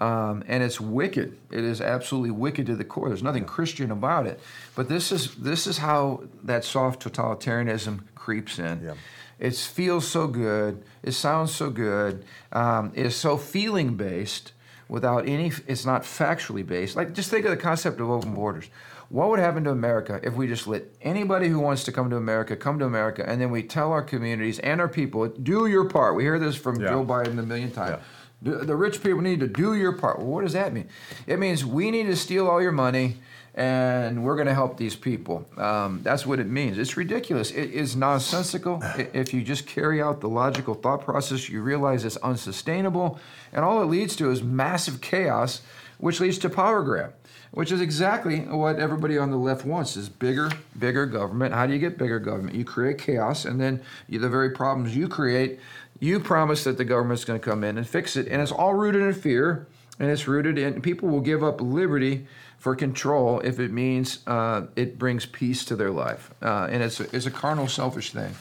Um, 0.00 0.44
and 0.46 0.62
it's 0.62 0.80
wicked. 0.80 1.36
It 1.50 1.64
is 1.64 1.80
absolutely 1.80 2.30
wicked 2.30 2.66
to 2.66 2.76
the 2.76 2.84
core. 2.84 3.08
There's 3.08 3.22
nothing 3.22 3.44
Christian 3.44 3.90
about 3.90 4.26
it. 4.26 4.38
But 4.76 4.88
this 4.88 5.10
is 5.10 5.34
this 5.36 5.66
is 5.66 5.78
how 5.78 6.24
that 6.44 6.64
soft 6.64 7.02
totalitarianism 7.02 8.02
creeps 8.14 8.58
in. 8.58 8.82
Yeah. 8.84 8.94
It 9.38 9.54
feels 9.54 10.06
so 10.06 10.26
good. 10.26 10.82
It 11.02 11.12
sounds 11.12 11.54
so 11.54 11.70
good. 11.70 12.24
Um, 12.52 12.92
it's 12.94 13.16
so 13.16 13.36
feeling 13.36 13.94
based 13.94 14.52
without 14.88 15.28
any, 15.28 15.52
it's 15.66 15.84
not 15.86 16.02
factually 16.02 16.66
based. 16.66 16.96
Like, 16.96 17.12
just 17.12 17.30
think 17.30 17.44
of 17.44 17.50
the 17.50 17.56
concept 17.56 18.00
of 18.00 18.10
open 18.10 18.34
borders. 18.34 18.68
What 19.10 19.30
would 19.30 19.38
happen 19.38 19.64
to 19.64 19.70
America 19.70 20.20
if 20.22 20.34
we 20.34 20.46
just 20.48 20.66
let 20.66 20.84
anybody 21.00 21.48
who 21.48 21.60
wants 21.60 21.84
to 21.84 21.92
come 21.92 22.10
to 22.10 22.16
America 22.16 22.56
come 22.56 22.78
to 22.78 22.84
America 22.84 23.24
and 23.26 23.40
then 23.40 23.50
we 23.50 23.62
tell 23.62 23.90
our 23.90 24.02
communities 24.02 24.58
and 24.58 24.80
our 24.82 24.88
people, 24.88 25.28
do 25.28 25.66
your 25.66 25.86
part? 25.88 26.14
We 26.14 26.24
hear 26.24 26.38
this 26.38 26.56
from 26.56 26.80
Yeah. 26.80 26.88
Joe 26.88 27.04
Biden 27.04 27.38
a 27.38 27.42
million 27.42 27.70
times. 27.70 28.02
The 28.42 28.58
the 28.58 28.76
rich 28.76 29.02
people 29.02 29.20
need 29.20 29.40
to 29.40 29.48
do 29.48 29.74
your 29.74 29.92
part. 29.92 30.18
Well, 30.18 30.28
what 30.28 30.42
does 30.42 30.52
that 30.52 30.72
mean? 30.72 30.88
It 31.26 31.38
means 31.38 31.64
we 31.64 31.90
need 31.90 32.06
to 32.06 32.16
steal 32.16 32.46
all 32.46 32.62
your 32.62 32.70
money 32.70 33.16
and 33.54 34.22
we're 34.24 34.36
going 34.36 34.46
to 34.46 34.54
help 34.54 34.76
these 34.76 34.94
people. 34.94 35.46
Um, 35.56 36.00
that's 36.02 36.24
what 36.24 36.38
it 36.38 36.46
means. 36.46 36.78
It's 36.78 36.96
ridiculous. 36.96 37.50
It 37.50 37.70
is 37.70 37.96
nonsensical. 37.96 38.82
If 39.12 39.32
you 39.34 39.42
just 39.42 39.66
carry 39.66 40.00
out 40.02 40.20
the 40.20 40.28
logical 40.28 40.74
thought 40.74 41.02
process, 41.04 41.48
you 41.48 41.62
realize 41.62 42.04
it's 42.04 42.16
unsustainable. 42.18 43.18
And 43.52 43.64
all 43.64 43.82
it 43.82 43.86
leads 43.86 44.14
to 44.16 44.30
is 44.30 44.42
massive 44.42 45.00
chaos, 45.00 45.62
which 45.98 46.20
leads 46.20 46.38
to 46.38 46.50
power 46.50 46.82
grab, 46.82 47.14
which 47.50 47.72
is 47.72 47.80
exactly 47.80 48.40
what 48.40 48.78
everybody 48.78 49.18
on 49.18 49.30
the 49.30 49.36
left 49.36 49.64
wants 49.64 49.96
is 49.96 50.08
bigger, 50.08 50.50
bigger 50.78 51.06
government. 51.06 51.54
How 51.54 51.66
do 51.66 51.72
you 51.72 51.78
get 51.78 51.98
bigger 51.98 52.18
government? 52.18 52.56
You 52.56 52.64
create 52.64 52.98
chaos, 52.98 53.44
and 53.44 53.60
then 53.60 53.80
you, 54.08 54.18
the 54.18 54.28
very 54.28 54.50
problems 54.50 54.94
you 54.94 55.08
create, 55.08 55.58
you 56.00 56.20
promise 56.20 56.64
that 56.64 56.78
the 56.78 56.84
government's 56.84 57.24
going 57.24 57.40
to 57.40 57.44
come 57.44 57.64
in 57.64 57.76
and 57.76 57.86
fix 57.86 58.16
it. 58.16 58.28
And 58.28 58.40
it's 58.40 58.52
all 58.52 58.74
rooted 58.74 59.02
in 59.02 59.14
fear, 59.14 59.66
and 59.98 60.10
it's 60.10 60.28
rooted 60.28 60.58
in 60.58 60.80
people 60.80 61.08
will 61.08 61.20
give 61.20 61.42
up 61.42 61.60
liberty 61.60 62.26
for 62.58 62.74
control 62.74 63.40
if 63.40 63.60
it 63.60 63.70
means 63.70 64.20
uh, 64.26 64.62
it 64.76 64.98
brings 64.98 65.26
peace 65.26 65.64
to 65.66 65.76
their 65.76 65.90
life. 65.90 66.32
Uh, 66.42 66.68
and 66.70 66.82
it's 66.82 67.00
a, 67.00 67.14
it's 67.14 67.26
a 67.26 67.30
carnal, 67.30 67.68
selfish 67.68 68.12
thing. 68.12 68.34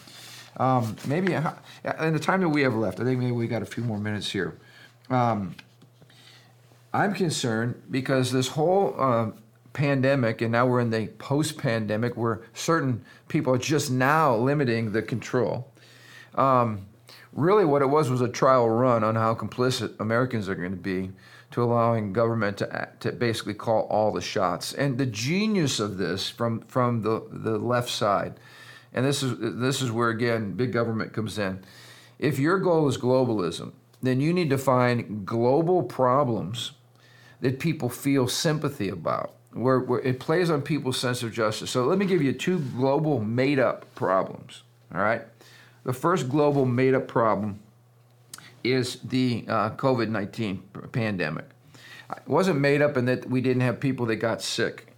Um, 0.57 0.95
maybe 1.05 1.35
uh, 1.35 1.53
in 2.01 2.13
the 2.13 2.19
time 2.19 2.41
that 2.41 2.49
we 2.49 2.63
have 2.63 2.73
left, 2.73 2.99
I 2.99 3.03
think 3.03 3.19
maybe 3.19 3.31
we 3.31 3.47
got 3.47 3.61
a 3.61 3.65
few 3.65 3.83
more 3.83 3.99
minutes 3.99 4.31
here. 4.31 4.57
Um, 5.09 5.55
I'm 6.93 7.13
concerned 7.13 7.81
because 7.91 8.31
this 8.31 8.49
whole 8.49 8.95
uh, 8.97 9.31
pandemic, 9.73 10.41
and 10.41 10.51
now 10.51 10.65
we're 10.65 10.79
in 10.79 10.89
the 10.89 11.07
post 11.19 11.57
pandemic 11.57 12.17
where 12.17 12.41
certain 12.53 13.05
people 13.27 13.53
are 13.53 13.59
just 13.59 13.91
now 13.91 14.35
limiting 14.35 14.91
the 14.91 15.03
control. 15.03 15.71
Um, 16.33 16.87
really, 17.33 17.65
what 17.65 17.83
it 17.83 17.87
was 17.87 18.09
was 18.09 18.21
a 18.21 18.27
trial 18.27 18.67
run 18.67 19.03
on 19.03 19.13
how 19.13 19.35
complicit 19.35 19.99
Americans 19.99 20.49
are 20.49 20.55
going 20.55 20.71
to 20.71 20.77
be 20.77 21.11
to 21.51 21.63
allowing 21.63 22.13
government 22.13 22.57
to, 22.57 22.75
act, 22.75 23.01
to 23.01 23.11
basically 23.11 23.53
call 23.53 23.83
all 23.83 24.11
the 24.11 24.21
shots. 24.21 24.73
And 24.73 24.97
the 24.97 25.05
genius 25.05 25.79
of 25.79 25.97
this 25.97 26.29
from, 26.29 26.61
from 26.61 27.01
the, 27.01 27.25
the 27.31 27.57
left 27.57 27.89
side, 27.89 28.39
and 28.93 29.05
this 29.05 29.23
is, 29.23 29.35
this 29.39 29.81
is 29.81 29.91
where, 29.91 30.09
again, 30.09 30.53
big 30.53 30.73
government 30.73 31.13
comes 31.13 31.37
in. 31.37 31.63
If 32.19 32.39
your 32.39 32.59
goal 32.59 32.87
is 32.87 32.97
globalism, 32.97 33.73
then 34.01 34.19
you 34.19 34.33
need 34.33 34.49
to 34.49 34.57
find 34.57 35.25
global 35.25 35.83
problems 35.83 36.71
that 37.41 37.59
people 37.59 37.89
feel 37.89 38.27
sympathy 38.27 38.89
about, 38.89 39.33
where, 39.53 39.79
where 39.79 39.99
it 40.01 40.19
plays 40.19 40.49
on 40.49 40.61
people's 40.61 40.99
sense 40.99 41.23
of 41.23 41.31
justice. 41.31 41.69
So 41.69 41.85
let 41.85 41.97
me 41.97 42.05
give 42.05 42.21
you 42.21 42.33
two 42.33 42.59
global 42.59 43.19
made 43.19 43.59
up 43.59 43.93
problems. 43.95 44.63
All 44.93 45.01
right. 45.01 45.21
The 45.83 45.93
first 45.93 46.29
global 46.29 46.65
made 46.65 46.93
up 46.93 47.07
problem 47.07 47.59
is 48.71 48.99
the 49.03 49.45
uh, 49.47 49.69
COVID 49.71 50.09
19 50.09 50.63
pandemic. 50.91 51.45
It 52.09 52.27
wasn't 52.27 52.59
made 52.59 52.81
up 52.81 52.97
in 52.97 53.05
that 53.05 53.29
we 53.29 53.41
didn't 53.41 53.61
have 53.61 53.79
people 53.79 54.05
that 54.07 54.17
got 54.17 54.41
sick. 54.41 54.95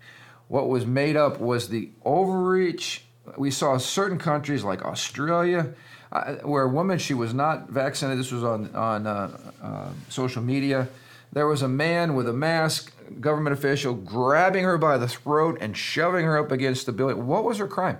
What 0.47 0.69
was 0.69 0.85
made 0.85 1.15
up 1.15 1.39
was 1.39 1.69
the 1.69 1.89
overreach. 2.05 3.03
We 3.37 3.51
saw 3.51 3.77
certain 3.77 4.17
countries 4.17 4.63
like 4.63 4.83
Australia, 4.83 5.73
uh, 6.11 6.35
where 6.43 6.63
a 6.63 6.69
woman 6.69 6.97
she 6.97 7.13
was 7.13 7.33
not 7.33 7.69
vaccinated. 7.69 8.19
This 8.19 8.31
was 8.31 8.43
on 8.43 8.75
on 8.75 9.07
uh, 9.07 9.37
uh, 9.61 9.89
social 10.09 10.41
media. 10.41 10.87
There 11.31 11.47
was 11.47 11.61
a 11.61 11.67
man 11.67 12.15
with 12.15 12.27
a 12.27 12.33
mask, 12.33 12.91
government 13.19 13.53
official, 13.53 13.93
grabbing 13.93 14.63
her 14.63 14.79
by 14.79 14.97
the 14.97 15.07
throat 15.07 15.59
and 15.61 15.77
shoving 15.77 16.25
her 16.25 16.39
up 16.39 16.51
against 16.51 16.87
the 16.87 16.91
building. 16.91 17.27
What 17.27 17.43
was 17.43 17.59
her 17.59 17.67
crime? 17.67 17.99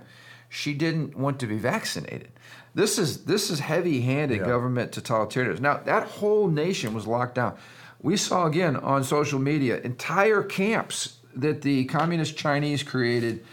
she 0.49 0.73
didn't 0.73 1.15
want 1.15 1.39
to 1.39 1.47
be 1.47 1.58
vaccinated. 1.58 2.29
This 2.75 2.97
is 2.99 3.25
this 3.25 3.49
is 3.49 3.60
heavy-handed 3.60 4.39
Yeah. 4.39 4.45
government 4.45 4.91
totalitarianism. 4.91 5.62
Now 5.62 5.77
that 5.86 6.03
whole 6.03 6.47
nation 6.47 6.93
was 6.93 7.08
locked 7.08 7.36
down. 7.36 7.55
We 8.01 8.15
saw 8.17 8.45
again 8.45 8.75
on 8.77 9.03
social 9.03 9.39
media 9.39 9.79
entire 9.82 10.43
camps 10.43 11.17
that 11.36 11.62
the 11.62 11.86
communist 11.86 12.38
Chinese 12.38 12.84
created. 12.84 13.43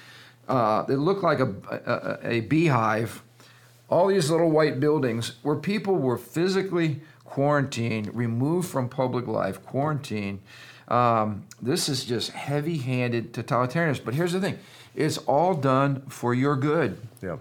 Uh, 0.49 0.83
that 0.85 0.99
looked 0.99 1.25
like 1.25 1.41
a, 1.41 1.53
a, 2.23 2.37
a 2.37 2.41
beehive. 2.43 3.21
All 3.89 4.07
these 4.07 4.31
little 4.31 4.49
white 4.49 4.79
buildings 4.79 5.39
where 5.43 5.57
people 5.57 5.97
were 5.97 6.17
physically 6.17 7.01
quarantined, 7.25 8.15
removed 8.15 8.69
from 8.69 8.89
public 8.89 9.27
life, 9.27 9.61
quarantined. 9.65 10.39
Um, 10.87 11.47
this 11.61 11.89
is 11.89 12.05
just 12.05 12.31
heavy-handed 12.31 13.33
totalitarianism. 13.33 14.05
But 14.05 14.15
here's 14.15 14.33
the 14.35 14.41
thing: 14.41 14.59
it's 14.95 15.19
all 15.19 15.55
done 15.55 16.03
for 16.09 16.33
your 16.33 16.55
good. 16.55 16.99
Yeah. 17.21 17.39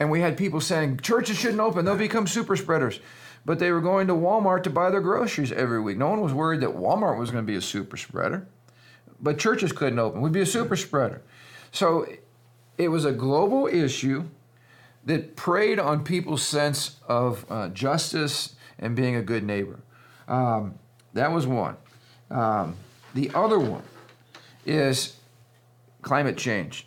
And 0.00 0.10
we 0.10 0.22
had 0.22 0.38
people 0.38 0.62
saying 0.62 1.00
churches 1.00 1.36
shouldn't 1.36 1.60
open, 1.60 1.84
they'll 1.84 1.96
become 1.96 2.26
super 2.26 2.56
spreaders. 2.56 2.98
But 3.44 3.58
they 3.58 3.70
were 3.70 3.80
going 3.80 4.06
to 4.08 4.14
Walmart 4.14 4.62
to 4.64 4.70
buy 4.70 4.90
their 4.90 5.00
groceries 5.00 5.52
every 5.52 5.80
week. 5.80 5.98
No 5.98 6.08
one 6.08 6.20
was 6.20 6.32
worried 6.32 6.62
that 6.62 6.70
Walmart 6.70 7.18
was 7.18 7.30
going 7.30 7.44
to 7.44 7.46
be 7.46 7.56
a 7.56 7.62
super 7.62 7.96
spreader. 7.96 8.46
But 9.20 9.38
churches 9.38 9.72
couldn't 9.72 9.98
open, 9.98 10.22
we'd 10.22 10.32
be 10.32 10.40
a 10.40 10.46
super 10.46 10.76
spreader. 10.76 11.22
So 11.70 12.06
it 12.78 12.88
was 12.88 13.04
a 13.04 13.12
global 13.12 13.66
issue 13.66 14.24
that 15.04 15.36
preyed 15.36 15.78
on 15.78 16.04
people's 16.04 16.42
sense 16.42 16.96
of 17.06 17.44
uh, 17.50 17.68
justice 17.68 18.56
and 18.78 18.96
being 18.96 19.16
a 19.16 19.22
good 19.22 19.44
neighbor. 19.44 19.80
Um, 20.28 20.78
that 21.12 21.30
was 21.30 21.46
one. 21.46 21.76
Um, 22.30 22.76
the 23.14 23.30
other 23.34 23.58
one 23.58 23.82
is 24.64 25.16
climate 26.02 26.38
change 26.38 26.86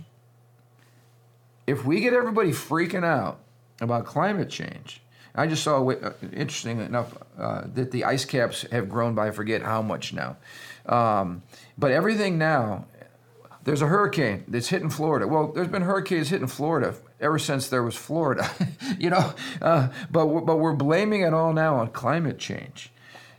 if 1.68 1.86
we 1.86 2.02
get 2.02 2.14
everybody 2.14 2.52
freaking 2.52 3.06
out 3.06 3.40
about 3.82 4.06
climate 4.06 4.50
change, 4.50 5.02
I 5.36 5.48
just 5.48 5.64
saw, 5.64 5.88
uh, 5.90 6.14
interesting 6.32 6.80
enough, 6.80 7.18
uh, 7.38 7.64
that 7.74 7.92
the 7.92 8.04
ice 8.04 8.26
caps 8.26 8.64
have 8.72 8.88
grown 8.88 9.16
by 9.16 9.28
I 9.28 9.32
forget 9.32 9.64
how 9.64 9.82
much 9.82 10.14
now. 10.14 10.38
Um, 10.86 11.42
but 11.78 11.92
everything 11.92 12.38
now, 12.38 12.86
there's 13.64 13.82
a 13.82 13.88
hurricane 13.88 14.44
that's 14.48 14.68
hitting 14.68 14.90
Florida. 14.90 15.28
Well, 15.28 15.52
there's 15.54 15.70
been 15.70 15.84
hurricanes 15.84 16.30
hitting 16.30 16.48
Florida 16.48 16.96
ever 17.20 17.40
since 17.40 17.70
there 17.70 17.82
was 17.82 17.96
Florida, 17.96 18.50
you 19.00 19.10
know. 19.10 19.34
Uh, 19.62 19.88
but 20.12 20.28
but 20.42 20.58
we're 20.58 20.76
blaming 20.76 21.22
it 21.22 21.34
all 21.34 21.54
now 21.54 21.78
on 21.78 21.88
climate 21.88 22.38
change. 22.38 22.92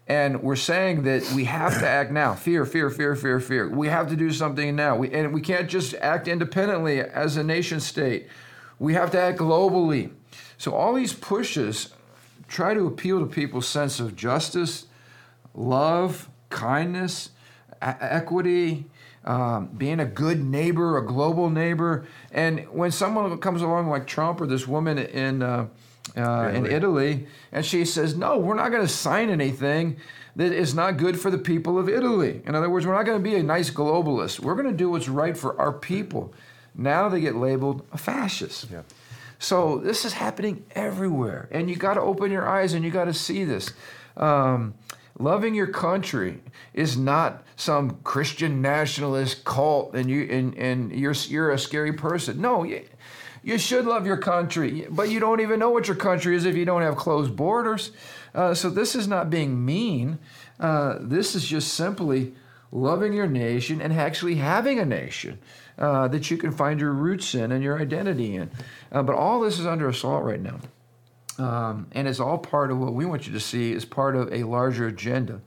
And 0.06 0.42
we're 0.42 0.56
saying 0.56 1.04
that 1.04 1.30
we 1.32 1.44
have 1.44 1.78
to 1.78 1.88
act 1.88 2.10
now. 2.10 2.34
Fear, 2.34 2.66
fear, 2.66 2.90
fear, 2.90 3.16
fear, 3.16 3.40
fear. 3.40 3.68
We 3.68 3.88
have 3.88 4.10
to 4.10 4.16
do 4.16 4.30
something 4.32 4.76
now. 4.76 4.96
We, 4.96 5.10
and 5.10 5.32
we 5.32 5.40
can't 5.40 5.68
just 5.68 5.94
act 5.94 6.28
independently 6.28 7.00
as 7.00 7.38
a 7.38 7.42
nation 7.42 7.80
state. 7.80 8.28
We 8.78 8.94
have 8.94 9.10
to 9.12 9.20
act 9.20 9.38
globally. 9.38 10.10
So 10.58 10.74
all 10.74 10.92
these 10.92 11.14
pushes 11.14 11.94
try 12.48 12.74
to 12.74 12.86
appeal 12.86 13.20
to 13.20 13.26
people's 13.26 13.66
sense 13.66 13.98
of 13.98 14.14
justice, 14.14 14.86
love, 15.54 16.28
kindness, 16.50 17.30
e- 17.76 17.96
equity, 18.00 18.84
um, 19.24 19.68
being 19.68 20.00
a 20.00 20.04
good 20.04 20.44
neighbor, 20.44 20.98
a 20.98 21.06
global 21.06 21.48
neighbor. 21.48 22.06
And 22.30 22.68
when 22.70 22.90
someone 22.90 23.38
comes 23.38 23.62
along 23.62 23.88
like 23.88 24.06
Trump 24.06 24.42
or 24.42 24.46
this 24.46 24.68
woman 24.68 24.98
in 24.98 25.42
uh, 25.42 25.68
uh, 26.16 26.50
in 26.54 26.66
Italy. 26.66 26.74
Italy, 26.74 27.26
and 27.52 27.64
she 27.64 27.84
says, 27.84 28.16
"No, 28.16 28.38
we're 28.38 28.54
not 28.54 28.70
going 28.70 28.82
to 28.82 28.92
sign 28.92 29.30
anything 29.30 29.96
that 30.36 30.52
is 30.52 30.74
not 30.74 30.96
good 30.96 31.18
for 31.18 31.30
the 31.30 31.38
people 31.38 31.78
of 31.78 31.88
Italy." 31.88 32.42
In 32.46 32.54
other 32.54 32.70
words, 32.70 32.86
we're 32.86 32.94
not 32.94 33.06
going 33.06 33.18
to 33.18 33.30
be 33.30 33.36
a 33.36 33.42
nice 33.42 33.70
globalist. 33.70 34.40
We're 34.40 34.54
going 34.54 34.70
to 34.70 34.76
do 34.76 34.90
what's 34.90 35.08
right 35.08 35.36
for 35.36 35.58
our 35.60 35.72
people. 35.72 36.32
Now 36.74 37.08
they 37.08 37.20
get 37.20 37.36
labeled 37.36 37.86
a 37.92 37.98
fascist. 37.98 38.68
Yeah. 38.70 38.82
So 39.38 39.78
this 39.78 40.04
is 40.04 40.14
happening 40.14 40.64
everywhere, 40.72 41.48
and 41.50 41.68
you 41.68 41.76
got 41.76 41.94
to 41.94 42.00
open 42.00 42.30
your 42.30 42.48
eyes 42.48 42.72
and 42.72 42.84
you 42.84 42.90
got 42.90 43.04
to 43.04 43.14
see 43.14 43.44
this. 43.44 43.72
Um, 44.16 44.74
loving 45.18 45.54
your 45.54 45.66
country 45.66 46.40
is 46.72 46.96
not 46.96 47.42
some 47.56 47.98
Christian 48.02 48.62
nationalist 48.62 49.44
cult, 49.44 49.94
and 49.94 50.08
you 50.08 50.22
and, 50.30 50.56
and 50.56 50.92
you're 50.92 51.14
you're 51.28 51.50
a 51.50 51.58
scary 51.58 51.92
person. 51.92 52.40
No, 52.40 52.64
you, 53.44 53.58
should 53.58 53.84
love 53.86 54.06
your 54.06 54.16
country, 54.16 54.86
but 54.90 55.10
you 55.10 55.20
don't 55.20 55.40
even 55.40 55.58
know 55.58 55.70
what 55.70 55.86
your 55.86 55.96
country 55.96 56.36
is 56.36 56.44
if 56.44 56.56
you 56.56 56.64
don't 56.64 56.82
have 56.82 56.96
closed 56.96 57.36
borders. 57.36 57.92
Uh, 58.34 58.54
so 58.54 58.70
this 58.70 58.94
is 58.94 59.06
not 59.06 59.30
being 59.30 59.64
mean. 59.64 60.18
Uh, 60.58 60.96
this 61.00 61.34
is 61.34 61.44
just 61.44 61.74
simply 61.74 62.34
loving 62.72 63.12
your 63.12 63.26
nation 63.26 63.80
and 63.80 63.92
actually 63.92 64.34
having 64.34 64.78
a 64.78 64.84
nation 64.84 65.38
uh, 65.78 66.08
that 66.08 66.30
you 66.30 66.36
can 66.36 66.50
find 66.50 66.80
your 66.80 66.92
roots 66.92 67.34
in 67.34 67.52
and 67.52 67.62
your 67.62 67.80
identity 67.80 68.36
in. 68.36 68.50
Uh, 68.90 69.02
but 69.02 69.14
all 69.14 69.40
this 69.40 69.58
is 69.58 69.66
under 69.66 69.88
assault 69.88 70.24
right 70.24 70.40
now. 70.40 70.58
Um, 71.38 71.88
and 71.92 72.06
it's 72.06 72.20
all 72.20 72.38
part 72.38 72.70
of 72.70 72.78
what 72.78 72.94
we 72.94 73.04
want 73.04 73.26
you 73.26 73.32
to 73.32 73.40
see 73.40 73.72
is 73.72 73.84
part 73.84 74.16
of 74.16 74.32
a 74.32 74.44
larger 74.44 74.86
agenda. 74.86 75.40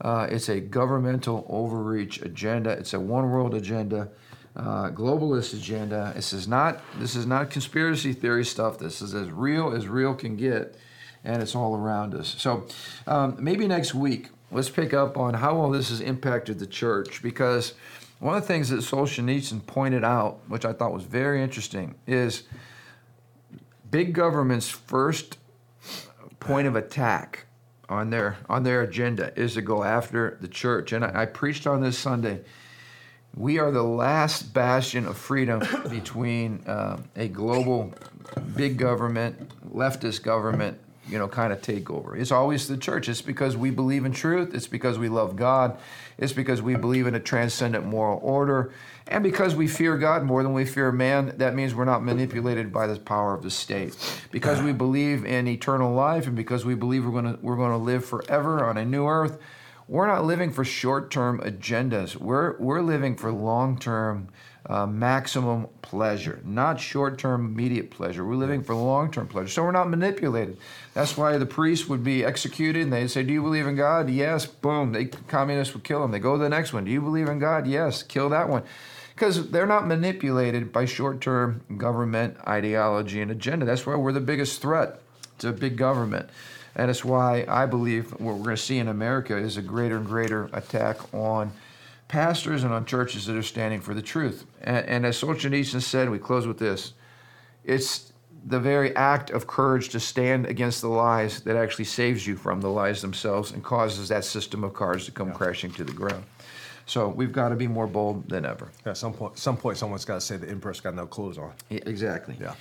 Uh, 0.00 0.26
it's 0.30 0.48
a 0.48 0.60
governmental 0.60 1.46
overreach 1.48 2.20
agenda. 2.22 2.70
It's 2.70 2.94
a 2.94 3.00
one 3.00 3.30
world 3.30 3.54
agenda, 3.54 4.08
uh, 4.56 4.90
globalist 4.90 5.54
agenda. 5.54 6.12
This 6.14 6.32
is 6.32 6.46
not 6.46 6.80
this 6.98 7.16
is 7.16 7.26
not 7.26 7.50
conspiracy 7.50 8.12
theory 8.12 8.44
stuff. 8.44 8.78
This 8.78 9.02
is 9.02 9.14
as 9.14 9.30
real 9.30 9.74
as 9.74 9.88
real 9.88 10.14
can 10.14 10.36
get, 10.36 10.76
and 11.24 11.42
it's 11.42 11.54
all 11.54 11.76
around 11.76 12.14
us. 12.14 12.34
So 12.38 12.66
um, 13.06 13.36
maybe 13.38 13.66
next 13.66 13.94
week 13.94 14.28
let's 14.50 14.70
pick 14.70 14.94
up 14.94 15.16
on 15.16 15.34
how 15.34 15.56
all 15.56 15.70
this 15.70 15.90
has 15.90 16.00
impacted 16.00 16.58
the 16.58 16.66
church 16.66 17.22
because 17.22 17.74
one 18.20 18.36
of 18.36 18.42
the 18.42 18.46
things 18.46 18.70
that 18.70 18.80
Solzhenitsyn 18.80 19.66
pointed 19.66 20.04
out, 20.04 20.38
which 20.48 20.64
I 20.64 20.72
thought 20.72 20.92
was 20.92 21.02
very 21.02 21.42
interesting, 21.42 21.96
is 22.06 22.44
big 23.90 24.14
government's 24.14 24.68
first 24.68 25.38
point 26.40 26.66
of 26.66 26.76
attack 26.76 27.46
on 27.88 28.10
their 28.10 28.38
on 28.48 28.62
their 28.62 28.82
agenda 28.82 29.32
is 29.36 29.54
to 29.54 29.62
go 29.62 29.82
after 29.82 30.38
the 30.40 30.48
church. 30.48 30.92
And 30.92 31.04
I, 31.04 31.22
I 31.22 31.26
preached 31.26 31.66
on 31.66 31.82
this 31.82 31.98
Sunday. 31.98 32.40
We 33.36 33.58
are 33.58 33.70
the 33.70 33.82
last 33.82 34.54
bastion 34.54 35.06
of 35.06 35.16
freedom 35.16 35.62
between 35.90 36.62
uh, 36.66 36.98
a 37.16 37.28
global 37.28 37.92
big 38.56 38.78
government, 38.78 39.50
leftist 39.74 40.22
government, 40.22 40.78
you 41.08 41.18
know, 41.18 41.28
kind 41.28 41.52
of 41.52 41.60
takeover. 41.60 42.18
It's 42.18 42.30
always 42.30 42.68
the 42.68 42.76
church. 42.76 43.08
It's 43.08 43.20
because 43.20 43.56
we 43.56 43.70
believe 43.70 44.04
in 44.04 44.12
truth. 44.12 44.54
It's 44.54 44.66
because 44.66 44.98
we 44.98 45.08
love 45.08 45.36
God. 45.36 45.76
It's 46.16 46.32
because 46.32 46.62
we 46.62 46.76
believe 46.76 47.06
in 47.06 47.14
a 47.14 47.20
transcendent 47.20 47.84
moral 47.84 48.20
order. 48.22 48.72
And 49.08 49.22
because 49.22 49.54
we 49.54 49.68
fear 49.68 49.98
God 49.98 50.22
more 50.22 50.42
than 50.42 50.54
we 50.54 50.64
fear 50.64 50.90
man, 50.92 51.34
that 51.38 51.54
means 51.54 51.74
we're 51.74 51.84
not 51.84 52.02
manipulated 52.02 52.72
by 52.72 52.86
the 52.86 52.98
power 52.98 53.34
of 53.34 53.42
the 53.42 53.50
state. 53.50 53.96
Because 54.30 54.62
we 54.62 54.72
believe 54.72 55.26
in 55.26 55.46
eternal 55.46 55.92
life 55.92 56.26
and 56.26 56.36
because 56.36 56.64
we 56.64 56.74
believe 56.74 57.04
we're 57.04 57.20
going 57.20 57.36
to 57.36 57.38
we're 57.42 57.56
going 57.56 57.72
to 57.72 57.76
live 57.76 58.04
forever 58.04 58.64
on 58.64 58.78
a 58.78 58.84
new 58.84 59.06
earth, 59.06 59.38
we're 59.86 60.06
not 60.06 60.24
living 60.24 60.50
for 60.50 60.64
short-term 60.64 61.40
agendas. 61.40 62.16
We're 62.16 62.56
we're 62.58 62.80
living 62.80 63.16
for 63.16 63.30
long-term 63.30 64.28
uh, 64.66 64.86
maximum 64.86 65.68
pleasure, 65.82 66.40
not 66.44 66.80
short-term 66.80 67.44
immediate 67.44 67.90
pleasure. 67.90 68.24
We're 68.24 68.36
living 68.36 68.62
for 68.62 68.74
long-term 68.74 69.28
pleasure. 69.28 69.48
So 69.48 69.62
we're 69.62 69.72
not 69.72 69.90
manipulated. 69.90 70.56
That's 70.94 71.18
why 71.18 71.36
the 71.36 71.46
priest 71.46 71.88
would 71.90 72.02
be 72.02 72.24
executed 72.24 72.82
and 72.82 72.92
they'd 72.92 73.08
say, 73.08 73.22
"Do 73.22 73.32
you 73.32 73.42
believe 73.42 73.66
in 73.66 73.76
God?" 73.76 74.08
Yes. 74.08 74.46
Boom. 74.46 74.92
They 74.92 75.06
communists 75.06 75.74
would 75.74 75.84
kill 75.84 76.02
him. 76.02 76.12
They 76.12 76.18
go 76.18 76.36
to 76.36 76.42
the 76.42 76.48
next 76.48 76.72
one. 76.72 76.84
Do 76.84 76.90
you 76.90 77.02
believe 77.02 77.28
in 77.28 77.38
God? 77.38 77.66
Yes. 77.66 78.02
Kill 78.02 78.30
that 78.30 78.48
one. 78.48 78.62
Because 79.14 79.50
they're 79.50 79.66
not 79.66 79.86
manipulated 79.86 80.72
by 80.72 80.86
short-term 80.86 81.62
government 81.76 82.36
ideology 82.48 83.20
and 83.20 83.30
agenda. 83.30 83.64
That's 83.64 83.86
why 83.86 83.94
we're 83.94 84.10
the 84.12 84.20
biggest 84.20 84.60
threat 84.60 85.00
to 85.38 85.52
big 85.52 85.76
government. 85.76 86.30
And 86.76 86.90
it's 86.90 87.04
why 87.04 87.44
I 87.48 87.66
believe 87.66 88.12
what 88.12 88.36
we're 88.36 88.44
going 88.44 88.56
to 88.56 88.62
see 88.62 88.78
in 88.78 88.88
America 88.88 89.36
is 89.36 89.56
a 89.56 89.62
greater 89.62 89.96
and 89.96 90.06
greater 90.06 90.50
attack 90.52 91.14
on 91.14 91.52
pastors 92.08 92.64
and 92.64 92.72
on 92.72 92.84
churches 92.84 93.26
that 93.26 93.36
are 93.36 93.42
standing 93.42 93.80
for 93.80 93.94
the 93.94 94.02
truth. 94.02 94.46
And, 94.62 94.86
and 94.86 95.06
as 95.06 95.20
Solzhenitsyn 95.20 95.80
said, 95.82 96.10
we 96.10 96.18
close 96.18 96.46
with 96.46 96.58
this 96.58 96.94
it's 97.64 98.12
the 98.46 98.60
very 98.60 98.94
act 98.94 99.30
of 99.30 99.46
courage 99.46 99.88
to 99.88 100.00
stand 100.00 100.46
against 100.46 100.82
the 100.82 100.88
lies 100.88 101.40
that 101.42 101.56
actually 101.56 101.86
saves 101.86 102.26
you 102.26 102.36
from 102.36 102.60
the 102.60 102.68
lies 102.68 103.00
themselves 103.00 103.52
and 103.52 103.64
causes 103.64 104.08
that 104.10 104.24
system 104.24 104.62
of 104.64 104.74
cards 104.74 105.06
to 105.06 105.12
come 105.12 105.32
crashing 105.32 105.72
to 105.72 105.84
the 105.84 105.92
ground. 105.92 106.24
So 106.86 107.08
we've 107.08 107.32
got 107.32 107.48
to 107.48 107.56
be 107.56 107.66
more 107.66 107.86
bold 107.86 108.28
than 108.28 108.44
ever. 108.44 108.70
At 108.84 108.98
some 108.98 109.14
point, 109.14 109.38
some 109.38 109.56
point, 109.56 109.78
someone's 109.78 110.04
got 110.04 110.16
to 110.16 110.20
say 110.20 110.36
the 110.36 110.50
empress 110.50 110.80
got 110.80 110.94
no 110.94 111.06
clothes 111.06 111.38
on. 111.38 111.52
Yeah, 111.70 111.80
exactly. 111.86 112.36
Yeah. 112.38 112.54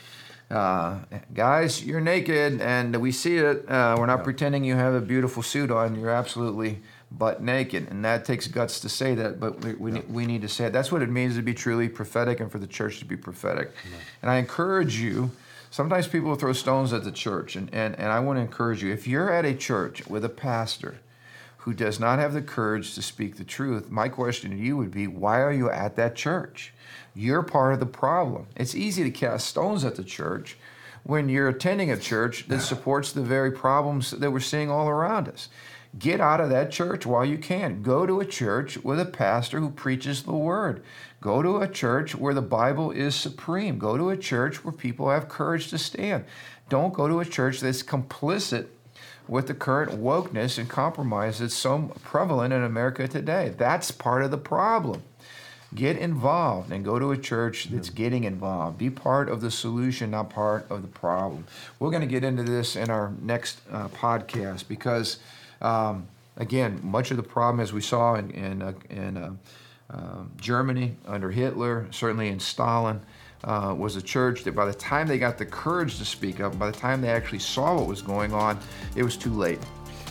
Uh, 0.54 1.00
guys, 1.34 1.84
you're 1.84 2.00
naked, 2.00 2.62
and 2.62 2.96
we 2.98 3.12
see 3.12 3.38
it. 3.38 3.68
Uh, 3.68 3.96
we're 3.98 4.06
not 4.06 4.24
pretending 4.24 4.64
you 4.64 4.76
have 4.76 4.94
a 4.94 5.02
beautiful 5.02 5.42
suit 5.42 5.72
on. 5.72 6.00
You're 6.00 6.12
absolutely 6.12 6.80
butt 7.12 7.42
naked, 7.42 7.90
and 7.90 8.06
that 8.06 8.24
takes 8.24 8.48
guts 8.48 8.80
to 8.82 8.90
say 8.90 9.16
that. 9.16 9.40
But 9.40 9.62
we 9.62 9.74
we, 9.74 9.92
ne- 9.92 10.06
we 10.08 10.26
need 10.28 10.44
to 10.44 10.48
say 10.48 10.66
it. 10.66 10.74
That's 10.74 10.92
what 10.92 11.02
it 11.02 11.10
means 11.10 11.36
to 11.38 11.42
be 11.42 11.56
truly 11.56 11.90
prophetic, 11.90 12.40
and 12.40 12.52
for 12.52 12.60
the 12.60 12.68
church 12.68 13.00
to 13.00 13.06
be 13.06 13.18
prophetic. 13.18 13.72
And 14.22 14.30
I 14.30 14.36
encourage 14.38 14.98
you. 14.98 15.32
Sometimes 15.72 16.08
people 16.08 16.36
throw 16.36 16.54
stones 16.54 16.94
at 16.94 17.04
the 17.04 17.12
church, 17.12 17.56
and, 17.56 17.68
and, 17.74 17.98
and 17.98 18.12
I 18.12 18.20
want 18.20 18.38
to 18.38 18.42
encourage 18.42 18.84
you. 18.84 18.94
If 18.94 19.08
you're 19.08 19.34
at 19.34 19.44
a 19.44 19.56
church 19.56 20.06
with 20.06 20.24
a 20.24 20.30
pastor 20.30 21.00
who 21.58 21.74
does 21.74 22.00
not 22.00 22.20
have 22.20 22.34
the 22.34 22.44
courage 22.44 22.94
to 22.94 23.02
speak 23.02 23.38
the 23.38 23.44
truth, 23.44 23.90
my 23.90 24.08
question 24.08 24.52
to 24.52 24.58
you 24.58 24.78
would 24.78 24.92
be 24.92 25.08
why 25.08 25.40
are 25.42 25.52
you 25.52 25.72
at 25.72 25.96
that 25.96 26.14
church? 26.16 26.74
You're 27.16 27.44
part 27.44 27.74
of 27.74 27.80
the 27.80 27.86
problem. 27.86 28.48
It's 28.56 28.76
easy 28.76 29.04
to 29.04 29.12
cast 29.12 29.48
stones 29.48 29.86
at 29.86 29.96
the 29.96 30.04
church 30.04 30.58
when 31.04 31.30
you're 31.30 31.50
attending 31.50 31.92
a 31.92 31.98
church 31.98 32.48
that 32.48 32.62
supports 32.62 33.12
the 33.12 33.22
very 33.22 33.52
problems 33.52 34.12
that 34.12 34.32
we're 34.32 34.40
seeing 34.40 34.70
all 34.70 34.88
around 34.88 35.28
us. 35.28 35.50
Get 36.00 36.20
out 36.20 36.42
of 36.42 36.50
that 36.50 36.72
church 36.72 37.06
while 37.06 37.24
you 37.24 37.38
can. 37.38 37.84
Go 37.84 38.08
to 38.08 38.20
a 38.20 38.26
church 38.26 38.78
with 38.84 39.00
a 39.00 39.06
pastor 39.06 39.60
who 39.60 39.70
preaches 39.70 40.24
the 40.24 40.34
word. 40.34 40.82
Go 41.22 41.44
to 41.44 41.58
a 41.58 41.68
church 41.68 42.16
where 42.16 42.34
the 42.34 42.42
Bible 42.42 42.90
is 42.90 43.14
supreme. 43.14 43.78
Go 43.78 43.96
to 43.96 44.10
a 44.10 44.18
church 44.18 44.64
where 44.64 44.72
people 44.72 45.12
have 45.12 45.30
courage 45.30 45.70
to 45.70 45.78
stand. 45.78 46.26
Don't 46.68 46.94
go 46.94 47.08
to 47.08 47.20
a 47.20 47.26
church 47.26 47.60
that's 47.60 47.84
complicit 47.84 48.68
with 49.28 49.46
the 49.48 49.54
current 49.54 49.92
wokeness 49.92 50.58
and 50.58 50.68
compromise 50.68 51.40
that's 51.40 51.54
so 51.54 51.94
prevalent 52.04 52.54
in 52.54 52.64
America 52.64 53.08
today. 53.08 53.54
That's 53.56 53.92
part 53.92 54.24
of 54.24 54.32
the 54.32 54.38
problem. 54.38 55.04
Get 55.76 55.98
involved 55.98 56.72
and 56.72 56.86
go 56.86 57.00
to 57.00 57.12
a 57.12 57.18
church 57.18 57.66
that's 57.72 57.90
getting 57.90 58.26
involved. 58.26 58.78
Be 58.78 58.90
part 58.90 59.30
of 59.30 59.42
the 59.42 59.50
solution, 59.50 60.12
not 60.12 60.30
part 60.30 60.70
of 60.70 60.82
the 60.82 60.88
problem. 60.88 61.46
We're 61.80 61.90
going 61.90 62.02
to 62.02 62.08
get 62.08 62.24
into 62.24 62.44
this 62.44 62.76
in 62.76 62.90
our 62.90 63.12
next 63.22 63.60
uh, 63.72 63.88
podcast 63.88 64.68
because, 64.68 65.18
um, 65.62 66.08
again, 66.38 66.80
much 66.84 67.12
of 67.12 67.18
the 67.18 67.24
problem, 67.24 67.60
as 67.60 67.74
we 67.74 67.82
saw 67.82 68.16
in, 68.16 68.30
in, 68.32 68.62
uh, 68.62 68.74
in 68.90 69.18
uh, 69.18 69.32
um, 69.90 70.32
Germany 70.40 70.96
under 71.08 71.32
Hitler, 71.32 71.88
certainly 71.92 72.28
in 72.28 72.40
Stalin, 72.40 73.02
uh, 73.44 73.74
was 73.78 73.96
a 73.96 74.02
church 74.02 74.44
that 74.44 74.56
by 74.56 74.66
the 74.66 74.74
time 74.74 75.08
they 75.08 75.18
got 75.18 75.38
the 75.38 75.46
courage 75.46 75.98
to 75.98 76.06
speak 76.06 76.40
up, 76.40 76.58
by 76.58 76.68
the 76.68 76.78
time 76.78 77.02
they 77.02 77.10
actually 77.10 77.40
saw 77.40 77.76
what 77.76 77.88
was 77.88 78.02
going 78.02 78.34
on, 78.34 78.60
it 78.96 79.04
was 79.04 79.18
too 79.18 79.34
late. 79.34 79.60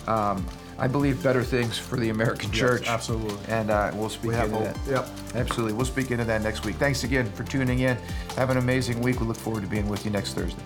Um, 0.07 0.45
I 0.79 0.89
believe 0.89 1.23
better 1.23 1.43
things 1.45 1.79
for 1.79 1.97
the 1.97 2.09
American 2.11 2.49
Yes, 2.51 2.59
church. 2.59 2.89
absolutely. 2.89 3.39
And 3.49 3.71
uh, 3.71 3.93
we'll 3.95 4.09
speak 4.09 4.31
We 4.31 4.37
into 4.37 4.49
hope. 4.57 4.65
that. 4.65 4.79
Yep. 4.89 5.09
Absolutely. 5.35 5.73
We'll 5.75 5.87
speak 5.87 6.11
into 6.11 6.25
that 6.25 6.43
next 6.43 6.65
week. 6.65 6.77
Thanks 6.77 7.05
again 7.05 7.31
for 7.33 7.45
tuning 7.45 7.81
in. 7.81 7.97
Have 8.37 8.51
an 8.51 8.57
amazing 8.57 9.01
week. 9.01 9.21
We 9.21 9.27
look 9.27 9.37
forward 9.37 9.63
to 9.63 9.69
being 9.69 9.89
with 9.89 10.05
you 10.05 10.11
next 10.11 10.35
Thursday. 10.35 10.63